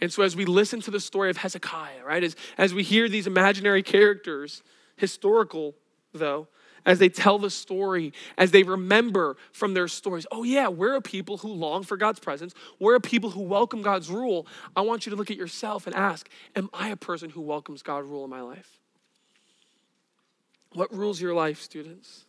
And 0.00 0.12
so, 0.12 0.22
as 0.22 0.36
we 0.36 0.44
listen 0.44 0.80
to 0.82 0.90
the 0.90 1.00
story 1.00 1.30
of 1.30 1.38
Hezekiah, 1.38 2.04
right, 2.04 2.24
as, 2.24 2.36
as 2.56 2.72
we 2.72 2.82
hear 2.82 3.08
these 3.08 3.26
imaginary 3.26 3.82
characters, 3.82 4.62
historical 4.96 5.74
though, 6.12 6.48
as 6.84 6.98
they 6.98 7.08
tell 7.08 7.38
the 7.38 7.50
story, 7.50 8.12
as 8.38 8.50
they 8.50 8.62
remember 8.62 9.36
from 9.52 9.74
their 9.74 9.88
stories, 9.88 10.26
oh, 10.30 10.42
yeah, 10.42 10.68
we're 10.68 10.96
a 10.96 11.02
people 11.02 11.38
who 11.38 11.48
long 11.48 11.82
for 11.82 11.96
God's 11.96 12.20
presence. 12.20 12.54
We're 12.78 12.96
a 12.96 13.00
people 13.00 13.30
who 13.30 13.42
welcome 13.42 13.82
God's 13.82 14.10
rule. 14.10 14.46
I 14.74 14.80
want 14.82 15.06
you 15.06 15.10
to 15.10 15.16
look 15.16 15.30
at 15.30 15.36
yourself 15.36 15.86
and 15.86 15.94
ask, 15.94 16.28
am 16.56 16.70
I 16.72 16.88
a 16.88 16.96
person 16.96 17.30
who 17.30 17.40
welcomes 17.40 17.82
God's 17.82 18.08
rule 18.08 18.24
in 18.24 18.30
my 18.30 18.40
life? 18.40 18.78
What 20.72 20.94
rules 20.94 21.20
your 21.20 21.34
life, 21.34 21.60
students? 21.60 22.24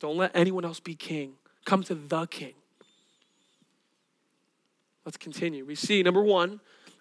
Don't 0.00 0.16
let 0.16 0.30
anyone 0.34 0.64
else 0.64 0.80
be 0.80 0.94
king. 0.94 1.32
Come 1.64 1.82
to 1.84 1.94
the 1.94 2.26
king. 2.26 2.54
Let's 5.04 5.16
continue. 5.16 5.64
We 5.64 5.74
see, 5.74 6.02
number 6.02 6.22
one, 6.22 6.60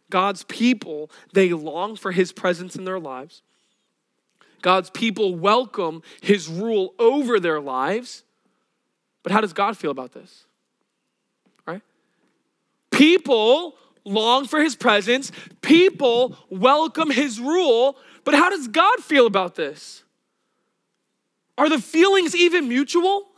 God's 0.10 0.44
people, 0.44 1.10
they 1.34 1.54
long 1.54 1.96
for 1.96 2.12
his 2.12 2.32
presence 2.32 2.76
in 2.76 2.84
their 2.84 3.00
lives. 3.00 3.42
God's 4.64 4.90
people 4.90 5.36
welcome 5.36 6.02
his 6.22 6.48
rule 6.48 6.96
over 6.98 7.40
their 7.40 7.60
lives. 7.60 8.24
But 9.22 9.32
how 9.32 9.42
does 9.42 9.54
God 9.54 9.78
feel 9.78 9.92
about 9.92 10.14
this? 10.14 10.46
Right? 11.68 11.82
People 12.90 13.76
long 14.06 14.48
for 14.48 14.60
his 14.60 14.76
presence, 14.76 15.32
people 15.62 16.36
welcome 16.50 17.12
his 17.12 17.40
rule, 17.40 17.98
but 18.24 18.34
how 18.34 18.50
does 18.50 18.68
God 18.68 19.00
feel 19.04 19.28
about 19.28 19.56
this? 19.56 20.04
Are 21.58 21.70
the 21.70 21.80
feelings 21.80 22.36
even 22.36 22.68
mutual? 22.68 23.28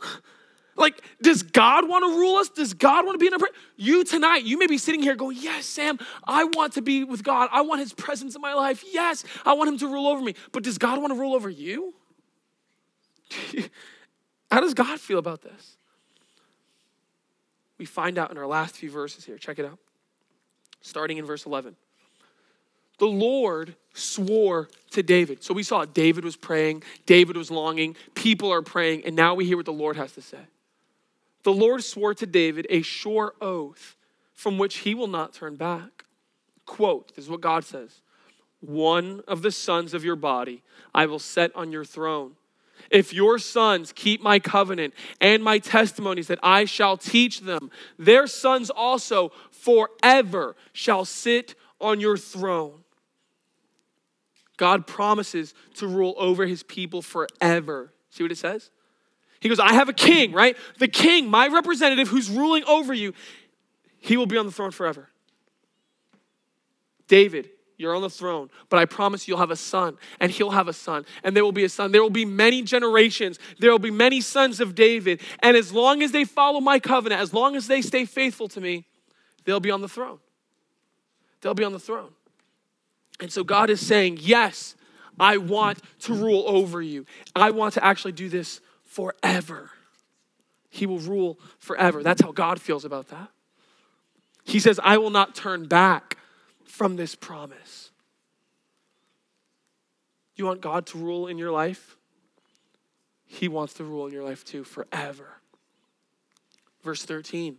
Like, 0.76 1.02
does 1.22 1.42
God 1.42 1.88
want 1.88 2.04
to 2.04 2.18
rule 2.18 2.36
us? 2.36 2.48
Does 2.48 2.74
God 2.74 3.06
want 3.06 3.14
to 3.14 3.18
be 3.18 3.26
in 3.26 3.38
presence? 3.38 3.56
You 3.76 4.04
tonight, 4.04 4.44
you 4.44 4.58
may 4.58 4.66
be 4.66 4.78
sitting 4.78 5.02
here 5.02 5.14
going, 5.14 5.36
Yes, 5.40 5.66
Sam, 5.66 5.98
I 6.24 6.44
want 6.44 6.74
to 6.74 6.82
be 6.82 7.04
with 7.04 7.22
God. 7.22 7.48
I 7.52 7.62
want 7.62 7.80
his 7.80 7.92
presence 7.92 8.34
in 8.34 8.42
my 8.42 8.54
life. 8.54 8.84
Yes, 8.92 9.24
I 9.44 9.54
want 9.54 9.68
him 9.68 9.78
to 9.78 9.88
rule 9.88 10.06
over 10.06 10.22
me. 10.22 10.34
But 10.52 10.62
does 10.62 10.78
God 10.78 11.00
want 11.00 11.12
to 11.12 11.18
rule 11.18 11.34
over 11.34 11.48
you? 11.48 11.94
How 14.50 14.60
does 14.60 14.74
God 14.74 15.00
feel 15.00 15.18
about 15.18 15.42
this? 15.42 15.76
We 17.78 17.84
find 17.84 18.18
out 18.18 18.30
in 18.30 18.38
our 18.38 18.46
last 18.46 18.76
few 18.76 18.90
verses 18.90 19.24
here. 19.24 19.38
Check 19.38 19.58
it 19.58 19.66
out. 19.66 19.78
Starting 20.80 21.18
in 21.18 21.24
verse 21.24 21.46
11. 21.46 21.76
The 22.98 23.06
Lord 23.06 23.74
swore 23.92 24.68
to 24.92 25.02
David. 25.02 25.42
So 25.42 25.52
we 25.52 25.62
saw 25.62 25.84
David 25.84 26.24
was 26.24 26.36
praying, 26.36 26.82
David 27.04 27.36
was 27.36 27.50
longing, 27.50 27.96
people 28.14 28.50
are 28.50 28.62
praying, 28.62 29.04
and 29.04 29.14
now 29.14 29.34
we 29.34 29.44
hear 29.44 29.56
what 29.56 29.66
the 29.66 29.72
Lord 29.72 29.96
has 29.96 30.12
to 30.12 30.22
say. 30.22 30.38
The 31.46 31.52
Lord 31.52 31.84
swore 31.84 32.12
to 32.12 32.26
David 32.26 32.66
a 32.70 32.82
sure 32.82 33.32
oath 33.40 33.94
from 34.34 34.58
which 34.58 34.78
he 34.78 34.96
will 34.96 35.06
not 35.06 35.32
turn 35.32 35.54
back. 35.54 36.04
Quote, 36.64 37.14
this 37.14 37.26
is 37.26 37.30
what 37.30 37.40
God 37.40 37.64
says 37.64 38.00
One 38.58 39.22
of 39.28 39.42
the 39.42 39.52
sons 39.52 39.94
of 39.94 40.04
your 40.04 40.16
body 40.16 40.64
I 40.92 41.06
will 41.06 41.20
set 41.20 41.54
on 41.54 41.70
your 41.70 41.84
throne. 41.84 42.32
If 42.90 43.14
your 43.14 43.38
sons 43.38 43.92
keep 43.92 44.20
my 44.20 44.40
covenant 44.40 44.92
and 45.20 45.44
my 45.44 45.60
testimonies 45.60 46.26
that 46.26 46.40
I 46.42 46.64
shall 46.64 46.96
teach 46.96 47.42
them, 47.42 47.70
their 47.96 48.26
sons 48.26 48.68
also 48.68 49.30
forever 49.52 50.56
shall 50.72 51.04
sit 51.04 51.54
on 51.80 52.00
your 52.00 52.16
throne. 52.16 52.82
God 54.56 54.88
promises 54.88 55.54
to 55.74 55.86
rule 55.86 56.16
over 56.18 56.44
his 56.44 56.64
people 56.64 57.02
forever. 57.02 57.92
See 58.10 58.24
what 58.24 58.32
it 58.32 58.38
says? 58.38 58.72
He 59.46 59.48
goes, 59.48 59.60
I 59.60 59.74
have 59.74 59.88
a 59.88 59.92
king, 59.92 60.32
right? 60.32 60.56
The 60.78 60.88
king, 60.88 61.30
my 61.30 61.46
representative 61.46 62.08
who's 62.08 62.28
ruling 62.28 62.64
over 62.64 62.92
you, 62.92 63.14
he 64.00 64.16
will 64.16 64.26
be 64.26 64.36
on 64.36 64.44
the 64.44 64.50
throne 64.50 64.72
forever. 64.72 65.08
David, 67.06 67.48
you're 67.76 67.94
on 67.94 68.02
the 68.02 68.10
throne, 68.10 68.50
but 68.70 68.80
I 68.80 68.86
promise 68.86 69.28
you'll 69.28 69.38
have 69.38 69.52
a 69.52 69.56
son, 69.56 69.98
and 70.18 70.32
he'll 70.32 70.50
have 70.50 70.66
a 70.66 70.72
son, 70.72 71.06
and 71.22 71.36
there 71.36 71.44
will 71.44 71.52
be 71.52 71.62
a 71.62 71.68
son. 71.68 71.92
There 71.92 72.02
will 72.02 72.10
be 72.10 72.24
many 72.24 72.62
generations. 72.62 73.38
There 73.60 73.70
will 73.70 73.78
be 73.78 73.92
many 73.92 74.20
sons 74.20 74.58
of 74.58 74.74
David. 74.74 75.20
And 75.38 75.56
as 75.56 75.72
long 75.72 76.02
as 76.02 76.10
they 76.10 76.24
follow 76.24 76.58
my 76.58 76.80
covenant, 76.80 77.20
as 77.20 77.32
long 77.32 77.54
as 77.54 77.68
they 77.68 77.82
stay 77.82 78.04
faithful 78.04 78.48
to 78.48 78.60
me, 78.60 78.84
they'll 79.44 79.60
be 79.60 79.70
on 79.70 79.80
the 79.80 79.88
throne. 79.88 80.18
They'll 81.40 81.54
be 81.54 81.62
on 81.62 81.72
the 81.72 81.78
throne. 81.78 82.10
And 83.20 83.30
so 83.30 83.44
God 83.44 83.70
is 83.70 83.80
saying, 83.86 84.18
Yes, 84.22 84.74
I 85.20 85.36
want 85.36 85.78
to 86.00 86.14
rule 86.14 86.42
over 86.48 86.82
you. 86.82 87.06
I 87.36 87.52
want 87.52 87.74
to 87.74 87.84
actually 87.84 88.10
do 88.10 88.28
this 88.28 88.60
forever. 88.96 89.68
He 90.70 90.86
will 90.86 91.00
rule 91.00 91.38
forever. 91.58 92.02
That's 92.02 92.22
how 92.22 92.32
God 92.32 92.58
feels 92.58 92.86
about 92.86 93.08
that. 93.08 93.28
He 94.42 94.58
says, 94.58 94.80
I 94.82 94.96
will 94.96 95.10
not 95.10 95.34
turn 95.34 95.66
back 95.66 96.16
from 96.64 96.96
this 96.96 97.14
promise. 97.14 97.90
You 100.34 100.46
want 100.46 100.62
God 100.62 100.86
to 100.86 100.98
rule 100.98 101.26
in 101.26 101.36
your 101.36 101.50
life? 101.50 101.98
He 103.26 103.48
wants 103.48 103.74
to 103.74 103.84
rule 103.84 104.06
in 104.06 104.14
your 104.14 104.24
life 104.24 104.46
too, 104.46 104.64
forever. 104.64 105.28
Verse 106.82 107.04
13. 107.04 107.58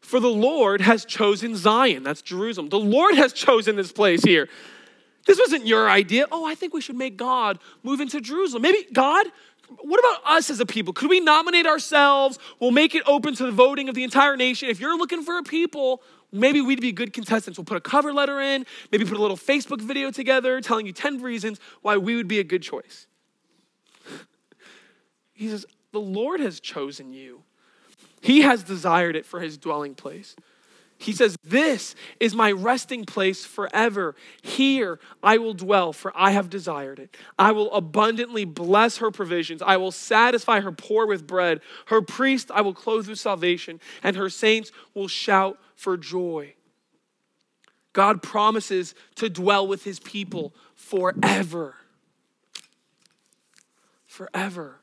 For 0.00 0.20
the 0.20 0.28
Lord 0.28 0.80
has 0.82 1.04
chosen 1.04 1.56
Zion, 1.56 2.04
that's 2.04 2.22
Jerusalem. 2.22 2.68
The 2.68 2.78
Lord 2.78 3.16
has 3.16 3.32
chosen 3.32 3.74
this 3.74 3.90
place 3.90 4.22
here. 4.22 4.48
This 5.28 5.38
wasn't 5.38 5.66
your 5.66 5.90
idea. 5.90 6.26
Oh, 6.32 6.46
I 6.46 6.54
think 6.54 6.72
we 6.72 6.80
should 6.80 6.96
make 6.96 7.18
God 7.18 7.58
move 7.82 8.00
into 8.00 8.18
Jerusalem. 8.18 8.62
Maybe 8.62 8.86
God, 8.94 9.26
what 9.82 10.00
about 10.00 10.22
us 10.24 10.48
as 10.48 10.58
a 10.58 10.64
people? 10.64 10.94
Could 10.94 11.10
we 11.10 11.20
nominate 11.20 11.66
ourselves? 11.66 12.38
We'll 12.58 12.70
make 12.70 12.94
it 12.94 13.02
open 13.06 13.34
to 13.34 13.44
the 13.44 13.52
voting 13.52 13.90
of 13.90 13.94
the 13.94 14.04
entire 14.04 14.38
nation. 14.38 14.70
If 14.70 14.80
you're 14.80 14.96
looking 14.96 15.22
for 15.22 15.36
a 15.36 15.42
people, 15.42 16.02
maybe 16.32 16.62
we'd 16.62 16.80
be 16.80 16.92
good 16.92 17.12
contestants. 17.12 17.58
We'll 17.58 17.66
put 17.66 17.76
a 17.76 17.82
cover 17.82 18.10
letter 18.10 18.40
in, 18.40 18.64
maybe 18.90 19.04
put 19.04 19.18
a 19.18 19.20
little 19.20 19.36
Facebook 19.36 19.82
video 19.82 20.10
together 20.10 20.62
telling 20.62 20.86
you 20.86 20.94
10 20.94 21.20
reasons 21.20 21.60
why 21.82 21.98
we 21.98 22.16
would 22.16 22.26
be 22.26 22.40
a 22.40 22.44
good 22.44 22.62
choice. 22.62 23.06
He 25.34 25.48
says, 25.50 25.66
The 25.92 26.00
Lord 26.00 26.40
has 26.40 26.58
chosen 26.58 27.12
you, 27.12 27.42
He 28.22 28.40
has 28.40 28.62
desired 28.62 29.14
it 29.14 29.26
for 29.26 29.40
His 29.40 29.58
dwelling 29.58 29.94
place. 29.94 30.34
He 30.98 31.12
says, 31.12 31.36
This 31.44 31.94
is 32.18 32.34
my 32.34 32.50
resting 32.50 33.04
place 33.04 33.44
forever. 33.44 34.16
Here 34.42 34.98
I 35.22 35.38
will 35.38 35.54
dwell, 35.54 35.92
for 35.92 36.12
I 36.14 36.32
have 36.32 36.50
desired 36.50 36.98
it. 36.98 37.16
I 37.38 37.52
will 37.52 37.72
abundantly 37.72 38.44
bless 38.44 38.98
her 38.98 39.12
provisions. 39.12 39.62
I 39.62 39.76
will 39.76 39.92
satisfy 39.92 40.60
her 40.60 40.72
poor 40.72 41.06
with 41.06 41.26
bread. 41.26 41.60
Her 41.86 42.02
priest 42.02 42.50
I 42.50 42.62
will 42.62 42.74
clothe 42.74 43.08
with 43.08 43.20
salvation, 43.20 43.80
and 44.02 44.16
her 44.16 44.28
saints 44.28 44.72
will 44.92 45.08
shout 45.08 45.58
for 45.76 45.96
joy. 45.96 46.54
God 47.92 48.22
promises 48.22 48.94
to 49.16 49.30
dwell 49.30 49.66
with 49.66 49.84
his 49.84 50.00
people 50.00 50.52
forever. 50.74 51.76
Forever. 54.06 54.80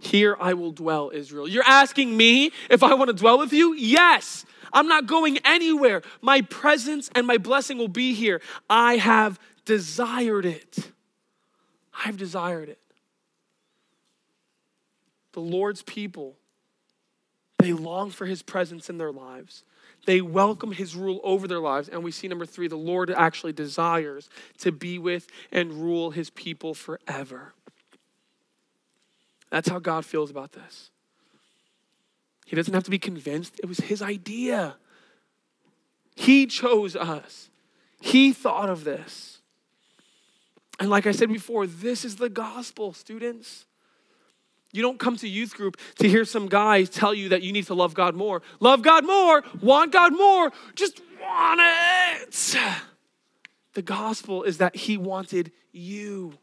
Here 0.00 0.36
I 0.38 0.54
will 0.54 0.72
dwell, 0.72 1.10
Israel. 1.12 1.48
You're 1.48 1.64
asking 1.66 2.16
me 2.16 2.52
if 2.70 2.82
I 2.82 2.94
want 2.94 3.08
to 3.08 3.14
dwell 3.14 3.38
with 3.38 3.52
you? 3.52 3.74
Yes. 3.74 4.44
I'm 4.72 4.86
not 4.86 5.06
going 5.06 5.38
anywhere. 5.44 6.02
My 6.20 6.42
presence 6.42 7.10
and 7.14 7.26
my 7.26 7.38
blessing 7.38 7.78
will 7.78 7.88
be 7.88 8.14
here. 8.14 8.40
I 8.68 8.96
have 8.96 9.40
desired 9.64 10.46
it. 10.46 10.92
I've 12.04 12.16
desired 12.16 12.68
it. 12.68 12.78
The 15.32 15.40
Lord's 15.40 15.82
people, 15.82 16.36
they 17.58 17.72
long 17.72 18.10
for 18.10 18.26
his 18.26 18.42
presence 18.42 18.88
in 18.88 18.98
their 18.98 19.12
lives. 19.12 19.64
They 20.06 20.20
welcome 20.20 20.72
his 20.72 20.94
rule 20.96 21.20
over 21.22 21.46
their 21.48 21.58
lives. 21.58 21.88
And 21.88 22.02
we 22.02 22.12
see 22.12 22.28
number 22.28 22.46
three, 22.46 22.68
the 22.68 22.76
Lord 22.76 23.10
actually 23.10 23.52
desires 23.52 24.30
to 24.58 24.72
be 24.72 24.98
with 24.98 25.26
and 25.52 25.72
rule 25.72 26.10
his 26.10 26.30
people 26.30 26.72
forever. 26.72 27.52
That's 29.50 29.68
how 29.68 29.78
God 29.78 30.04
feels 30.04 30.30
about 30.30 30.52
this. 30.52 30.90
He 32.46 32.56
doesn't 32.56 32.72
have 32.72 32.84
to 32.84 32.90
be 32.90 32.98
convinced, 32.98 33.58
it 33.62 33.66
was 33.66 33.78
his 33.78 34.02
idea. 34.02 34.76
He 36.14 36.46
chose 36.46 36.96
us, 36.96 37.50
he 38.00 38.32
thought 38.32 38.70
of 38.70 38.84
this. 38.84 39.40
And 40.80 40.90
like 40.90 41.06
I 41.06 41.12
said 41.12 41.28
before, 41.28 41.66
this 41.66 42.04
is 42.04 42.16
the 42.16 42.28
gospel, 42.28 42.92
students. 42.92 43.66
You 44.72 44.82
don't 44.82 44.98
come 44.98 45.16
to 45.16 45.28
youth 45.28 45.54
group 45.54 45.78
to 45.98 46.08
hear 46.08 46.24
some 46.24 46.46
guys 46.46 46.90
tell 46.90 47.14
you 47.14 47.30
that 47.30 47.42
you 47.42 47.52
need 47.52 47.66
to 47.66 47.74
love 47.74 47.94
God 47.94 48.14
more. 48.14 48.42
Love 48.60 48.82
God 48.82 49.06
more, 49.06 49.42
want 49.60 49.92
God 49.92 50.12
more, 50.16 50.52
just 50.74 51.00
want 51.20 51.60
it. 51.62 52.58
The 53.74 53.82
gospel 53.82 54.42
is 54.42 54.58
that 54.58 54.76
He 54.76 54.96
wanted 54.96 55.52
you. 55.72 56.34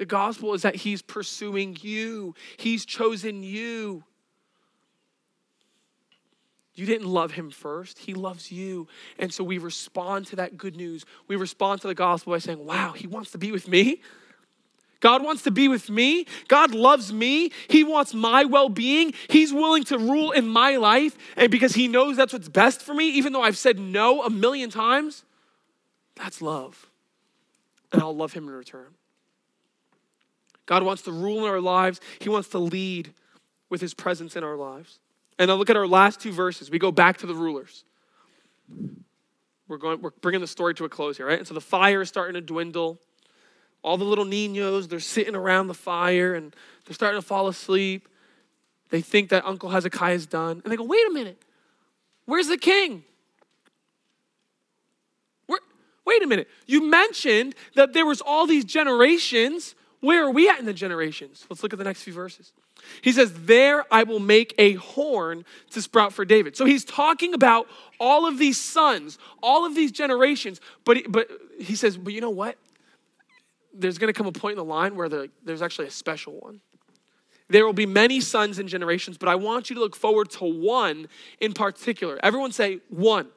The 0.00 0.06
gospel 0.06 0.54
is 0.54 0.62
that 0.62 0.76
He's 0.76 1.02
pursuing 1.02 1.76
you, 1.82 2.34
He's 2.56 2.86
chosen 2.86 3.42
you. 3.42 4.02
You 6.74 6.86
didn't 6.86 7.08
love 7.08 7.32
him 7.32 7.50
first. 7.50 7.98
He 7.98 8.14
loves 8.14 8.50
you. 8.50 8.88
And 9.18 9.34
so 9.34 9.44
we 9.44 9.58
respond 9.58 10.28
to 10.28 10.36
that 10.36 10.56
good 10.56 10.76
news. 10.76 11.04
We 11.28 11.36
respond 11.36 11.82
to 11.82 11.88
the 11.88 11.94
gospel 11.94 12.32
by 12.32 12.38
saying, 12.38 12.64
Wow, 12.64 12.92
he 12.92 13.06
wants 13.06 13.32
to 13.32 13.38
be 13.38 13.52
with 13.52 13.68
me. 13.68 14.00
God 15.00 15.22
wants 15.22 15.42
to 15.42 15.50
be 15.50 15.68
with 15.68 15.90
me. 15.90 16.24
God 16.48 16.74
loves 16.74 17.12
me. 17.12 17.52
He 17.68 17.84
wants 17.84 18.14
my 18.14 18.46
well 18.46 18.70
being. 18.70 19.12
He's 19.28 19.52
willing 19.52 19.84
to 19.84 19.98
rule 19.98 20.30
in 20.30 20.48
my 20.48 20.76
life. 20.76 21.18
And 21.36 21.50
because 21.50 21.74
He 21.74 21.88
knows 21.88 22.16
that's 22.16 22.32
what's 22.32 22.48
best 22.48 22.80
for 22.80 22.94
me, 22.94 23.10
even 23.10 23.34
though 23.34 23.42
I've 23.42 23.58
said 23.58 23.78
no 23.78 24.22
a 24.22 24.30
million 24.30 24.70
times, 24.70 25.24
that's 26.16 26.40
love. 26.40 26.88
And 27.92 28.00
I'll 28.00 28.16
love 28.16 28.32
Him 28.32 28.48
in 28.48 28.54
return. 28.54 28.94
God 30.70 30.84
wants 30.84 31.02
to 31.02 31.10
rule 31.10 31.40
in 31.40 31.50
our 31.50 31.60
lives, 31.60 32.00
He 32.20 32.28
wants 32.28 32.48
to 32.50 32.58
lead 32.60 33.12
with 33.70 33.80
His 33.80 33.92
presence 33.92 34.36
in 34.36 34.44
our 34.44 34.54
lives. 34.54 35.00
And 35.36 35.48
now 35.48 35.56
look 35.56 35.68
at 35.68 35.76
our 35.76 35.86
last 35.86 36.20
two 36.20 36.30
verses. 36.30 36.70
We 36.70 36.78
go 36.78 36.92
back 36.92 37.18
to 37.18 37.26
the 37.26 37.34
rulers. 37.34 37.82
We're, 39.66 39.78
going, 39.78 40.00
we're 40.00 40.12
bringing 40.20 40.40
the 40.40 40.46
story 40.46 40.74
to 40.74 40.84
a 40.84 40.88
close 40.88 41.16
here, 41.16 41.26
right? 41.26 41.40
And 41.40 41.48
so 41.48 41.54
the 41.54 41.60
fire 41.60 42.02
is 42.02 42.08
starting 42.08 42.34
to 42.34 42.40
dwindle. 42.40 43.00
All 43.82 43.96
the 43.96 44.04
little 44.04 44.24
niños, 44.24 44.88
they're 44.88 45.00
sitting 45.00 45.34
around 45.34 45.66
the 45.66 45.74
fire 45.74 46.34
and 46.34 46.54
they're 46.86 46.94
starting 46.94 47.20
to 47.20 47.26
fall 47.26 47.48
asleep. 47.48 48.08
They 48.90 49.00
think 49.00 49.30
that 49.30 49.44
Uncle 49.44 49.70
Hezekiah 49.70 50.14
is 50.14 50.26
done. 50.26 50.60
And 50.62 50.70
they 50.70 50.76
go, 50.76 50.84
wait 50.84 51.04
a 51.08 51.10
minute, 51.10 51.42
where's 52.26 52.46
the 52.46 52.58
king? 52.58 53.02
Where, 55.46 55.58
wait 56.04 56.22
a 56.22 56.28
minute, 56.28 56.48
you 56.66 56.88
mentioned 56.88 57.56
that 57.74 57.92
there 57.92 58.06
was 58.06 58.20
all 58.20 58.46
these 58.46 58.64
generations. 58.64 59.74
Where 60.00 60.24
are 60.24 60.30
we 60.30 60.48
at 60.48 60.58
in 60.58 60.64
the 60.64 60.72
generations? 60.72 61.46
Let's 61.50 61.62
look 61.62 61.72
at 61.72 61.78
the 61.78 61.84
next 61.84 62.02
few 62.02 62.12
verses. 62.12 62.52
He 63.02 63.12
says, 63.12 63.32
There 63.44 63.84
I 63.92 64.02
will 64.04 64.20
make 64.20 64.54
a 64.56 64.74
horn 64.74 65.44
to 65.70 65.82
sprout 65.82 66.12
for 66.12 66.24
David. 66.24 66.56
So 66.56 66.64
he's 66.64 66.84
talking 66.84 67.34
about 67.34 67.66
all 67.98 68.26
of 68.26 68.38
these 68.38 68.58
sons, 68.58 69.18
all 69.42 69.66
of 69.66 69.74
these 69.74 69.92
generations. 69.92 70.60
But 70.84 70.96
he, 70.96 71.02
but 71.02 71.28
he 71.58 71.74
says, 71.74 71.98
But 71.98 72.14
you 72.14 72.22
know 72.22 72.30
what? 72.30 72.56
There's 73.74 73.98
going 73.98 74.12
to 74.12 74.16
come 74.16 74.26
a 74.26 74.32
point 74.32 74.52
in 74.52 74.58
the 74.58 74.64
line 74.64 74.96
where 74.96 75.08
the, 75.08 75.30
there's 75.44 75.62
actually 75.62 75.86
a 75.86 75.92
special 75.92 76.32
one. 76.40 76.60
There 77.48 77.66
will 77.66 77.72
be 77.72 77.86
many 77.86 78.20
sons 78.20 78.58
and 78.58 78.68
generations, 78.68 79.18
but 79.18 79.28
I 79.28 79.34
want 79.34 79.70
you 79.70 79.74
to 79.74 79.80
look 79.80 79.96
forward 79.96 80.30
to 80.30 80.44
one 80.44 81.08
in 81.40 81.52
particular. 81.52 82.18
Everyone 82.22 82.52
say, 82.52 82.80
One. 82.88 83.28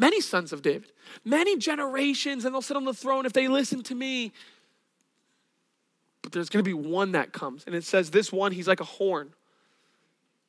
Many 0.00 0.20
sons 0.20 0.52
of 0.52 0.62
David, 0.62 0.92
many 1.24 1.56
generations, 1.56 2.44
and 2.44 2.54
they'll 2.54 2.62
sit 2.62 2.76
on 2.76 2.84
the 2.84 2.94
throne 2.94 3.26
if 3.26 3.32
they 3.32 3.48
listen 3.48 3.82
to 3.82 3.96
me 3.96 4.32
but 6.28 6.34
there's 6.34 6.50
going 6.50 6.62
to 6.62 6.68
be 6.68 6.74
one 6.74 7.12
that 7.12 7.32
comes. 7.32 7.64
And 7.64 7.74
it 7.74 7.84
says, 7.84 8.10
This 8.10 8.30
one, 8.30 8.52
he's 8.52 8.68
like 8.68 8.80
a 8.80 8.84
horn. 8.84 9.32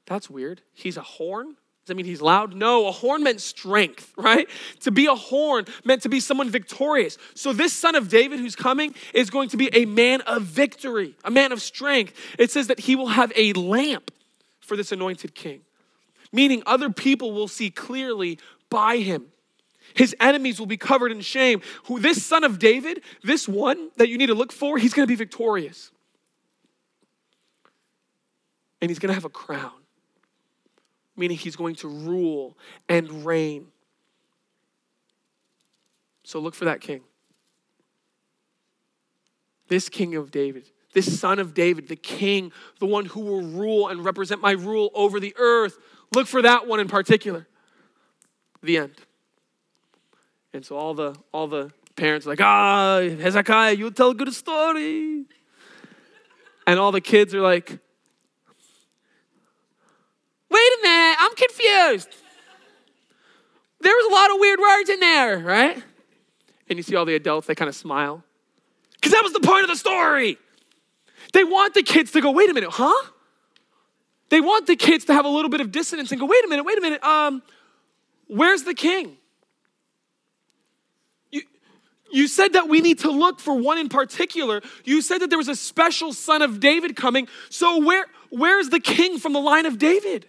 That's 0.08 0.30
weird. 0.30 0.62
He's 0.74 0.98
a 0.98 1.02
horn? 1.02 1.46
Does 1.46 1.88
that 1.88 1.96
mean 1.96 2.06
he's 2.06 2.22
loud? 2.22 2.54
No, 2.54 2.88
a 2.88 2.92
horn 2.92 3.24
meant 3.24 3.40
strength, 3.40 4.12
right? 4.18 4.50
To 4.82 4.92
be 4.92 5.06
a 5.06 5.16
horn 5.16 5.64
meant 5.86 6.02
to 6.02 6.10
be 6.10 6.20
someone 6.20 6.50
victorious. 6.50 7.18
So, 7.34 7.54
this 7.54 7.72
son 7.72 7.96
of 7.96 8.10
David 8.10 8.42
who's 8.42 8.58
coming 8.58 8.94
is 9.14 9.30
going 9.30 9.48
to 9.50 9.58
be 9.58 9.70
a 9.72 9.86
man 9.86 10.20
of 10.22 10.42
victory, 10.42 11.16
a 11.24 11.32
man 11.32 11.54
of 11.54 11.62
strength. 11.62 12.14
It 12.38 12.52
says 12.52 12.68
that 12.68 12.82
he 12.82 12.98
will 12.98 13.08
have 13.08 13.32
a 13.38 13.54
lamp 13.54 14.12
for 14.60 14.76
this 14.76 14.92
anointed 14.92 15.34
king, 15.34 15.62
meaning 16.34 16.62
other 16.66 16.90
people 16.90 17.32
will 17.32 17.48
see 17.48 17.70
clearly 17.70 18.38
by 18.70 18.98
him. 18.98 19.28
His 19.94 20.16
enemies 20.20 20.60
will 20.60 20.68
be 20.68 20.78
covered 20.78 21.12
in 21.12 21.22
shame. 21.22 21.62
Who 21.86 22.00
this 22.00 22.24
son 22.24 22.44
of 22.44 22.60
David, 22.60 23.02
this 23.24 23.48
one 23.48 23.90
that 23.98 24.10
you 24.10 24.18
need 24.18 24.28
to 24.28 24.34
look 24.34 24.52
for, 24.52 24.78
he's 24.78 24.94
going 24.94 25.06
to 25.06 25.12
be 25.12 25.16
victorious. 25.16 25.92
And 28.82 28.90
he's 28.90 29.00
going 29.00 29.10
to 29.10 29.14
have 29.14 29.26
a 29.26 29.30
crown, 29.30 29.72
meaning 31.18 31.38
he's 31.38 31.56
going 31.56 31.76
to 31.76 31.88
rule 31.88 32.58
and 32.88 33.26
reign. 33.26 33.68
So 36.24 36.40
look 36.40 36.56
for 36.56 36.66
that 36.66 36.80
king. 36.80 37.02
This 39.68 39.90
king 39.90 40.16
of 40.16 40.32
David, 40.32 40.70
this 40.94 41.20
son 41.20 41.40
of 41.40 41.54
David, 41.54 41.88
the 41.88 41.96
king, 41.96 42.52
the 42.80 42.86
one 42.86 43.06
who 43.06 43.22
will 43.22 43.42
rule 43.42 43.88
and 43.88 44.04
represent 44.04 44.42
my 44.42 44.52
rule 44.52 44.90
over 44.94 45.20
the 45.20 45.36
earth. 45.38 45.78
Look 46.14 46.28
for 46.28 46.42
that 46.42 46.68
one 46.68 46.80
in 46.80 46.88
particular. 46.88 47.48
The 48.62 48.78
end. 48.78 48.96
And 50.54 50.66
so 50.66 50.78
all 50.78 50.94
the 50.94 51.16
all 51.32 51.48
the 51.48 51.72
parents 51.96 52.26
are 52.26 52.32
like, 52.32 52.42
ah, 52.42 53.02
Hezekiah, 53.02 53.74
you 53.74 53.92
tell 53.92 54.12
a 54.12 54.16
good 54.16 54.34
story. 54.34 55.26
And 56.66 56.80
all 56.80 56.92
the 56.92 57.02
kids 57.02 57.34
are 57.36 57.42
like, 57.42 57.70
wait 60.50 60.60
a 60.60 60.80
minute, 60.82 61.18
I'm 61.20 61.36
confused. 61.36 62.10
There 63.82 63.94
was 63.94 64.12
a 64.12 64.14
lot 64.14 64.32
of 64.32 64.40
weird 64.40 64.60
words 64.60 64.90
in 64.90 65.00
there, 65.00 65.40
right? 65.40 65.84
And 66.70 66.78
you 66.78 66.84
see 66.84 66.96
all 66.96 67.06
the 67.06 67.16
adults, 67.16 67.48
they 67.48 67.56
kind 67.56 67.70
of 67.70 67.76
smile. 67.76 68.24
Because 68.96 69.14
that 69.14 69.24
was 69.24 69.34
the 69.34 69.40
point 69.40 69.64
of 69.64 69.70
the 69.70 69.76
story. 69.76 70.38
They 71.34 71.44
want 71.44 71.74
the 71.74 71.84
kids 71.84 72.12
to 72.12 72.22
go, 72.22 72.32
wait 72.32 72.50
a 72.50 72.54
minute, 72.54 72.72
huh? 72.72 73.10
They 74.30 74.42
want 74.42 74.68
the 74.68 74.76
kids 74.76 75.06
to 75.06 75.14
have 75.14 75.26
a 75.26 75.30
little 75.30 75.50
bit 75.50 75.62
of 75.62 75.72
dissonance 75.72 76.12
and 76.12 76.20
go, 76.20 76.26
wait 76.26 76.44
a 76.46 76.48
minute, 76.48 76.64
wait 76.64 76.78
a 76.78 76.82
minute, 76.82 77.04
um, 77.04 77.42
where's 78.28 78.64
the 78.64 78.74
king? 78.74 79.18
You 82.12 82.28
said 82.28 82.54
that 82.54 82.68
we 82.68 82.82
need 82.82 83.00
to 83.00 83.12
look 83.12 83.40
for 83.40 83.54
one 83.54 83.78
in 83.78 83.90
particular. 83.90 84.62
You 84.84 85.02
said 85.02 85.20
that 85.20 85.30
there 85.30 85.38
was 85.38 85.48
a 85.48 85.56
special 85.56 86.14
son 86.14 86.42
of 86.42 86.60
David 86.60 86.96
coming. 86.96 87.28
So 87.50 87.84
where 87.84 88.06
where's 88.30 88.70
the 88.70 88.80
king 88.80 89.20
from 89.20 89.34
the 89.34 89.40
line 89.40 89.66
of 89.66 89.78
David? 89.78 90.28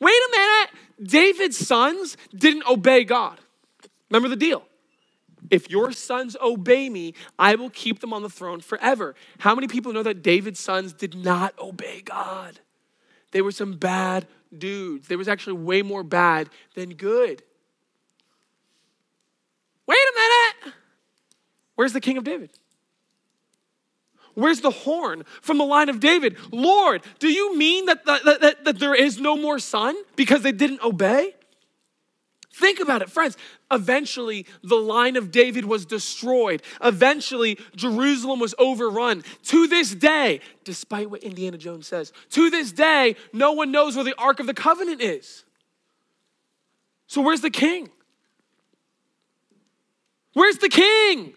Wait 0.00 0.10
a 0.10 0.30
minute. 0.30 1.10
David's 1.10 1.56
sons 1.56 2.16
didn't 2.34 2.66
obey 2.68 3.04
God. 3.04 3.40
Remember 4.10 4.28
the 4.28 4.36
deal. 4.36 4.64
If 5.50 5.70
your 5.70 5.92
sons 5.92 6.36
obey 6.42 6.88
me, 6.88 7.14
I 7.38 7.54
will 7.54 7.70
keep 7.70 8.00
them 8.00 8.12
on 8.12 8.22
the 8.22 8.28
throne 8.28 8.60
forever. 8.60 9.14
How 9.38 9.54
many 9.54 9.68
people 9.68 9.92
know 9.92 10.02
that 10.02 10.22
David's 10.22 10.58
sons 10.58 10.92
did 10.92 11.14
not 11.14 11.56
obey 11.58 12.02
God? 12.02 12.60
They 13.30 13.42
were 13.42 13.52
some 13.52 13.76
bad 13.76 14.26
dudes. 14.56 15.08
There 15.08 15.18
was 15.18 15.28
actually 15.28 15.54
way 15.54 15.82
more 15.82 16.02
bad 16.02 16.48
than 16.74 16.94
good. 16.94 17.42
Wait 19.86 19.96
a 19.96 20.14
minute. 20.14 20.74
Where's 21.76 21.92
the 21.92 22.00
king 22.00 22.16
of 22.16 22.24
David? 22.24 22.50
Where's 24.34 24.60
the 24.60 24.70
horn 24.70 25.24
from 25.40 25.56
the 25.56 25.64
line 25.64 25.88
of 25.88 25.98
David? 25.98 26.36
Lord, 26.52 27.02
do 27.18 27.28
you 27.28 27.56
mean 27.56 27.86
that, 27.86 28.04
that, 28.04 28.24
that, 28.24 28.64
that, 28.64 28.78
there 28.78 28.94
is 28.94 29.18
no 29.18 29.36
more 29.36 29.58
son 29.58 29.96
because 30.14 30.42
they 30.42 30.52
didn't 30.52 30.82
obey? 30.82 31.34
Think 32.52 32.80
about 32.80 33.00
it, 33.02 33.10
friends. 33.10 33.36
Eventually, 33.70 34.46
the 34.62 34.76
line 34.76 35.16
of 35.16 35.30
David 35.30 35.64
was 35.64 35.84
destroyed. 35.84 36.62
Eventually, 36.82 37.58
Jerusalem 37.74 38.40
was 38.40 38.54
overrun. 38.58 39.24
To 39.44 39.66
this 39.66 39.94
day, 39.94 40.40
despite 40.64 41.10
what 41.10 41.22
Indiana 41.22 41.58
Jones 41.58 41.86
says, 41.86 42.12
to 42.30 42.48
this 42.50 42.72
day, 42.72 43.16
no 43.32 43.52
one 43.52 43.72
knows 43.72 43.94
where 43.94 44.04
the 44.04 44.14
Ark 44.18 44.40
of 44.40 44.46
the 44.46 44.54
Covenant 44.54 45.02
is. 45.02 45.44
So, 47.06 47.20
where's 47.20 47.42
the 47.42 47.50
king? 47.50 47.90
Where's 50.36 50.58
the 50.58 50.68
king? 50.68 51.32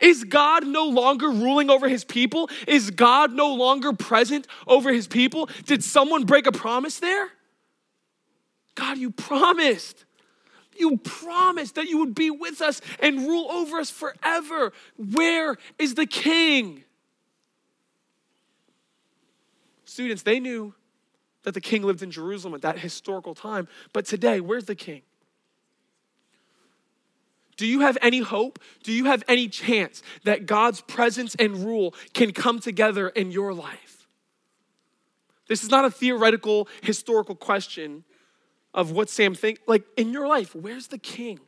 Is 0.00 0.22
God 0.22 0.64
no 0.64 0.84
longer 0.84 1.28
ruling 1.28 1.70
over 1.70 1.88
his 1.88 2.04
people? 2.04 2.48
Is 2.68 2.92
God 2.92 3.32
no 3.32 3.52
longer 3.52 3.92
present 3.92 4.46
over 4.68 4.92
his 4.92 5.08
people? 5.08 5.50
Did 5.66 5.82
someone 5.82 6.22
break 6.22 6.46
a 6.46 6.52
promise 6.52 7.00
there? 7.00 7.28
God, 8.76 8.98
you 8.98 9.10
promised. 9.10 10.04
You 10.78 10.98
promised 10.98 11.74
that 11.74 11.88
you 11.88 11.98
would 11.98 12.14
be 12.14 12.30
with 12.30 12.60
us 12.62 12.80
and 13.00 13.18
rule 13.26 13.50
over 13.50 13.80
us 13.80 13.90
forever. 13.90 14.72
Where 14.96 15.56
is 15.76 15.96
the 15.96 16.06
king? 16.06 16.84
Students, 19.84 20.22
they 20.22 20.38
knew 20.38 20.74
that 21.42 21.54
the 21.54 21.60
king 21.60 21.82
lived 21.82 22.04
in 22.04 22.12
Jerusalem 22.12 22.54
at 22.54 22.62
that 22.62 22.78
historical 22.78 23.34
time, 23.34 23.66
but 23.92 24.06
today, 24.06 24.40
where's 24.40 24.66
the 24.66 24.76
king? 24.76 25.02
Do 27.60 27.66
you 27.66 27.80
have 27.80 27.98
any 28.00 28.20
hope? 28.20 28.58
Do 28.84 28.90
you 28.90 29.04
have 29.04 29.22
any 29.28 29.46
chance 29.46 30.02
that 30.24 30.46
God's 30.46 30.80
presence 30.80 31.34
and 31.34 31.62
rule 31.62 31.94
can 32.14 32.32
come 32.32 32.58
together 32.58 33.10
in 33.10 33.30
your 33.30 33.52
life? 33.52 34.08
This 35.46 35.62
is 35.62 35.68
not 35.68 35.84
a 35.84 35.90
theoretical, 35.90 36.68
historical 36.80 37.34
question 37.34 38.02
of 38.72 38.92
what 38.92 39.10
Sam 39.10 39.34
thinks. 39.34 39.60
Like 39.66 39.84
in 39.98 40.10
your 40.10 40.26
life, 40.26 40.54
where's 40.54 40.86
the 40.86 40.96
king? 40.96 41.38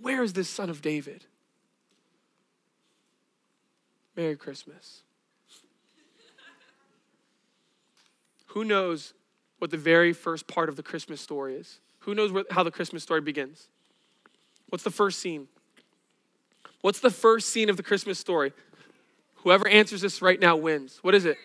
Where 0.00 0.22
is 0.22 0.32
this 0.32 0.48
son 0.48 0.70
of 0.70 0.80
David? 0.80 1.24
Merry 4.16 4.36
Christmas. 4.36 5.02
Who 8.46 8.64
knows 8.64 9.12
what 9.58 9.72
the 9.72 9.76
very 9.76 10.12
first 10.12 10.46
part 10.46 10.68
of 10.68 10.76
the 10.76 10.84
Christmas 10.84 11.20
story 11.20 11.56
is? 11.56 11.80
Who 12.02 12.14
knows 12.14 12.30
how 12.52 12.62
the 12.62 12.70
Christmas 12.70 13.02
story 13.02 13.20
begins? 13.20 13.66
What's 14.68 14.84
the 14.84 14.90
first 14.90 15.18
scene? 15.20 15.48
What's 16.80 17.00
the 17.00 17.10
first 17.10 17.48
scene 17.48 17.68
of 17.68 17.76
the 17.76 17.82
Christmas 17.82 18.18
story? 18.18 18.52
Whoever 19.36 19.68
answers 19.68 20.00
this 20.00 20.22
right 20.22 20.38
now 20.38 20.56
wins. 20.56 20.98
What 21.02 21.14
is 21.14 21.24
it? 21.24 21.36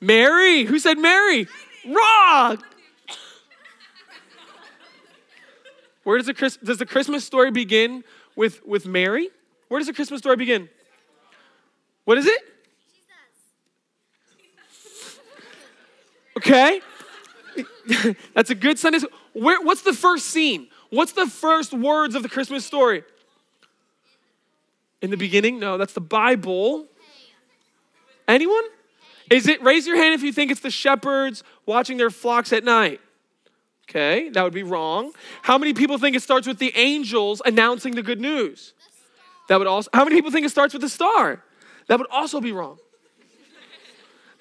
Mary. 0.00 0.64
Who 0.64 0.78
said 0.78 0.98
Mary? 0.98 1.46
Wrong. 1.86 2.58
Where 6.04 6.18
does 6.18 6.26
the, 6.26 6.58
does 6.62 6.78
the 6.78 6.86
Christmas 6.86 7.24
story 7.24 7.50
begin 7.50 8.04
with, 8.36 8.64
with 8.66 8.86
Mary? 8.86 9.30
Where 9.68 9.80
does 9.80 9.86
the 9.86 9.94
Christmas 9.94 10.18
story 10.18 10.36
begin? 10.36 10.68
What 12.04 12.18
is 12.18 12.26
it? 12.26 12.42
Okay. 16.36 16.80
That's 18.34 18.50
a 18.50 18.54
good 18.54 18.78
Sunday. 18.78 19.00
Where, 19.32 19.60
what's 19.62 19.82
the 19.82 19.94
first 19.94 20.26
scene? 20.26 20.68
What's 20.94 21.12
the 21.12 21.26
first 21.26 21.72
words 21.72 22.14
of 22.14 22.22
the 22.22 22.28
Christmas 22.28 22.64
story? 22.64 23.02
In 25.02 25.10
the 25.10 25.16
beginning? 25.16 25.58
No, 25.58 25.76
that's 25.76 25.92
the 25.92 26.00
Bible. 26.00 26.86
Anyone? 28.28 28.62
Is 29.28 29.48
it, 29.48 29.60
raise 29.60 29.88
your 29.88 29.96
hand 29.96 30.14
if 30.14 30.22
you 30.22 30.32
think 30.32 30.52
it's 30.52 30.60
the 30.60 30.70
shepherds 30.70 31.42
watching 31.66 31.96
their 31.96 32.10
flocks 32.10 32.52
at 32.52 32.62
night. 32.62 33.00
Okay, 33.90 34.28
that 34.28 34.42
would 34.44 34.54
be 34.54 34.62
wrong. 34.62 35.12
How 35.42 35.58
many 35.58 35.74
people 35.74 35.98
think 35.98 36.14
it 36.14 36.22
starts 36.22 36.46
with 36.46 36.58
the 36.58 36.72
angels 36.76 37.42
announcing 37.44 37.96
the 37.96 38.02
good 38.02 38.20
news? 38.20 38.72
That 39.48 39.58
would 39.58 39.66
also, 39.66 39.90
how 39.92 40.04
many 40.04 40.14
people 40.14 40.30
think 40.30 40.46
it 40.46 40.50
starts 40.50 40.74
with 40.74 40.82
the 40.82 40.88
star? 40.88 41.42
That 41.88 41.98
would 41.98 42.08
also 42.10 42.40
be 42.40 42.52
wrong. 42.52 42.78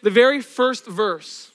The 0.04 0.12
very 0.12 0.40
first 0.40 0.86
verse, 0.86 1.52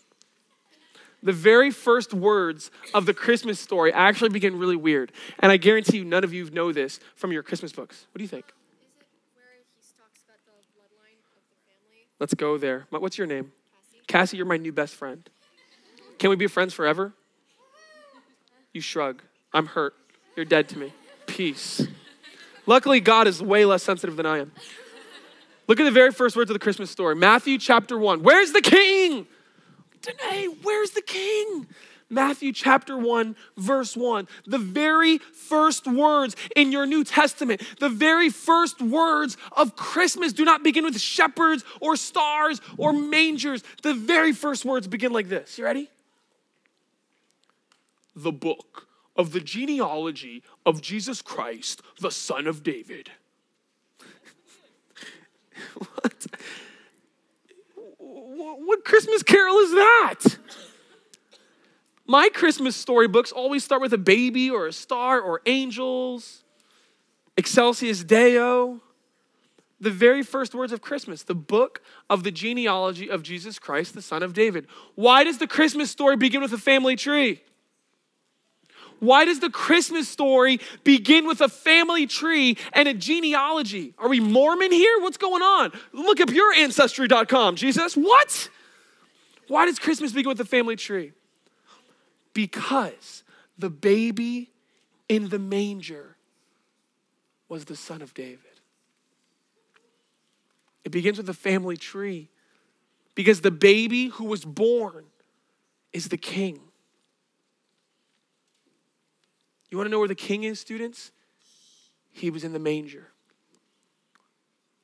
the 1.23 1.33
very 1.33 1.71
first 1.71 2.15
words 2.15 2.71
of 2.95 3.07
the 3.07 3.15
Christmas 3.15 3.59
story 3.59 3.93
actually 3.93 4.31
begin 4.31 4.59
really 4.59 4.77
weird. 4.77 5.13
And 5.41 5.51
I 5.51 5.57
guarantee 5.57 5.99
you, 5.99 6.05
none 6.05 6.25
of 6.25 6.33
you 6.33 6.49
know 6.51 6.73
this 6.73 7.01
from 7.17 7.33
your 7.33 7.43
Christmas 7.43 7.73
books. 7.73 8.07
What 8.13 8.19
do 8.19 8.25
you 8.25 8.29
think? 8.29 8.47
Is 8.47 8.53
it 8.53 9.35
where 9.35 9.45
he 9.77 9.83
talks 9.99 10.21
about 10.25 10.39
the 10.47 10.53
bloodline 10.79 11.19
of 11.19 11.31
the 11.35 11.57
family? 11.67 12.07
Let's 12.21 12.35
go 12.35 12.57
there. 12.59 12.87
What's 12.91 13.19
your 13.19 13.27
name? 13.27 13.53
Cassie. 13.73 14.03
Cassie, 14.07 14.37
you're 14.37 14.47
my 14.47 14.57
new 14.57 14.73
best 14.73 14.95
friend. 14.95 15.29
Can 16.19 16.31
we 16.31 16.37
be 16.37 16.47
friends 16.47 16.75
forever? 16.75 17.13
You 18.73 18.81
shrug. 18.81 19.23
I'm 19.53 19.67
hurt. 19.67 19.95
You're 20.37 20.45
dead 20.45 20.69
to 20.71 20.79
me. 20.79 20.93
Peace. 21.27 21.87
Luckily, 22.67 23.01
God 23.01 23.27
is 23.27 23.43
way 23.43 23.65
less 23.65 23.83
sensitive 23.83 24.17
than 24.17 24.27
I 24.27 24.39
am. 24.39 24.53
Look 25.67 25.81
at 25.81 25.85
the 25.85 25.91
very 25.91 26.13
first 26.13 26.37
words 26.37 26.51
of 26.51 26.55
the 26.55 26.61
Christmas 26.61 26.91
story 26.91 27.15
Matthew 27.15 27.59
chapter 27.59 27.99
1. 27.99 28.23
Where's 28.23 28.53
the 28.53 28.61
king? 28.61 29.27
Danae, 30.09 30.47
where's 30.63 30.91
the 30.93 31.03
king? 31.03 31.67
Matthew 32.11 32.53
chapter 32.53 32.97
1, 32.97 33.37
verse 33.57 33.97
1. 33.97 34.29
The 34.47 34.59
very 34.59 35.19
first 35.19 35.87
words 35.87 36.37
in 36.57 36.73
your 36.73 36.87
New 36.87 37.05
Testament, 37.05 37.63
the 37.81 37.91
very 37.91 38.31
first 38.31 38.81
words 38.81 39.37
of 39.53 39.77
Christmas 39.77 40.33
do 40.33 40.45
not 40.45 40.63
begin 40.63 40.85
with 40.85 40.99
shepherds 40.99 41.65
or 41.81 41.97
stars 41.97 42.61
or 42.79 42.93
mangers. 42.93 43.63
The 43.83 43.95
very 43.95 44.33
first 44.33 44.65
words 44.65 44.87
begin 44.89 45.13
like 45.13 45.29
this. 45.29 45.59
You 45.59 45.65
ready? 45.65 45.91
The 48.17 48.33
book 48.33 48.89
of 49.15 49.33
the 49.33 49.41
genealogy 49.41 50.43
of 50.65 50.81
Jesus 50.81 51.21
Christ, 51.21 51.83
the 52.01 52.11
son 52.11 52.47
of 52.47 52.63
David. 52.63 53.11
what? 55.75 56.27
What 58.39 58.85
Christmas 58.85 59.23
carol 59.25 59.57
is 59.57 59.71
that? 59.73 60.39
My 62.07 62.29
Christmas 62.29 62.77
storybooks 62.77 63.33
always 63.33 63.65
start 63.65 63.83
with 63.83 63.93
a 63.93 63.99
baby 63.99 64.49
or 64.49 64.69
a 64.69 64.73
star 64.73 65.21
or 65.21 65.43
angels, 65.45 66.45
Excelsis 67.37 68.05
Deo. 68.05 68.81
The 69.81 69.91
very 69.91 70.23
first 70.23 70.55
words 70.55 70.73
of 70.73 70.81
Christmas, 70.81 71.23
the 71.23 71.35
book 71.35 71.83
of 72.09 72.25
the 72.25 72.31
genealogy 72.31 73.09
of 73.11 73.23
Jesus 73.23 73.59
Christ, 73.59 73.95
the 73.95 74.03
son 74.03 74.23
of 74.23 74.35
David. 74.35 74.67
Why 74.95 75.25
does 75.25 75.39
the 75.39 75.47
Christmas 75.47 75.91
story 75.91 76.17
begin 76.17 76.41
with 76.41 76.53
a 76.53 76.59
family 76.59 76.97
tree? 76.97 77.43
Why 79.01 79.25
does 79.25 79.41
the 79.41 79.51
Christmas 79.51 80.09
story 80.09 80.61
begin 80.85 81.27
with 81.27 81.41
a 81.41 81.49
family 81.49 82.07
tree 82.07 82.57
and 82.73 82.89
a 82.89 82.95
genealogy? 82.95 83.95
Are 83.99 84.09
we 84.09 84.21
Mormon 84.21 84.73
here? 84.73 85.01
What's 85.01 85.17
going 85.17 85.43
on? 85.43 85.73
Look 85.93 86.21
up 86.21 86.31
your 86.31 86.53
ancestry.com, 86.53 87.57
Jesus. 87.57 87.95
What? 87.97 88.49
Why 89.47 89.67
does 89.67 89.79
Christmas 89.79 90.13
begin 90.13 90.29
with 90.29 90.41
a 90.41 90.45
family 90.45 90.77
tree? 90.77 91.13
Because 92.35 93.23
the 93.57 93.71
baby 93.71 94.51
in 95.09 95.29
the 95.29 95.39
manger 95.39 96.17
was 97.49 97.65
the 97.65 97.77
son 97.77 98.03
of 98.03 98.15
David. 98.15 98.41
It 100.85 100.91
begins 100.91 101.19
with 101.19 101.29
a 101.29 101.35
family 101.35 101.77
tree 101.77 102.29
because 103.15 103.41
the 103.41 103.51
baby 103.51 104.09
who 104.09 104.25
was 104.25 104.45
born 104.45 105.05
is 105.93 106.09
the 106.09 106.17
king. 106.17 106.61
You 109.71 109.79
want 109.79 109.87
to 109.87 109.91
know 109.91 109.99
where 109.99 110.09
the 110.09 110.15
king 110.15 110.45
is, 110.45 110.61
students? 110.61 111.11
He 112.11 112.31
was 112.31 112.45
in 112.45 112.53
the 112.53 112.59
manger. 112.59 113.09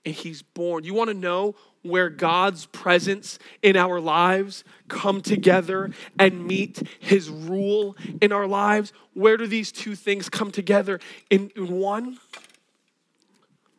And 0.05 0.15
he's 0.15 0.43
born. 0.43 0.85
You 0.85 0.93
want 0.93 1.09
to 1.09 1.15
know 1.15 1.55
where 1.83 2.11
God's 2.11 2.67
presence 2.67 3.39
in 3.63 3.77
our 3.77 4.01
lives 4.01 4.65
come 4.89 5.23
together 5.23 5.91
and 6.19 6.47
meet 6.47 6.83
his 6.99 7.31
rule 7.31 7.97
in 8.21 8.33
our 8.33 8.47
lives? 8.47 8.93
Where 9.15 9.37
do 9.37 9.47
these 9.47 9.73
two 9.73 9.95
things 9.95 10.29
come 10.29 10.51
together 10.51 11.01
in, 11.31 11.51
in 11.57 11.73
one? 11.79 12.19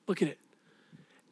Look 0.07 0.21
at 0.21 0.29
it 0.29 0.39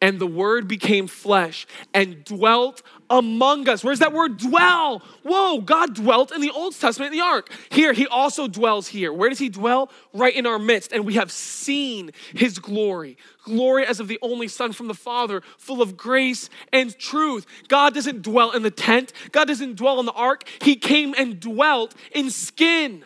and 0.03 0.19
the 0.19 0.27
word 0.27 0.67
became 0.67 1.07
flesh 1.07 1.65
and 1.93 2.25
dwelt 2.25 2.81
among 3.09 3.69
us. 3.69 3.85
Where's 3.85 3.99
that 3.99 4.11
word 4.11 4.35
dwell? 4.35 5.01
Whoa, 5.23 5.61
God 5.61 5.95
dwelt 5.95 6.33
in 6.33 6.41
the 6.41 6.51
Old 6.51 6.77
Testament 6.77 7.13
in 7.13 7.17
the 7.17 7.23
ark. 7.23 7.49
Here, 7.69 7.93
he 7.93 8.05
also 8.05 8.49
dwells 8.49 8.89
here. 8.89 9.13
Where 9.13 9.29
does 9.29 9.39
he 9.39 9.47
dwell? 9.47 9.89
Right 10.11 10.35
in 10.35 10.45
our 10.45 10.59
midst. 10.59 10.91
And 10.91 11.05
we 11.05 11.13
have 11.13 11.31
seen 11.31 12.11
his 12.33 12.59
glory. 12.59 13.15
Glory 13.45 13.85
as 13.85 14.01
of 14.01 14.09
the 14.09 14.19
only 14.21 14.49
Son 14.49 14.73
from 14.73 14.89
the 14.89 14.93
Father, 14.93 15.41
full 15.57 15.81
of 15.81 15.95
grace 15.95 16.49
and 16.73 16.93
truth. 16.99 17.45
God 17.69 17.93
doesn't 17.93 18.23
dwell 18.23 18.51
in 18.51 18.61
the 18.61 18.71
tent, 18.71 19.13
God 19.31 19.47
doesn't 19.47 19.77
dwell 19.77 20.01
in 20.01 20.05
the 20.05 20.11
ark. 20.11 20.43
He 20.61 20.75
came 20.75 21.15
and 21.17 21.39
dwelt 21.39 21.95
in 22.11 22.29
skin. 22.29 23.05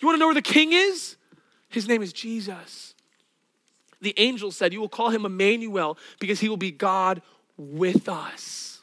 You 0.00 0.06
want 0.06 0.16
to 0.16 0.20
know 0.20 0.26
where 0.26 0.34
the 0.34 0.42
king 0.42 0.74
is? 0.74 1.16
His 1.70 1.88
name 1.88 2.02
is 2.02 2.12
Jesus 2.12 2.89
the 4.00 4.14
angel 4.16 4.50
said, 4.50 4.72
You 4.72 4.80
will 4.80 4.88
call 4.88 5.10
him 5.10 5.24
Emmanuel 5.24 5.98
because 6.18 6.40
he 6.40 6.48
will 6.48 6.56
be 6.56 6.70
God 6.70 7.22
with 7.56 8.08
us. 8.08 8.80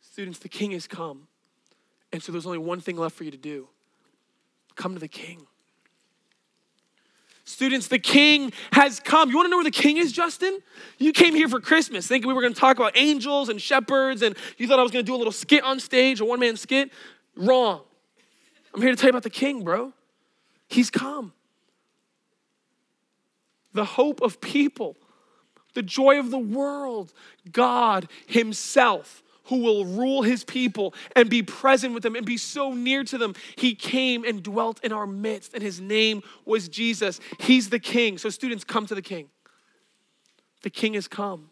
Students, 0.00 0.38
the 0.38 0.48
king 0.48 0.72
has 0.72 0.86
come. 0.86 1.28
And 2.12 2.22
so 2.22 2.32
there's 2.32 2.46
only 2.46 2.58
one 2.58 2.80
thing 2.80 2.96
left 2.96 3.14
for 3.14 3.24
you 3.24 3.30
to 3.30 3.36
do 3.36 3.68
come 4.74 4.94
to 4.94 5.00
the 5.00 5.08
king. 5.08 5.44
Students, 7.44 7.88
the 7.88 7.98
king 7.98 8.52
has 8.72 9.00
come. 9.00 9.30
You 9.30 9.36
want 9.36 9.46
to 9.46 9.50
know 9.50 9.56
where 9.56 9.64
the 9.64 9.70
king 9.70 9.96
is, 9.96 10.12
Justin? 10.12 10.60
You 10.98 11.12
came 11.12 11.34
here 11.34 11.48
for 11.48 11.60
Christmas 11.60 12.06
thinking 12.06 12.28
we 12.28 12.34
were 12.34 12.42
going 12.42 12.54
to 12.54 12.60
talk 12.60 12.78
about 12.78 12.92
angels 12.96 13.48
and 13.48 13.60
shepherds, 13.60 14.22
and 14.22 14.36
you 14.56 14.68
thought 14.68 14.78
I 14.78 14.82
was 14.82 14.92
going 14.92 15.04
to 15.04 15.06
do 15.06 15.14
a 15.14 15.18
little 15.18 15.32
skit 15.32 15.64
on 15.64 15.80
stage, 15.80 16.20
a 16.20 16.24
one 16.24 16.38
man 16.38 16.56
skit. 16.56 16.92
Wrong. 17.36 17.80
I'm 18.72 18.82
here 18.82 18.90
to 18.90 18.96
tell 18.96 19.08
you 19.08 19.12
about 19.12 19.24
the 19.24 19.30
king, 19.30 19.64
bro. 19.64 19.92
He's 20.68 20.90
come 20.90 21.32
the 23.78 23.84
hope 23.84 24.20
of 24.20 24.40
people, 24.40 24.96
the 25.74 25.82
joy 25.82 26.18
of 26.18 26.32
the 26.32 26.38
world, 26.38 27.12
God 27.50 28.08
Himself 28.26 29.22
who 29.44 29.62
will 29.62 29.86
rule 29.86 30.20
his 30.20 30.44
people 30.44 30.92
and 31.16 31.30
be 31.30 31.42
present 31.42 31.94
with 31.94 32.02
them 32.02 32.14
and 32.14 32.26
be 32.26 32.36
so 32.36 32.74
near 32.74 33.02
to 33.02 33.16
them. 33.16 33.34
He 33.56 33.74
came 33.74 34.22
and 34.22 34.42
dwelt 34.42 34.78
in 34.84 34.92
our 34.92 35.06
midst, 35.06 35.54
and 35.54 35.62
his 35.62 35.80
name 35.80 36.22
was 36.44 36.68
Jesus. 36.68 37.18
He's 37.38 37.70
the 37.70 37.78
king. 37.78 38.18
So, 38.18 38.28
students, 38.28 38.62
come 38.62 38.84
to 38.84 38.94
the 38.94 39.00
king. 39.00 39.30
The 40.64 40.68
king 40.68 40.92
has 40.92 41.08
come. 41.08 41.48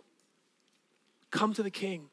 Come 1.30 1.54
to 1.54 1.62
the 1.62 1.70
king. 1.70 2.10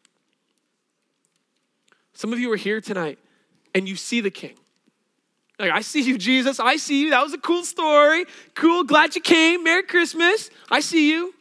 Some 2.13 2.31
of 2.31 2.39
you 2.39 2.49
are 2.53 2.57
here 2.57 2.79
tonight 2.79 3.19
and 3.75 3.85
you 3.85 3.97
see 3.97 4.21
the 4.21 4.31
king. 4.31 4.55
Like, 5.59 5.71
I 5.71 5.81
see 5.81 6.01
you, 6.01 6.17
Jesus. 6.17 6.59
I 6.59 6.77
see 6.77 7.03
you. 7.03 7.09
That 7.11 7.23
was 7.23 7.33
a 7.33 7.37
cool 7.37 7.63
story. 7.63 8.25
Cool. 8.55 8.83
Glad 8.83 9.15
you 9.15 9.21
came. 9.21 9.63
Merry 9.63 9.83
Christmas. 9.83 10.49
I 10.71 10.79
see 10.79 11.11
you. 11.11 11.33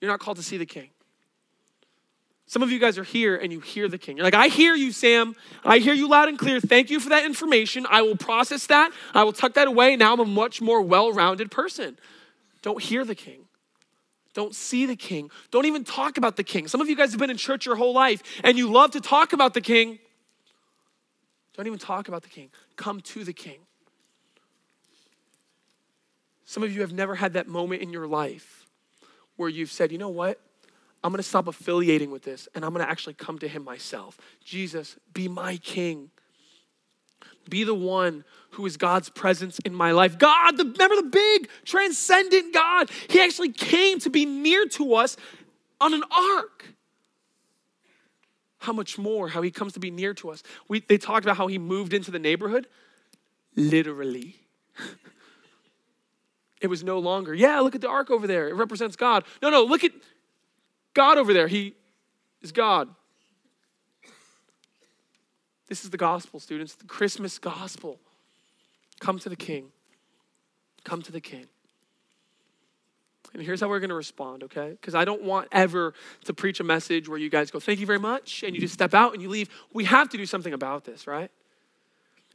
You're 0.00 0.10
not 0.10 0.20
called 0.20 0.36
to 0.36 0.42
see 0.42 0.58
the 0.58 0.66
king. 0.66 0.90
Some 2.46 2.62
of 2.62 2.70
you 2.70 2.78
guys 2.78 2.98
are 2.98 3.04
here 3.04 3.36
and 3.36 3.50
you 3.50 3.60
hear 3.60 3.88
the 3.88 3.96
king. 3.96 4.18
You're 4.18 4.24
like, 4.24 4.34
I 4.34 4.48
hear 4.48 4.74
you, 4.74 4.92
Sam. 4.92 5.34
I 5.64 5.78
hear 5.78 5.94
you 5.94 6.06
loud 6.06 6.28
and 6.28 6.38
clear. 6.38 6.60
Thank 6.60 6.90
you 6.90 7.00
for 7.00 7.08
that 7.08 7.24
information. 7.24 7.86
I 7.88 8.02
will 8.02 8.16
process 8.16 8.66
that. 8.66 8.92
I 9.14 9.24
will 9.24 9.32
tuck 9.32 9.54
that 9.54 9.68
away. 9.68 9.96
Now 9.96 10.12
I'm 10.12 10.20
a 10.20 10.26
much 10.26 10.60
more 10.60 10.82
well 10.82 11.12
rounded 11.12 11.50
person. 11.50 11.96
Don't 12.60 12.82
hear 12.82 13.06
the 13.06 13.14
king. 13.14 13.46
Don't 14.34 14.54
see 14.54 14.84
the 14.84 14.96
king. 14.96 15.30
Don't 15.50 15.64
even 15.64 15.82
talk 15.82 16.18
about 16.18 16.36
the 16.36 16.44
king. 16.44 16.68
Some 16.68 16.82
of 16.82 16.90
you 16.90 16.96
guys 16.96 17.12
have 17.12 17.20
been 17.20 17.30
in 17.30 17.38
church 17.38 17.64
your 17.64 17.76
whole 17.76 17.94
life 17.94 18.22
and 18.44 18.58
you 18.58 18.70
love 18.70 18.90
to 18.90 19.00
talk 19.00 19.32
about 19.32 19.54
the 19.54 19.62
king. 19.62 19.98
Don't 21.56 21.66
even 21.66 21.78
talk 21.78 22.08
about 22.08 22.22
the 22.22 22.28
king. 22.28 22.50
Come 22.76 23.00
to 23.00 23.24
the 23.24 23.32
king. 23.32 23.58
Some 26.44 26.62
of 26.62 26.74
you 26.74 26.80
have 26.80 26.92
never 26.92 27.14
had 27.14 27.34
that 27.34 27.48
moment 27.48 27.82
in 27.82 27.90
your 27.90 28.06
life 28.06 28.66
where 29.36 29.48
you've 29.48 29.70
said, 29.70 29.92
you 29.92 29.98
know 29.98 30.08
what? 30.08 30.40
I'm 31.04 31.10
going 31.10 31.18
to 31.18 31.28
stop 31.28 31.48
affiliating 31.48 32.10
with 32.10 32.22
this 32.22 32.48
and 32.54 32.64
I'm 32.64 32.72
going 32.72 32.84
to 32.84 32.90
actually 32.90 33.14
come 33.14 33.38
to 33.40 33.48
him 33.48 33.64
myself. 33.64 34.18
Jesus, 34.44 34.96
be 35.12 35.28
my 35.28 35.56
king. 35.56 36.10
Be 37.48 37.64
the 37.64 37.74
one 37.74 38.24
who 38.52 38.66
is 38.66 38.76
God's 38.76 39.08
presence 39.10 39.58
in 39.64 39.74
my 39.74 39.92
life. 39.92 40.18
God, 40.18 40.56
the, 40.56 40.64
remember 40.64 40.96
the 40.96 41.08
big 41.10 41.48
transcendent 41.64 42.54
God? 42.54 42.90
He 43.08 43.20
actually 43.20 43.50
came 43.50 43.98
to 44.00 44.10
be 44.10 44.24
near 44.24 44.66
to 44.68 44.94
us 44.94 45.16
on 45.80 45.92
an 45.92 46.04
ark 46.10 46.66
how 48.62 48.72
much 48.72 48.96
more 48.96 49.28
how 49.28 49.42
he 49.42 49.50
comes 49.50 49.72
to 49.74 49.80
be 49.80 49.90
near 49.90 50.14
to 50.14 50.30
us. 50.30 50.42
We, 50.68 50.80
they 50.80 50.98
talked 50.98 51.24
about 51.24 51.36
how 51.36 51.48
he 51.48 51.58
moved 51.58 51.92
into 51.92 52.10
the 52.10 52.18
neighborhood. 52.18 52.66
Literally. 53.56 54.36
it 56.60 56.68
was 56.68 56.82
no 56.82 56.98
longer, 56.98 57.34
yeah, 57.34 57.60
look 57.60 57.74
at 57.74 57.80
the 57.80 57.88
ark 57.88 58.10
over 58.10 58.26
there. 58.26 58.48
It 58.48 58.54
represents 58.54 58.96
God. 58.96 59.24
No, 59.42 59.50
no, 59.50 59.64
look 59.64 59.84
at 59.84 59.92
God 60.94 61.18
over 61.18 61.32
there. 61.32 61.48
He 61.48 61.74
is 62.40 62.52
God. 62.52 62.88
This 65.68 65.84
is 65.84 65.90
the 65.90 65.96
gospel, 65.96 66.38
students, 66.38 66.74
the 66.74 66.84
Christmas 66.84 67.38
gospel. 67.38 67.98
Come 69.00 69.18
to 69.20 69.28
the 69.28 69.36
king. 69.36 69.72
Come 70.84 71.02
to 71.02 71.12
the 71.12 71.20
king. 71.20 71.46
And 73.32 73.42
here's 73.42 73.60
how 73.60 73.68
we're 73.68 73.80
going 73.80 73.90
to 73.90 73.94
respond, 73.94 74.42
okay? 74.44 74.70
Because 74.70 74.94
I 74.94 75.04
don't 75.04 75.22
want 75.22 75.48
ever 75.52 75.94
to 76.24 76.34
preach 76.34 76.60
a 76.60 76.64
message 76.64 77.08
where 77.08 77.18
you 77.18 77.30
guys 77.30 77.50
go, 77.50 77.60
thank 77.60 77.80
you 77.80 77.86
very 77.86 77.98
much, 77.98 78.42
and 78.42 78.54
you 78.54 78.60
just 78.60 78.74
step 78.74 78.92
out 78.92 79.14
and 79.14 79.22
you 79.22 79.28
leave. 79.28 79.48
We 79.72 79.84
have 79.84 80.10
to 80.10 80.16
do 80.16 80.26
something 80.26 80.52
about 80.52 80.84
this, 80.84 81.06
right? 81.06 81.30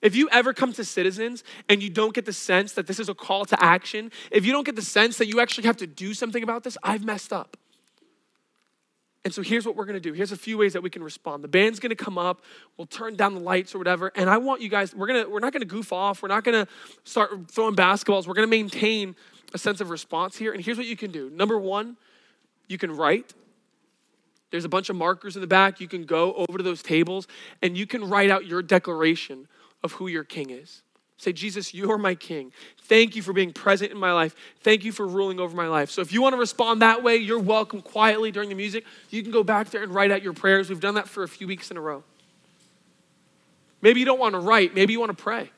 If 0.02 0.16
you 0.16 0.30
ever 0.32 0.54
come 0.54 0.74
to 0.74 0.84
citizens 0.84 1.44
and 1.70 1.82
you 1.82 1.90
don't 1.90 2.14
get 2.14 2.26
the 2.26 2.34
sense 2.34 2.74
that 2.74 2.88
this 2.88 3.00
is 3.00 3.10
a 3.10 3.16
call 3.16 3.46
to 3.46 3.64
action, 3.64 4.12
if 4.32 4.46
you 4.46 4.52
don't 4.52 4.66
get 4.66 4.76
the 4.76 4.82
sense 4.82 5.18
that 5.18 5.28
you 5.28 5.40
actually 5.40 5.66
have 5.66 5.78
to 5.78 5.88
do 5.88 6.14
something 6.14 6.44
about 6.44 6.64
this, 6.64 6.78
I've 6.84 7.04
messed 7.04 7.34
up. 7.34 7.58
And 9.28 9.34
so 9.34 9.42
here's 9.42 9.66
what 9.66 9.76
we're 9.76 9.84
gonna 9.84 10.00
do. 10.00 10.14
Here's 10.14 10.32
a 10.32 10.38
few 10.38 10.58
ways 10.58 10.72
that 10.72 10.82
we 10.82 10.90
can 10.90 11.04
respond. 11.04 11.44
The 11.44 11.50
band's 11.50 11.82
gonna 11.82 11.96
come 11.98 12.18
up, 12.18 12.44
we'll 12.78 12.88
turn 12.88 13.18
down 13.18 13.34
the 13.34 13.42
lights 13.42 13.76
or 13.76 13.78
whatever. 13.78 14.10
And 14.16 14.30
I 14.30 14.38
want 14.38 14.62
you 14.62 14.70
guys, 14.70 14.96
we're 14.96 15.08
gonna, 15.08 15.28
we're 15.28 15.42
not 15.42 15.52
gonna 15.52 15.66
goof 15.66 15.92
off, 15.92 16.22
we're 16.22 16.30
not 16.30 16.46
gonna 16.46 16.66
start 17.04 17.52
throwing 17.52 17.76
basketballs, 17.76 18.26
we're 18.26 18.36
gonna 18.36 18.48
maintain 18.48 19.18
a 19.54 19.58
sense 19.58 19.82
of 19.82 19.90
response 19.90 20.38
here. 20.38 20.54
And 20.54 20.64
here's 20.64 20.78
what 20.78 20.86
you 20.86 20.96
can 20.96 21.12
do. 21.12 21.30
Number 21.30 21.60
one, 21.60 21.98
you 22.70 22.78
can 22.78 22.96
write. 22.96 23.34
There's 24.50 24.64
a 24.64 24.70
bunch 24.70 24.90
of 24.90 24.96
markers 24.96 25.36
in 25.36 25.42
the 25.42 25.48
back. 25.48 25.82
You 25.82 25.90
can 25.90 26.06
go 26.06 26.34
over 26.34 26.58
to 26.58 26.64
those 26.64 26.82
tables 26.82 27.28
and 27.62 27.78
you 27.78 27.86
can 27.86 28.10
write 28.10 28.30
out 28.30 28.46
your 28.46 28.62
declaration 28.62 29.50
of 29.84 29.92
who 29.92 30.08
your 30.08 30.24
king 30.24 30.52
is. 30.52 30.84
Say, 31.18 31.34
Jesus, 31.34 31.74
you're 31.74 31.98
my 31.98 32.14
king. 32.14 32.52
Thank 32.84 33.16
you 33.16 33.24
for 33.24 33.34
being 33.34 33.52
present 33.52 33.92
in 33.92 33.98
my 33.98 34.14
life. 34.14 34.36
Thank 34.62 34.86
you 34.86 34.92
for 34.92 35.08
ruling 35.08 35.40
over 35.40 35.56
my 35.56 35.68
life. 35.68 35.90
So 35.90 36.02
if 36.02 36.14
you 36.14 36.22
want 36.22 36.34
to 36.34 36.40
respond 36.40 36.82
that 36.84 37.02
way, 37.04 37.16
you're 37.18 37.40
welcome 37.40 37.82
quietly 37.82 38.32
during 38.32 38.50
the 38.50 38.56
music. 38.56 38.86
You 39.10 39.24
can 39.24 39.32
go 39.32 39.44
back 39.44 39.72
there 39.72 39.82
and 39.82 39.94
write 39.94 40.12
out 40.12 40.22
your 40.22 40.34
prayers. 40.34 40.70
We've 40.70 40.80
done 40.80 40.96
that 40.96 41.08
for 41.08 41.24
a 41.24 41.28
few 41.28 41.48
weeks 41.48 41.72
in 41.72 41.78
a 41.78 41.82
row. 41.82 42.04
Maybe 43.82 44.00
you 44.00 44.06
don't 44.06 44.20
want 44.20 44.34
to 44.34 44.40
write, 44.40 44.74
maybe 44.76 44.94
you 44.94 45.00
want 45.00 45.16
to 45.16 45.22
pray. 45.22 45.52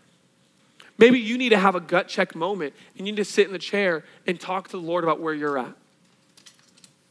Maybe 0.97 1.19
you 1.19 1.37
need 1.37 1.49
to 1.49 1.57
have 1.57 1.75
a 1.75 1.79
gut 1.79 2.09
check 2.09 2.35
moment 2.35 2.73
and 2.97 3.07
you 3.07 3.13
need 3.13 3.23
to 3.23 3.25
sit 3.25 3.47
in 3.47 3.53
the 3.53 3.59
chair 3.59 4.03
and 4.27 4.39
talk 4.39 4.69
to 4.69 4.77
the 4.77 4.85
Lord 4.85 5.03
about 5.03 5.21
where 5.21 5.33
you're 5.33 5.57
at. 5.57 5.73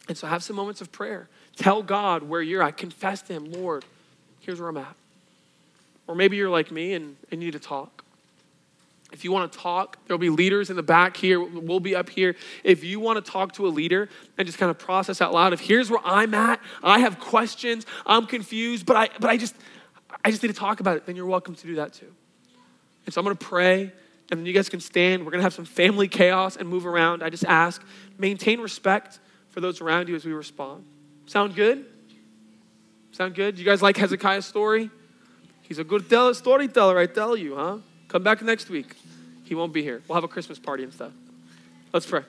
And 0.08 0.16
so 0.16 0.26
have 0.26 0.42
some 0.42 0.56
moments 0.56 0.80
of 0.80 0.90
prayer. 0.92 1.28
Tell 1.56 1.82
God 1.82 2.22
where 2.22 2.42
you're 2.42 2.62
at. 2.62 2.76
Confess 2.76 3.22
to 3.22 3.34
Him, 3.34 3.50
Lord, 3.50 3.84
here's 4.40 4.60
where 4.60 4.68
I'm 4.68 4.76
at. 4.76 4.94
Or 6.06 6.14
maybe 6.14 6.36
you're 6.36 6.50
like 6.50 6.70
me 6.70 6.94
and, 6.94 7.16
and 7.30 7.42
you 7.42 7.48
need 7.48 7.52
to 7.52 7.58
talk. 7.58 8.04
If 9.10 9.24
you 9.24 9.32
want 9.32 9.50
to 9.50 9.58
talk, 9.58 9.96
there'll 10.06 10.18
be 10.18 10.28
leaders 10.28 10.68
in 10.68 10.76
the 10.76 10.82
back 10.82 11.16
here. 11.16 11.40
We'll 11.40 11.80
be 11.80 11.96
up 11.96 12.10
here. 12.10 12.36
If 12.62 12.84
you 12.84 13.00
want 13.00 13.24
to 13.24 13.30
talk 13.30 13.52
to 13.54 13.66
a 13.66 13.70
leader 13.70 14.08
and 14.36 14.46
just 14.46 14.58
kind 14.58 14.70
of 14.70 14.78
process 14.78 15.22
out 15.22 15.32
loud, 15.32 15.52
if 15.54 15.60
here's 15.60 15.90
where 15.90 16.00
I'm 16.04 16.34
at, 16.34 16.60
I 16.82 16.98
have 16.98 17.18
questions, 17.18 17.86
I'm 18.04 18.26
confused, 18.26 18.84
but 18.84 18.96
I 18.96 19.08
but 19.18 19.30
I 19.30 19.38
just 19.38 19.54
I 20.24 20.30
just 20.30 20.42
need 20.42 20.50
to 20.50 20.58
talk 20.58 20.80
about 20.80 20.96
it, 20.96 21.06
then 21.06 21.16
you're 21.16 21.26
welcome 21.26 21.54
to 21.54 21.66
do 21.66 21.76
that 21.76 21.94
too. 21.94 22.12
And 23.06 23.14
so 23.14 23.20
I'm 23.20 23.24
gonna 23.24 23.36
pray, 23.36 23.92
and 24.30 24.38
then 24.38 24.44
you 24.44 24.52
guys 24.52 24.68
can 24.68 24.80
stand. 24.80 25.24
We're 25.24 25.30
gonna 25.30 25.42
have 25.42 25.54
some 25.54 25.64
family 25.64 26.08
chaos 26.08 26.56
and 26.56 26.68
move 26.68 26.84
around. 26.84 27.22
I 27.22 27.30
just 27.30 27.46
ask, 27.46 27.82
maintain 28.18 28.60
respect 28.60 29.20
for 29.48 29.62
those 29.62 29.80
around 29.80 30.08
you 30.08 30.16
as 30.16 30.24
we 30.26 30.32
respond. 30.32 30.84
Sound 31.24 31.54
good? 31.54 31.86
Sound 33.12 33.34
good? 33.34 33.58
You 33.58 33.64
guys 33.64 33.80
like 33.80 33.96
Hezekiah's 33.96 34.44
story? 34.44 34.90
He's 35.62 35.78
a 35.78 35.84
good 35.84 36.08
tell- 36.10 36.34
storyteller, 36.34 36.98
I 36.98 37.06
tell 37.06 37.36
you, 37.36 37.56
huh? 37.56 37.78
Come 38.08 38.22
back 38.22 38.42
next 38.42 38.70
week. 38.70 38.96
He 39.44 39.54
won't 39.54 39.72
be 39.72 39.82
here. 39.82 40.02
We'll 40.08 40.14
have 40.14 40.24
a 40.24 40.28
Christmas 40.28 40.58
party 40.58 40.82
and 40.82 40.92
stuff. 40.92 41.12
Let's 41.92 42.06
pray. 42.06 42.22